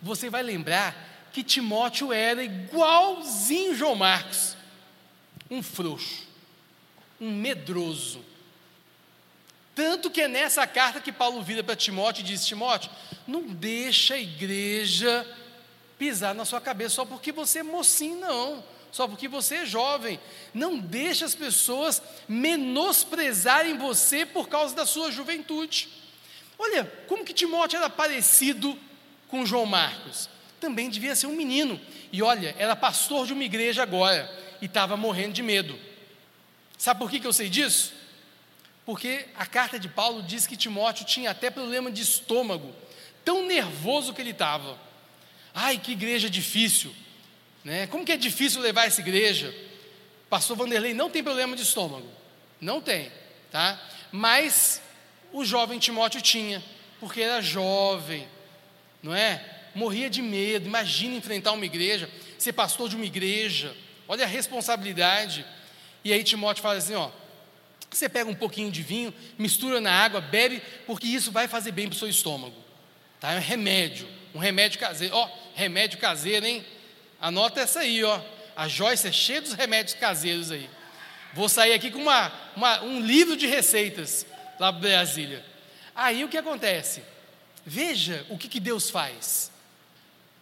você 0.00 0.30
vai 0.30 0.42
lembrar 0.42 1.28
que 1.32 1.42
Timóteo 1.42 2.12
era 2.12 2.44
igualzinho 2.44 3.74
João 3.74 3.94
Marcos, 3.94 4.56
um 5.50 5.62
frouxo, 5.62 6.26
um 7.20 7.30
medroso, 7.30 8.24
tanto 9.74 10.10
que 10.10 10.20
é 10.20 10.28
nessa 10.28 10.66
carta 10.66 11.00
que 11.00 11.10
Paulo 11.10 11.42
vira 11.42 11.62
para 11.62 11.74
Timóteo 11.74 12.20
e 12.20 12.24
diz: 12.24 12.46
Timóteo, 12.46 12.90
não 13.26 13.42
deixa 13.42 14.14
a 14.14 14.18
igreja 14.18 15.26
pisar 15.98 16.34
na 16.34 16.44
sua 16.44 16.60
cabeça 16.60 16.96
só 16.96 17.04
porque 17.04 17.32
você 17.32 17.60
é 17.60 17.62
mocinho, 17.62 18.20
não. 18.20 18.64
Só 18.92 19.08
porque 19.08 19.26
você 19.26 19.56
é 19.56 19.66
jovem. 19.66 20.20
Não 20.52 20.78
deixa 20.78 21.24
as 21.24 21.34
pessoas 21.34 22.00
menosprezarem 22.28 23.76
você 23.76 24.24
por 24.24 24.48
causa 24.48 24.72
da 24.76 24.86
sua 24.86 25.10
juventude. 25.10 25.88
Olha, 26.56 26.84
como 27.08 27.24
que 27.24 27.34
Timóteo 27.34 27.76
era 27.76 27.90
parecido 27.90 28.78
com 29.26 29.44
João 29.44 29.66
Marcos? 29.66 30.28
Também 30.60 30.88
devia 30.88 31.16
ser 31.16 31.26
um 31.26 31.34
menino. 31.34 31.80
E 32.12 32.22
olha, 32.22 32.54
era 32.56 32.76
pastor 32.76 33.26
de 33.26 33.32
uma 33.32 33.42
igreja 33.42 33.82
agora 33.82 34.30
e 34.62 34.66
estava 34.66 34.96
morrendo 34.96 35.32
de 35.32 35.42
medo. 35.42 35.76
Sabe 36.78 37.00
por 37.00 37.10
que, 37.10 37.18
que 37.18 37.26
eu 37.26 37.32
sei 37.32 37.48
disso? 37.48 37.92
Porque 38.84 39.26
a 39.34 39.46
carta 39.46 39.78
de 39.78 39.88
Paulo 39.88 40.22
diz 40.22 40.46
que 40.46 40.56
Timóteo 40.56 41.06
tinha 41.06 41.30
até 41.30 41.50
problema 41.50 41.90
de 41.90 42.02
estômago, 42.02 42.74
tão 43.24 43.46
nervoso 43.46 44.12
que 44.12 44.20
ele 44.20 44.30
estava. 44.30 44.78
Ai, 45.54 45.78
que 45.78 45.92
igreja 45.92 46.28
difícil. 46.28 46.94
Né? 47.64 47.86
Como 47.86 48.04
que 48.04 48.12
é 48.12 48.16
difícil 48.16 48.60
levar 48.60 48.86
essa 48.86 49.00
igreja? 49.00 49.54
Pastor 50.28 50.56
Vanderlei 50.56 50.92
não 50.92 51.08
tem 51.08 51.22
problema 51.22 51.56
de 51.56 51.62
estômago. 51.62 52.08
Não 52.60 52.80
tem, 52.80 53.10
tá? 53.50 53.80
Mas 54.12 54.82
o 55.32 55.44
jovem 55.44 55.78
Timóteo 55.78 56.20
tinha, 56.20 56.62
porque 57.00 57.20
era 57.20 57.40
jovem, 57.40 58.28
não 59.02 59.14
é? 59.14 59.42
Morria 59.74 60.08
de 60.10 60.22
medo. 60.22 60.66
Imagina 60.66 61.16
enfrentar 61.16 61.52
uma 61.52 61.64
igreja, 61.64 62.08
ser 62.38 62.52
pastor 62.52 62.88
de 62.88 62.96
uma 62.96 63.04
igreja. 63.04 63.74
Olha 64.06 64.24
a 64.24 64.28
responsabilidade. 64.28 65.44
E 66.04 66.12
aí 66.12 66.22
Timóteo 66.22 66.62
fala 66.62 66.76
assim, 66.76 66.94
ó, 66.94 67.10
você 67.96 68.08
pega 68.08 68.30
um 68.30 68.34
pouquinho 68.34 68.70
de 68.70 68.82
vinho, 68.82 69.12
mistura 69.38 69.80
na 69.80 69.92
água, 69.92 70.20
bebe, 70.20 70.62
porque 70.86 71.06
isso 71.06 71.30
vai 71.30 71.48
fazer 71.48 71.72
bem 71.72 71.88
para 71.88 71.96
o 71.96 71.98
seu 71.98 72.08
estômago. 72.08 72.56
Tá? 73.20 73.32
É 73.32 73.36
um 73.36 73.40
remédio, 73.40 74.08
um 74.34 74.38
remédio 74.38 74.78
caseiro. 74.78 75.14
Ó, 75.14 75.28
remédio 75.54 75.98
caseiro, 75.98 76.44
hein? 76.44 76.64
Anota 77.20 77.60
essa 77.60 77.80
aí, 77.80 78.02
ó. 78.04 78.20
A 78.56 78.68
Joyce 78.68 79.08
é 79.08 79.12
cheia 79.12 79.40
dos 79.40 79.54
remédios 79.54 79.96
caseiros 79.96 80.50
aí. 80.50 80.68
Vou 81.32 81.48
sair 81.48 81.72
aqui 81.72 81.90
com 81.90 81.98
uma, 81.98 82.32
uma, 82.54 82.82
um 82.82 83.00
livro 83.00 83.36
de 83.36 83.46
receitas 83.46 84.24
lá 84.58 84.72
para 84.72 84.80
Brasília. 84.80 85.44
Aí 85.94 86.22
o 86.22 86.28
que 86.28 86.36
acontece? 86.36 87.02
Veja 87.66 88.24
o 88.28 88.38
que, 88.38 88.48
que 88.48 88.60
Deus 88.60 88.90
faz. 88.90 89.50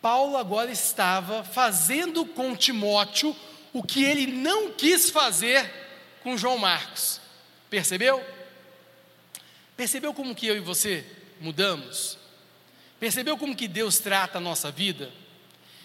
Paulo 0.02 0.36
agora 0.36 0.70
estava 0.70 1.44
fazendo 1.44 2.26
com 2.26 2.56
Timóteo 2.56 3.34
o 3.72 3.82
que 3.82 4.04
ele 4.04 4.26
não 4.26 4.72
quis 4.72 5.08
fazer 5.08 5.70
com 6.22 6.36
João 6.36 6.58
Marcos. 6.58 7.21
Percebeu? 7.72 8.22
Percebeu 9.74 10.12
como 10.12 10.34
que 10.34 10.46
eu 10.46 10.54
e 10.54 10.60
você 10.60 11.06
mudamos? 11.40 12.18
Percebeu 13.00 13.38
como 13.38 13.56
que 13.56 13.66
Deus 13.66 13.98
trata 13.98 14.36
a 14.36 14.40
nossa 14.42 14.70
vida? 14.70 15.10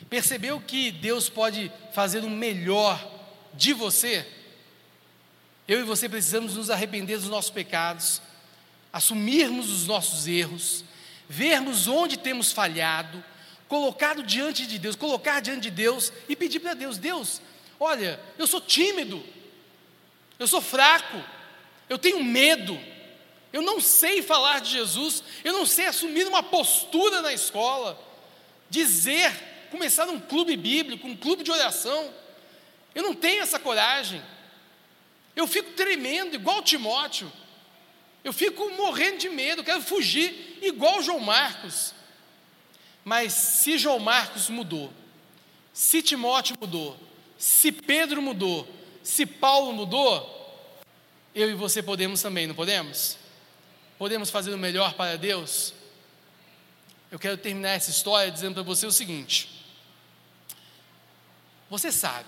Percebeu 0.10 0.60
que 0.60 0.92
Deus 0.92 1.30
pode 1.30 1.72
fazer 1.94 2.26
o 2.26 2.30
melhor 2.30 3.00
de 3.54 3.72
você? 3.72 4.28
Eu 5.66 5.80
e 5.80 5.84
você 5.84 6.10
precisamos 6.10 6.56
nos 6.56 6.70
arrepender 6.70 7.20
dos 7.20 7.30
nossos 7.30 7.52
pecados, 7.52 8.22
assumirmos 8.92 9.70
os 9.70 9.88
nossos 9.88 10.28
erros, 10.28 10.84
vermos 11.30 11.88
onde 11.88 12.18
temos 12.18 12.52
falhado, 12.52 13.24
colocado 13.70 14.24
diante 14.24 14.68
de 14.68 14.78
Deus, 14.78 14.98
colocar 14.98 15.40
diante 15.40 15.62
de 15.62 15.72
Deus 15.72 16.12
e 16.28 16.36
pedir 16.36 16.60
para 16.60 16.74
Deus: 16.74 16.98
Deus, 16.98 17.42
olha, 17.80 18.20
eu 18.38 18.46
sou 18.46 18.60
tímido, 18.60 19.24
eu 20.38 20.48
sou 20.50 20.60
fraco, 20.60 21.37
eu 21.90 21.98
tenho 21.98 22.24
medo, 22.24 22.80
eu 23.54 23.62
não 23.62 23.80
sei 23.80 24.22
falar 24.22 24.62
de 24.62 24.72
Jesus, 24.72 25.24
eu 25.44 25.54
não 25.54 25.66
sei 25.66 25.86
assumir 25.86 26.28
uma 26.28 26.44
postura 26.44 27.22
na 27.22 27.34
escola, 27.34 28.00
dizer, 28.70 29.32
começar 29.72 30.08
um 30.10 30.20
clube 30.20 30.56
bíblico, 30.58 31.08
um 31.08 31.16
clube 31.16 31.44
de 31.44 31.52
oração, 31.52 32.14
eu 32.94 33.04
não 33.04 33.14
tenho 33.14 33.42
essa 33.42 33.60
coragem, 33.60 34.22
eu 35.36 35.48
fico 35.48 35.72
tremendo, 35.72 36.36
igual 36.36 36.62
Timóteo, 36.62 37.32
eu 38.24 38.34
fico 38.34 38.70
morrendo 38.72 39.20
de 39.20 39.30
medo, 39.30 39.64
quero 39.64 39.82
fugir, 39.82 40.60
igual 40.62 41.02
João 41.02 41.20
Marcos. 41.20 41.94
Mas 43.06 43.32
se 43.32 43.78
João 43.78 44.00
Marcos 44.00 44.50
mudou, 44.50 44.92
se 45.72 46.02
Timóteo 46.02 46.58
mudou, 46.60 47.00
se 47.38 47.72
Pedro 47.72 48.22
mudou, 48.22 48.68
se 49.02 49.26
Paulo 49.26 49.72
mudou, 49.72 50.37
eu 51.38 51.52
e 51.52 51.54
você 51.54 51.84
podemos 51.84 52.20
também, 52.20 52.48
não 52.48 52.56
podemos? 52.56 53.16
Podemos 54.00 54.32
fazer 54.32 54.52
o 54.52 54.58
melhor 54.58 54.94
para 54.94 55.16
Deus? 55.18 55.72
Eu 57.12 57.20
quero 57.20 57.38
terminar 57.38 57.70
essa 57.70 57.92
história 57.92 58.32
dizendo 58.32 58.56
para 58.56 58.64
você 58.64 58.88
o 58.88 58.92
seguinte: 58.92 59.64
você 61.70 61.92
sabe 61.92 62.28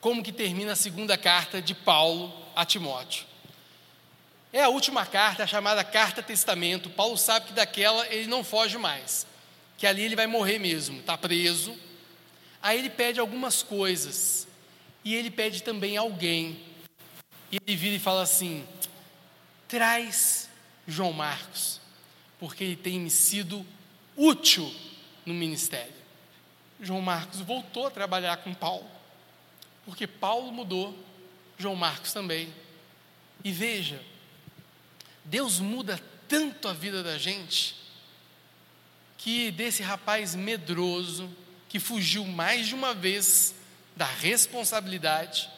como 0.00 0.22
que 0.22 0.30
termina 0.30 0.72
a 0.72 0.76
segunda 0.76 1.18
carta 1.18 1.60
de 1.60 1.74
Paulo 1.74 2.32
a 2.54 2.64
Timóteo? 2.64 3.26
É 4.52 4.62
a 4.62 4.68
última 4.68 5.04
carta, 5.04 5.42
a 5.42 5.46
chamada 5.46 5.82
carta 5.82 6.22
testamento. 6.22 6.88
Paulo 6.88 7.16
sabe 7.16 7.46
que 7.46 7.52
daquela 7.52 8.06
ele 8.06 8.28
não 8.28 8.44
foge 8.44 8.78
mais, 8.78 9.26
que 9.76 9.88
ali 9.88 10.02
ele 10.02 10.14
vai 10.14 10.28
morrer 10.28 10.60
mesmo, 10.60 11.00
está 11.00 11.18
preso. 11.18 11.76
Aí 12.62 12.78
ele 12.78 12.90
pede 12.90 13.18
algumas 13.18 13.62
coisas, 13.62 14.46
e 15.04 15.16
ele 15.16 15.32
pede 15.32 15.64
também 15.64 15.96
alguém. 15.96 16.69
E 17.50 17.56
ele 17.56 17.76
vira 17.76 17.96
e 17.96 17.98
fala 17.98 18.22
assim: 18.22 18.66
traz 19.68 20.48
João 20.86 21.12
Marcos, 21.12 21.80
porque 22.38 22.64
ele 22.64 22.76
tem 22.76 22.98
me 23.00 23.10
sido 23.10 23.66
útil 24.16 24.72
no 25.24 25.34
ministério. 25.34 25.94
João 26.80 27.00
Marcos 27.00 27.40
voltou 27.40 27.86
a 27.86 27.90
trabalhar 27.90 28.38
com 28.38 28.54
Paulo, 28.54 28.88
porque 29.84 30.06
Paulo 30.06 30.50
mudou, 30.52 30.96
João 31.58 31.76
Marcos 31.76 32.12
também. 32.12 32.52
E 33.44 33.52
veja, 33.52 34.02
Deus 35.24 35.60
muda 35.60 36.00
tanto 36.28 36.68
a 36.68 36.72
vida 36.72 37.02
da 37.02 37.18
gente, 37.18 37.74
que 39.18 39.50
desse 39.50 39.82
rapaz 39.82 40.34
medroso, 40.34 41.30
que 41.68 41.78
fugiu 41.78 42.24
mais 42.24 42.68
de 42.68 42.74
uma 42.74 42.94
vez 42.94 43.54
da 43.94 44.06
responsabilidade, 44.06 45.50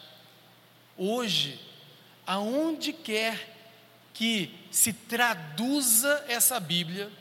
hoje, 0.97 1.59
aonde 2.25 2.93
quer 2.93 3.51
que 4.13 4.53
se 4.71 4.93
traduza 4.93 6.23
essa 6.27 6.59
Bíblia, 6.59 7.11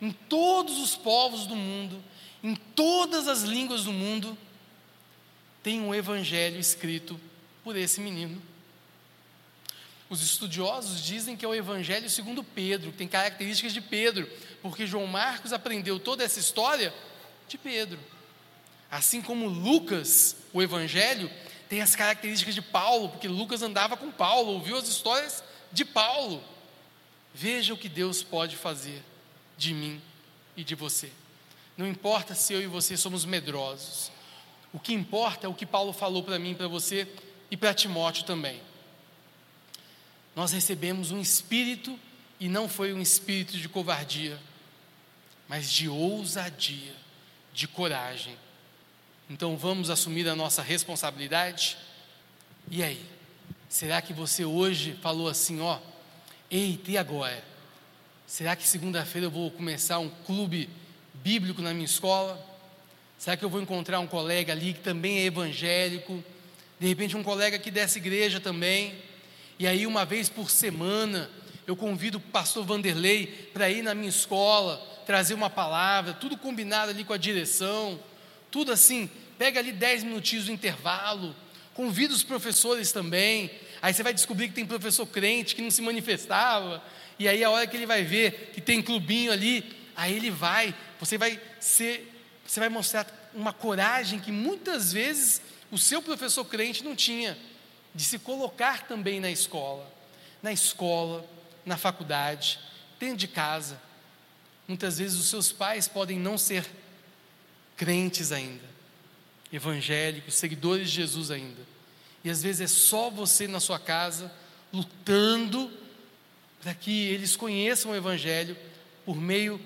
em 0.00 0.10
todos 0.10 0.78
os 0.78 0.96
povos 0.96 1.46
do 1.46 1.54
mundo, 1.54 2.02
em 2.42 2.54
todas 2.54 3.28
as 3.28 3.42
línguas 3.42 3.84
do 3.84 3.92
mundo, 3.92 4.36
tem 5.62 5.80
um 5.80 5.94
evangelho 5.94 6.58
escrito 6.58 7.20
por 7.62 7.76
esse 7.76 8.00
menino. 8.00 8.40
Os 10.10 10.22
estudiosos 10.22 11.00
dizem 11.00 11.36
que 11.36 11.44
é 11.44 11.48
o 11.48 11.54
Evangelho 11.54 12.10
segundo 12.10 12.42
Pedro, 12.42 12.90
que 12.90 12.98
tem 12.98 13.06
características 13.06 13.72
de 13.72 13.80
Pedro, 13.80 14.28
porque 14.60 14.84
João 14.84 15.06
Marcos 15.06 15.52
aprendeu 15.52 16.00
toda 16.00 16.24
essa 16.24 16.40
história 16.40 16.92
de 17.46 17.56
Pedro. 17.56 17.96
Assim 18.90 19.22
como 19.22 19.46
Lucas, 19.46 20.34
o 20.52 20.60
Evangelho, 20.60 21.30
tem 21.70 21.80
as 21.80 21.96
características 21.96 22.54
de 22.54 22.60
Paulo, 22.60 23.08
porque 23.08 23.26
Lucas 23.26 23.62
andava 23.62 23.96
com 23.96 24.10
Paulo, 24.10 24.52
ouviu 24.52 24.76
as 24.76 24.88
histórias 24.88 25.42
de 25.72 25.86
Paulo. 25.86 26.44
Veja 27.32 27.72
o 27.72 27.78
que 27.78 27.88
Deus 27.88 28.22
pode 28.22 28.56
fazer 28.56 29.02
de 29.56 29.72
mim 29.72 30.02
e 30.54 30.62
de 30.62 30.74
você. 30.74 31.10
Não 31.78 31.88
importa 31.88 32.34
se 32.34 32.52
eu 32.52 32.60
e 32.60 32.66
você 32.66 32.94
somos 32.94 33.24
medrosos. 33.24 34.12
O 34.70 34.78
que 34.78 34.92
importa 34.92 35.46
é 35.46 35.48
o 35.48 35.54
que 35.54 35.64
Paulo 35.64 35.94
falou 35.94 36.22
para 36.22 36.38
mim, 36.38 36.54
para 36.54 36.68
você 36.68 37.08
e 37.50 37.56
para 37.56 37.72
Timóteo 37.72 38.24
também 38.24 38.60
nós 40.34 40.52
recebemos 40.52 41.10
um 41.10 41.20
espírito, 41.20 41.98
e 42.38 42.48
não 42.48 42.68
foi 42.68 42.94
um 42.94 43.02
espírito 43.02 43.58
de 43.58 43.68
covardia, 43.68 44.40
mas 45.46 45.70
de 45.70 45.88
ousadia, 45.88 46.94
de 47.52 47.68
coragem. 47.68 48.34
Então 49.30 49.56
vamos 49.56 49.88
assumir 49.88 50.28
a 50.28 50.34
nossa 50.34 50.60
responsabilidade? 50.60 51.78
E 52.68 52.82
aí? 52.82 53.00
Será 53.68 54.02
que 54.02 54.12
você 54.12 54.44
hoje 54.44 54.98
falou 55.00 55.28
assim, 55.28 55.60
ó, 55.60 55.78
eita, 56.50 56.90
e 56.90 56.98
agora? 56.98 57.42
Será 58.26 58.56
que 58.56 58.66
segunda-feira 58.66 59.28
eu 59.28 59.30
vou 59.30 59.50
começar 59.52 60.00
um 60.00 60.10
clube 60.26 60.68
bíblico 61.14 61.62
na 61.62 61.72
minha 61.72 61.84
escola? 61.84 62.44
Será 63.16 63.36
que 63.36 63.44
eu 63.44 63.48
vou 63.48 63.62
encontrar 63.62 64.00
um 64.00 64.06
colega 64.06 64.52
ali 64.52 64.72
que 64.72 64.80
também 64.80 65.20
é 65.20 65.24
evangélico? 65.26 66.22
De 66.80 66.88
repente, 66.88 67.16
um 67.16 67.22
colega 67.22 67.56
aqui 67.56 67.70
dessa 67.70 67.98
igreja 67.98 68.40
também 68.40 69.00
e 69.60 69.66
aí, 69.66 69.86
uma 69.86 70.06
vez 70.06 70.30
por 70.30 70.50
semana, 70.50 71.30
eu 71.66 71.76
convido 71.76 72.16
o 72.16 72.20
pastor 72.20 72.64
Vanderlei 72.64 73.26
para 73.52 73.68
ir 73.68 73.82
na 73.82 73.94
minha 73.94 74.08
escola, 74.08 74.78
trazer 75.04 75.34
uma 75.34 75.50
palavra, 75.50 76.14
tudo 76.14 76.34
combinado 76.34 76.92
ali 76.92 77.04
com 77.04 77.12
a 77.12 77.18
direção, 77.18 78.00
tudo 78.50 78.72
assim, 78.72 79.10
pega 79.40 79.58
ali 79.58 79.72
dez 79.72 80.04
minutinhos 80.04 80.44
de 80.44 80.52
intervalo, 80.52 81.34
convida 81.72 82.12
os 82.12 82.22
professores 82.22 82.92
também, 82.92 83.50
aí 83.80 83.94
você 83.94 84.02
vai 84.02 84.12
descobrir 84.12 84.48
que 84.48 84.54
tem 84.54 84.66
professor 84.66 85.06
crente 85.06 85.54
que 85.54 85.62
não 85.62 85.70
se 85.70 85.80
manifestava, 85.80 86.84
e 87.18 87.26
aí 87.26 87.42
a 87.42 87.48
hora 87.48 87.66
que 87.66 87.74
ele 87.74 87.86
vai 87.86 88.04
ver 88.04 88.50
que 88.52 88.60
tem 88.60 88.82
clubinho 88.82 89.32
ali, 89.32 89.64
aí 89.96 90.14
ele 90.14 90.30
vai, 90.30 90.74
você 90.98 91.16
vai 91.16 91.40
ser, 91.58 92.12
você 92.46 92.60
vai 92.60 92.68
mostrar 92.68 93.06
uma 93.34 93.50
coragem 93.50 94.20
que 94.20 94.30
muitas 94.30 94.92
vezes 94.92 95.40
o 95.70 95.78
seu 95.78 96.02
professor 96.02 96.44
crente 96.44 96.84
não 96.84 96.94
tinha 96.94 97.34
de 97.94 98.04
se 98.04 98.18
colocar 98.18 98.86
também 98.86 99.20
na 99.20 99.30
escola, 99.30 99.90
na 100.42 100.52
escola, 100.52 101.24
na 101.64 101.78
faculdade, 101.78 102.58
dentro 102.98 103.16
de 103.16 103.26
casa. 103.26 103.80
Muitas 104.68 104.98
vezes 104.98 105.18
os 105.18 105.30
seus 105.30 105.50
pais 105.50 105.88
podem 105.88 106.18
não 106.18 106.36
ser 106.36 106.66
crentes 107.74 108.32
ainda, 108.32 108.68
evangélicos, 109.52 110.34
seguidores 110.34 110.90
de 110.90 110.96
Jesus 110.96 111.30
ainda. 111.30 111.62
E 112.22 112.30
às 112.30 112.42
vezes 112.42 112.60
é 112.60 112.66
só 112.66 113.10
você 113.10 113.48
na 113.48 113.60
sua 113.60 113.78
casa 113.78 114.32
lutando 114.72 115.70
para 116.60 116.74
que 116.74 117.06
eles 117.08 117.36
conheçam 117.36 117.90
o 117.90 117.96
evangelho 117.96 118.56
por 119.04 119.16
meio 119.16 119.60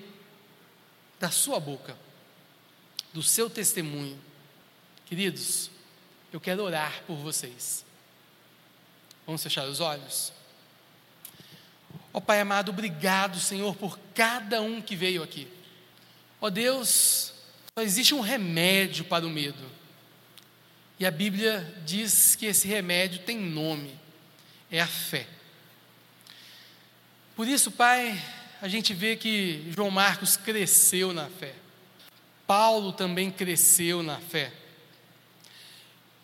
da 1.19 1.29
sua 1.29 1.59
boca, 1.59 1.97
do 3.13 3.21
seu 3.21 3.49
testemunho. 3.49 4.19
Queridos, 5.05 5.69
eu 6.31 6.39
quero 6.39 6.63
orar 6.63 7.03
por 7.05 7.17
vocês. 7.17 7.85
Vamos 9.25 9.43
fechar 9.43 9.67
os 9.67 9.79
olhos? 9.79 10.31
Ó 12.13 12.21
Pai 12.21 12.39
amado, 12.39 12.69
obrigado, 12.69 13.39
Senhor, 13.39 13.75
por 13.75 13.99
cada 14.13 14.61
um 14.61 14.81
que 14.81 14.95
veio 14.95 15.21
aqui. 15.21 15.47
Ó 16.39 16.49
Deus, 16.49 17.33
só 17.77 17.83
existe 17.83 18.15
um 18.15 18.21
remédio 18.21 19.03
para 19.03 19.25
o 19.25 19.29
medo. 19.29 19.74
E 20.99 21.05
a 21.05 21.11
Bíblia 21.11 21.73
diz 21.85 22.35
que 22.35 22.45
esse 22.45 22.67
remédio 22.67 23.19
tem 23.19 23.37
nome: 23.37 23.97
é 24.71 24.79
a 24.79 24.87
fé. 24.87 25.27
Por 27.35 27.47
isso, 27.47 27.69
Pai, 27.69 28.21
a 28.61 28.67
gente 28.67 28.93
vê 28.93 29.15
que 29.15 29.69
João 29.75 29.91
Marcos 29.91 30.37
cresceu 30.37 31.13
na 31.13 31.29
fé. 31.29 31.53
Paulo 32.47 32.93
também 32.93 33.29
cresceu 33.29 34.01
na 34.01 34.19
fé. 34.19 34.53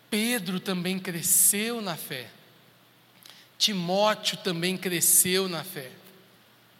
Pedro 0.08 0.58
também 0.58 0.98
cresceu 0.98 1.82
na 1.82 1.96
fé. 1.96 2.30
Timóteo 3.58 4.38
também 4.38 4.76
cresceu 4.76 5.48
na 5.48 5.62
fé. 5.62 5.90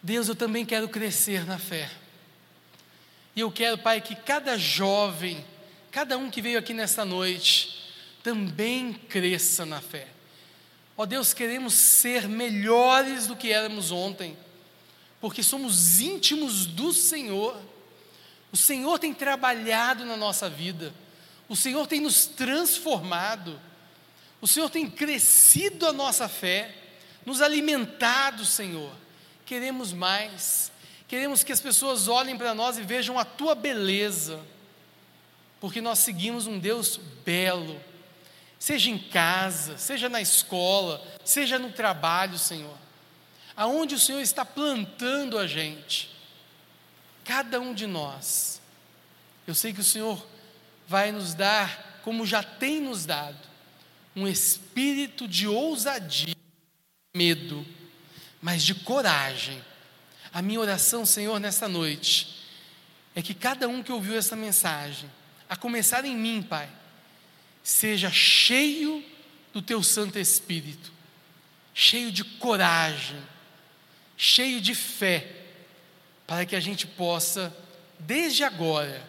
Deus, 0.03 0.29
eu 0.29 0.35
também 0.35 0.65
quero 0.65 0.89
crescer 0.89 1.45
na 1.45 1.59
fé. 1.59 1.91
E 3.37 3.41
eu 3.41 3.51
quero, 3.51 3.79
Pai, 3.79 4.01
que 4.01 4.15
cada 4.15 4.59
jovem, 4.59 5.45
cada 5.91 6.19
um 6.19 6.31
que 6.31 6.43
veio 6.43 6.59
aqui 6.59 6.75
nesta 6.75 7.05
noite, 7.05 7.82
também 8.23 8.93
cresça 8.93 9.67
na 9.67 9.81
fé. 9.81 10.09
Ó 10.97 11.05
Deus, 11.05 11.35
queremos 11.35 11.75
ser 11.75 12.29
melhores 12.29 13.27
do 13.27 13.35
que 13.35 13.51
éramos 13.51 13.91
ontem, 13.91 14.37
porque 15.21 15.43
somos 15.43 16.01
íntimos 16.01 16.67
do 16.67 16.93
Senhor. 16.93 17.61
O 18.53 18.57
Senhor 18.57 18.99
tem 18.99 19.13
trabalhado 19.13 20.05
na 20.05 20.17
nossa 20.17 20.49
vida, 20.49 20.95
o 21.49 21.57
Senhor 21.57 21.87
tem 21.87 22.01
nos 22.01 22.27
transformado, 22.27 23.59
o 24.41 24.47
Senhor 24.47 24.69
tem 24.69 24.89
crescido 24.89 25.87
a 25.87 25.93
nossa 25.93 26.29
fé, 26.29 26.75
nos 27.25 27.41
alimentado, 27.41 28.45
Senhor. 28.45 28.93
Queremos 29.47 29.93
mais, 29.93 30.71
queremos 31.09 31.43
que 31.43 31.53
as 31.53 31.61
pessoas 31.61 32.09
olhem 32.09 32.37
para 32.37 32.55
nós 32.55 32.79
e 32.79 32.83
vejam 32.83 33.19
a 33.19 33.25
tua 33.25 33.55
beleza, 33.55 34.41
porque 35.61 35.81
nós 35.81 36.01
seguimos 36.01 36.47
um 36.47 36.59
Deus 36.59 36.99
belo 37.25 37.81
seja 38.63 38.91
em 38.91 38.99
casa, 38.99 39.77
seja 39.77 40.09
na 40.09 40.21
escola, 40.21 41.05
seja 41.25 41.59
no 41.59 41.73
trabalho, 41.73 42.39
Senhor, 42.39 42.79
aonde 43.57 43.97
o 43.97 43.99
Senhor 43.99 44.21
está 44.21 44.45
plantando 44.45 45.37
a 45.37 45.49
gente, 45.49 46.09
cada 47.25 47.61
um 47.61 47.75
de 47.75 47.89
nós, 47.89 48.61
eu 49.49 49.53
sei 49.53 49.73
que 49.73 49.81
o 49.81 49.85
Senhor 49.85 50.25
vai 50.87 51.11
nos 51.11 51.35
dar, 51.35 52.01
como 52.05 52.25
já 52.25 52.41
tem 52.41 52.81
nos 52.81 53.05
dado, 53.05 53.37
um 54.15 54.29
espírito 54.29 55.27
de 55.27 55.49
ousadia, 55.49 56.37
medo, 57.17 57.67
mas 58.41 58.63
de 58.63 58.77
coragem. 58.77 59.61
A 60.33 60.41
minha 60.41 60.61
oração, 60.61 61.05
Senhor, 61.05 61.41
nesta 61.41 61.67
noite, 61.67 62.47
é 63.13 63.23
que 63.23 63.35
cada 63.35 63.67
um 63.67 63.83
que 63.83 63.91
ouviu 63.91 64.17
essa 64.17 64.37
mensagem, 64.37 65.11
a 65.49 65.57
começar 65.57 66.05
em 66.05 66.17
mim, 66.17 66.41
Pai, 66.45 66.71
seja 67.63 68.11
cheio 68.11 69.05
do 69.53 69.63
teu 69.63 69.83
Santo 69.83 70.19
Espírito, 70.19 70.93
cheio 71.75 72.11
de 72.11 72.25
coragem, 72.25 73.21
cheio 74.17 74.61
de 74.61 74.75
fé, 74.75 75.27
para 76.27 76.45
que 76.45 76.57
a 76.57 76.61
gente 76.61 76.87
possa, 76.87 77.55
desde 77.99 78.43
agora, 78.45 79.07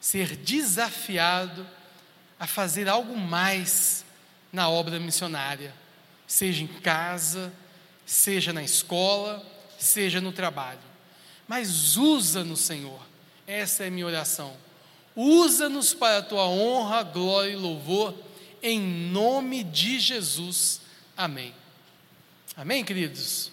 ser 0.00 0.36
desafiado 0.36 1.66
a 2.38 2.46
fazer 2.46 2.88
algo 2.88 3.16
mais 3.16 4.04
na 4.52 4.68
obra 4.68 5.00
missionária, 5.00 5.74
seja 6.26 6.62
em 6.62 6.66
casa, 6.66 7.52
seja 8.04 8.52
na 8.52 8.62
escola, 8.62 9.44
seja 9.78 10.20
no 10.20 10.32
trabalho. 10.32 10.78
Mas 11.48 11.96
usa-nos, 11.96 12.60
Senhor, 12.60 13.00
essa 13.46 13.84
é 13.84 13.88
a 13.88 13.90
minha 13.90 14.06
oração 14.06 14.56
Usa-nos 15.16 15.94
para 15.94 16.18
a 16.18 16.22
tua 16.22 16.46
honra, 16.46 17.02
glória 17.02 17.50
e 17.50 17.56
louvor, 17.56 18.14
em 18.62 18.78
nome 18.78 19.64
de 19.64 19.98
Jesus. 19.98 20.82
Amém. 21.16 21.54
Amém, 22.54 22.84
queridos? 22.84 23.50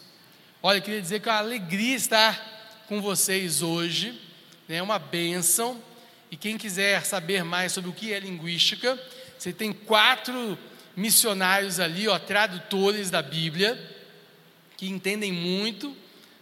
Olha, 0.61 0.79
eu 0.79 0.81
queria 0.81 1.01
dizer 1.01 1.21
que 1.21 1.29
é 1.29 1.31
uma 1.31 1.37
alegria 1.37 1.95
estar 1.95 2.83
com 2.89 3.01
vocês 3.01 3.61
hoje, 3.61 4.09
é 4.67 4.73
né, 4.73 4.81
uma 4.81 4.99
bênção. 4.99 5.81
E 6.29 6.35
quem 6.35 6.57
quiser 6.57 7.05
saber 7.05 7.45
mais 7.45 7.71
sobre 7.71 7.89
o 7.89 7.93
que 7.93 8.11
é 8.11 8.19
linguística, 8.19 9.01
você 9.39 9.53
tem 9.53 9.71
quatro 9.71 10.57
missionários 10.97 11.79
ali, 11.79 12.09
ó, 12.09 12.19
tradutores 12.19 13.09
da 13.09 13.21
Bíblia, 13.21 13.79
que 14.75 14.89
entendem 14.89 15.31
muito 15.31 15.95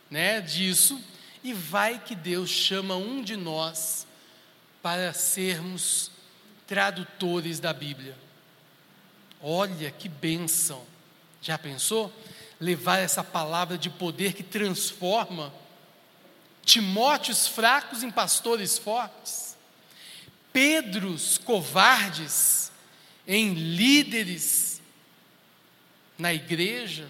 né, 0.09 0.41
disso, 0.41 0.99
e 1.43 1.53
vai 1.53 1.99
que 1.99 2.15
Deus 2.15 2.49
chama 2.49 2.95
um 2.95 3.21
de 3.21 3.37
nós 3.37 4.09
para 4.81 5.13
sermos 5.13 6.11
tradutores 6.65 7.59
da 7.59 7.73
Bíblia. 7.73 8.15
Olha 9.41 9.91
que 9.91 10.07
bênção! 10.07 10.85
Já 11.41 11.57
pensou? 11.57 12.13
Levar 12.59 12.99
essa 12.99 13.23
palavra 13.23 13.77
de 13.77 13.89
poder 13.89 14.33
que 14.33 14.43
transforma 14.43 15.51
Timóteos 16.63 17.47
fracos 17.47 18.03
em 18.03 18.11
pastores 18.11 18.77
fortes, 18.77 19.57
Pedros 20.53 21.37
covardes 21.37 22.71
em 23.27 23.53
líderes 23.53 24.81
na 26.17 26.33
igreja, 26.33 27.09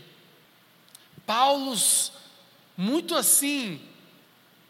Paulos 1.25 2.13
muito 2.77 3.15
assim 3.15 3.81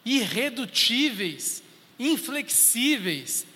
irredutíveis 0.04 1.61
inflexíveis 2.10 3.46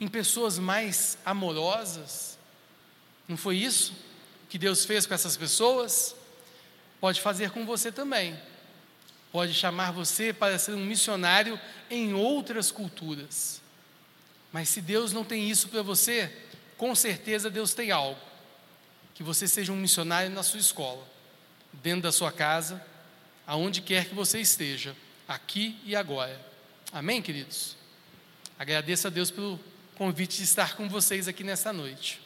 em 0.00 0.06
pessoas 0.06 0.58
mais 0.58 1.18
amorosas. 1.24 2.38
Não 3.26 3.36
foi 3.36 3.56
isso 3.56 3.94
que 4.48 4.58
Deus 4.58 4.84
fez 4.84 5.06
com 5.06 5.14
essas 5.14 5.36
pessoas? 5.36 6.14
Pode 7.00 7.20
fazer 7.20 7.50
com 7.50 7.64
você 7.64 7.90
também. 7.90 8.38
Pode 9.30 9.54
chamar 9.54 9.92
você 9.92 10.32
para 10.32 10.58
ser 10.58 10.72
um 10.72 10.84
missionário 10.84 11.60
em 11.90 12.14
outras 12.14 12.70
culturas. 12.70 13.60
Mas 14.52 14.68
se 14.68 14.80
Deus 14.80 15.12
não 15.12 15.24
tem 15.24 15.48
isso 15.50 15.68
para 15.68 15.82
você, 15.82 16.34
com 16.76 16.94
certeza 16.94 17.50
Deus 17.50 17.74
tem 17.74 17.90
algo. 17.90 18.20
Que 19.14 19.22
você 19.22 19.46
seja 19.46 19.72
um 19.72 19.76
missionário 19.76 20.30
na 20.30 20.42
sua 20.42 20.60
escola, 20.60 21.06
dentro 21.72 22.02
da 22.02 22.12
sua 22.12 22.32
casa, 22.32 22.84
aonde 23.46 23.82
quer 23.82 24.06
que 24.06 24.14
você 24.14 24.40
esteja, 24.40 24.96
aqui 25.26 25.78
e 25.84 25.94
agora. 25.94 26.40
Amém, 26.92 27.20
queridos? 27.20 27.77
Agradeço 28.58 29.06
a 29.06 29.10
Deus 29.10 29.30
pelo 29.30 29.58
convite 29.94 30.38
de 30.38 30.42
estar 30.42 30.76
com 30.76 30.88
vocês 30.88 31.28
aqui 31.28 31.44
nessa 31.44 31.72
noite. 31.72 32.20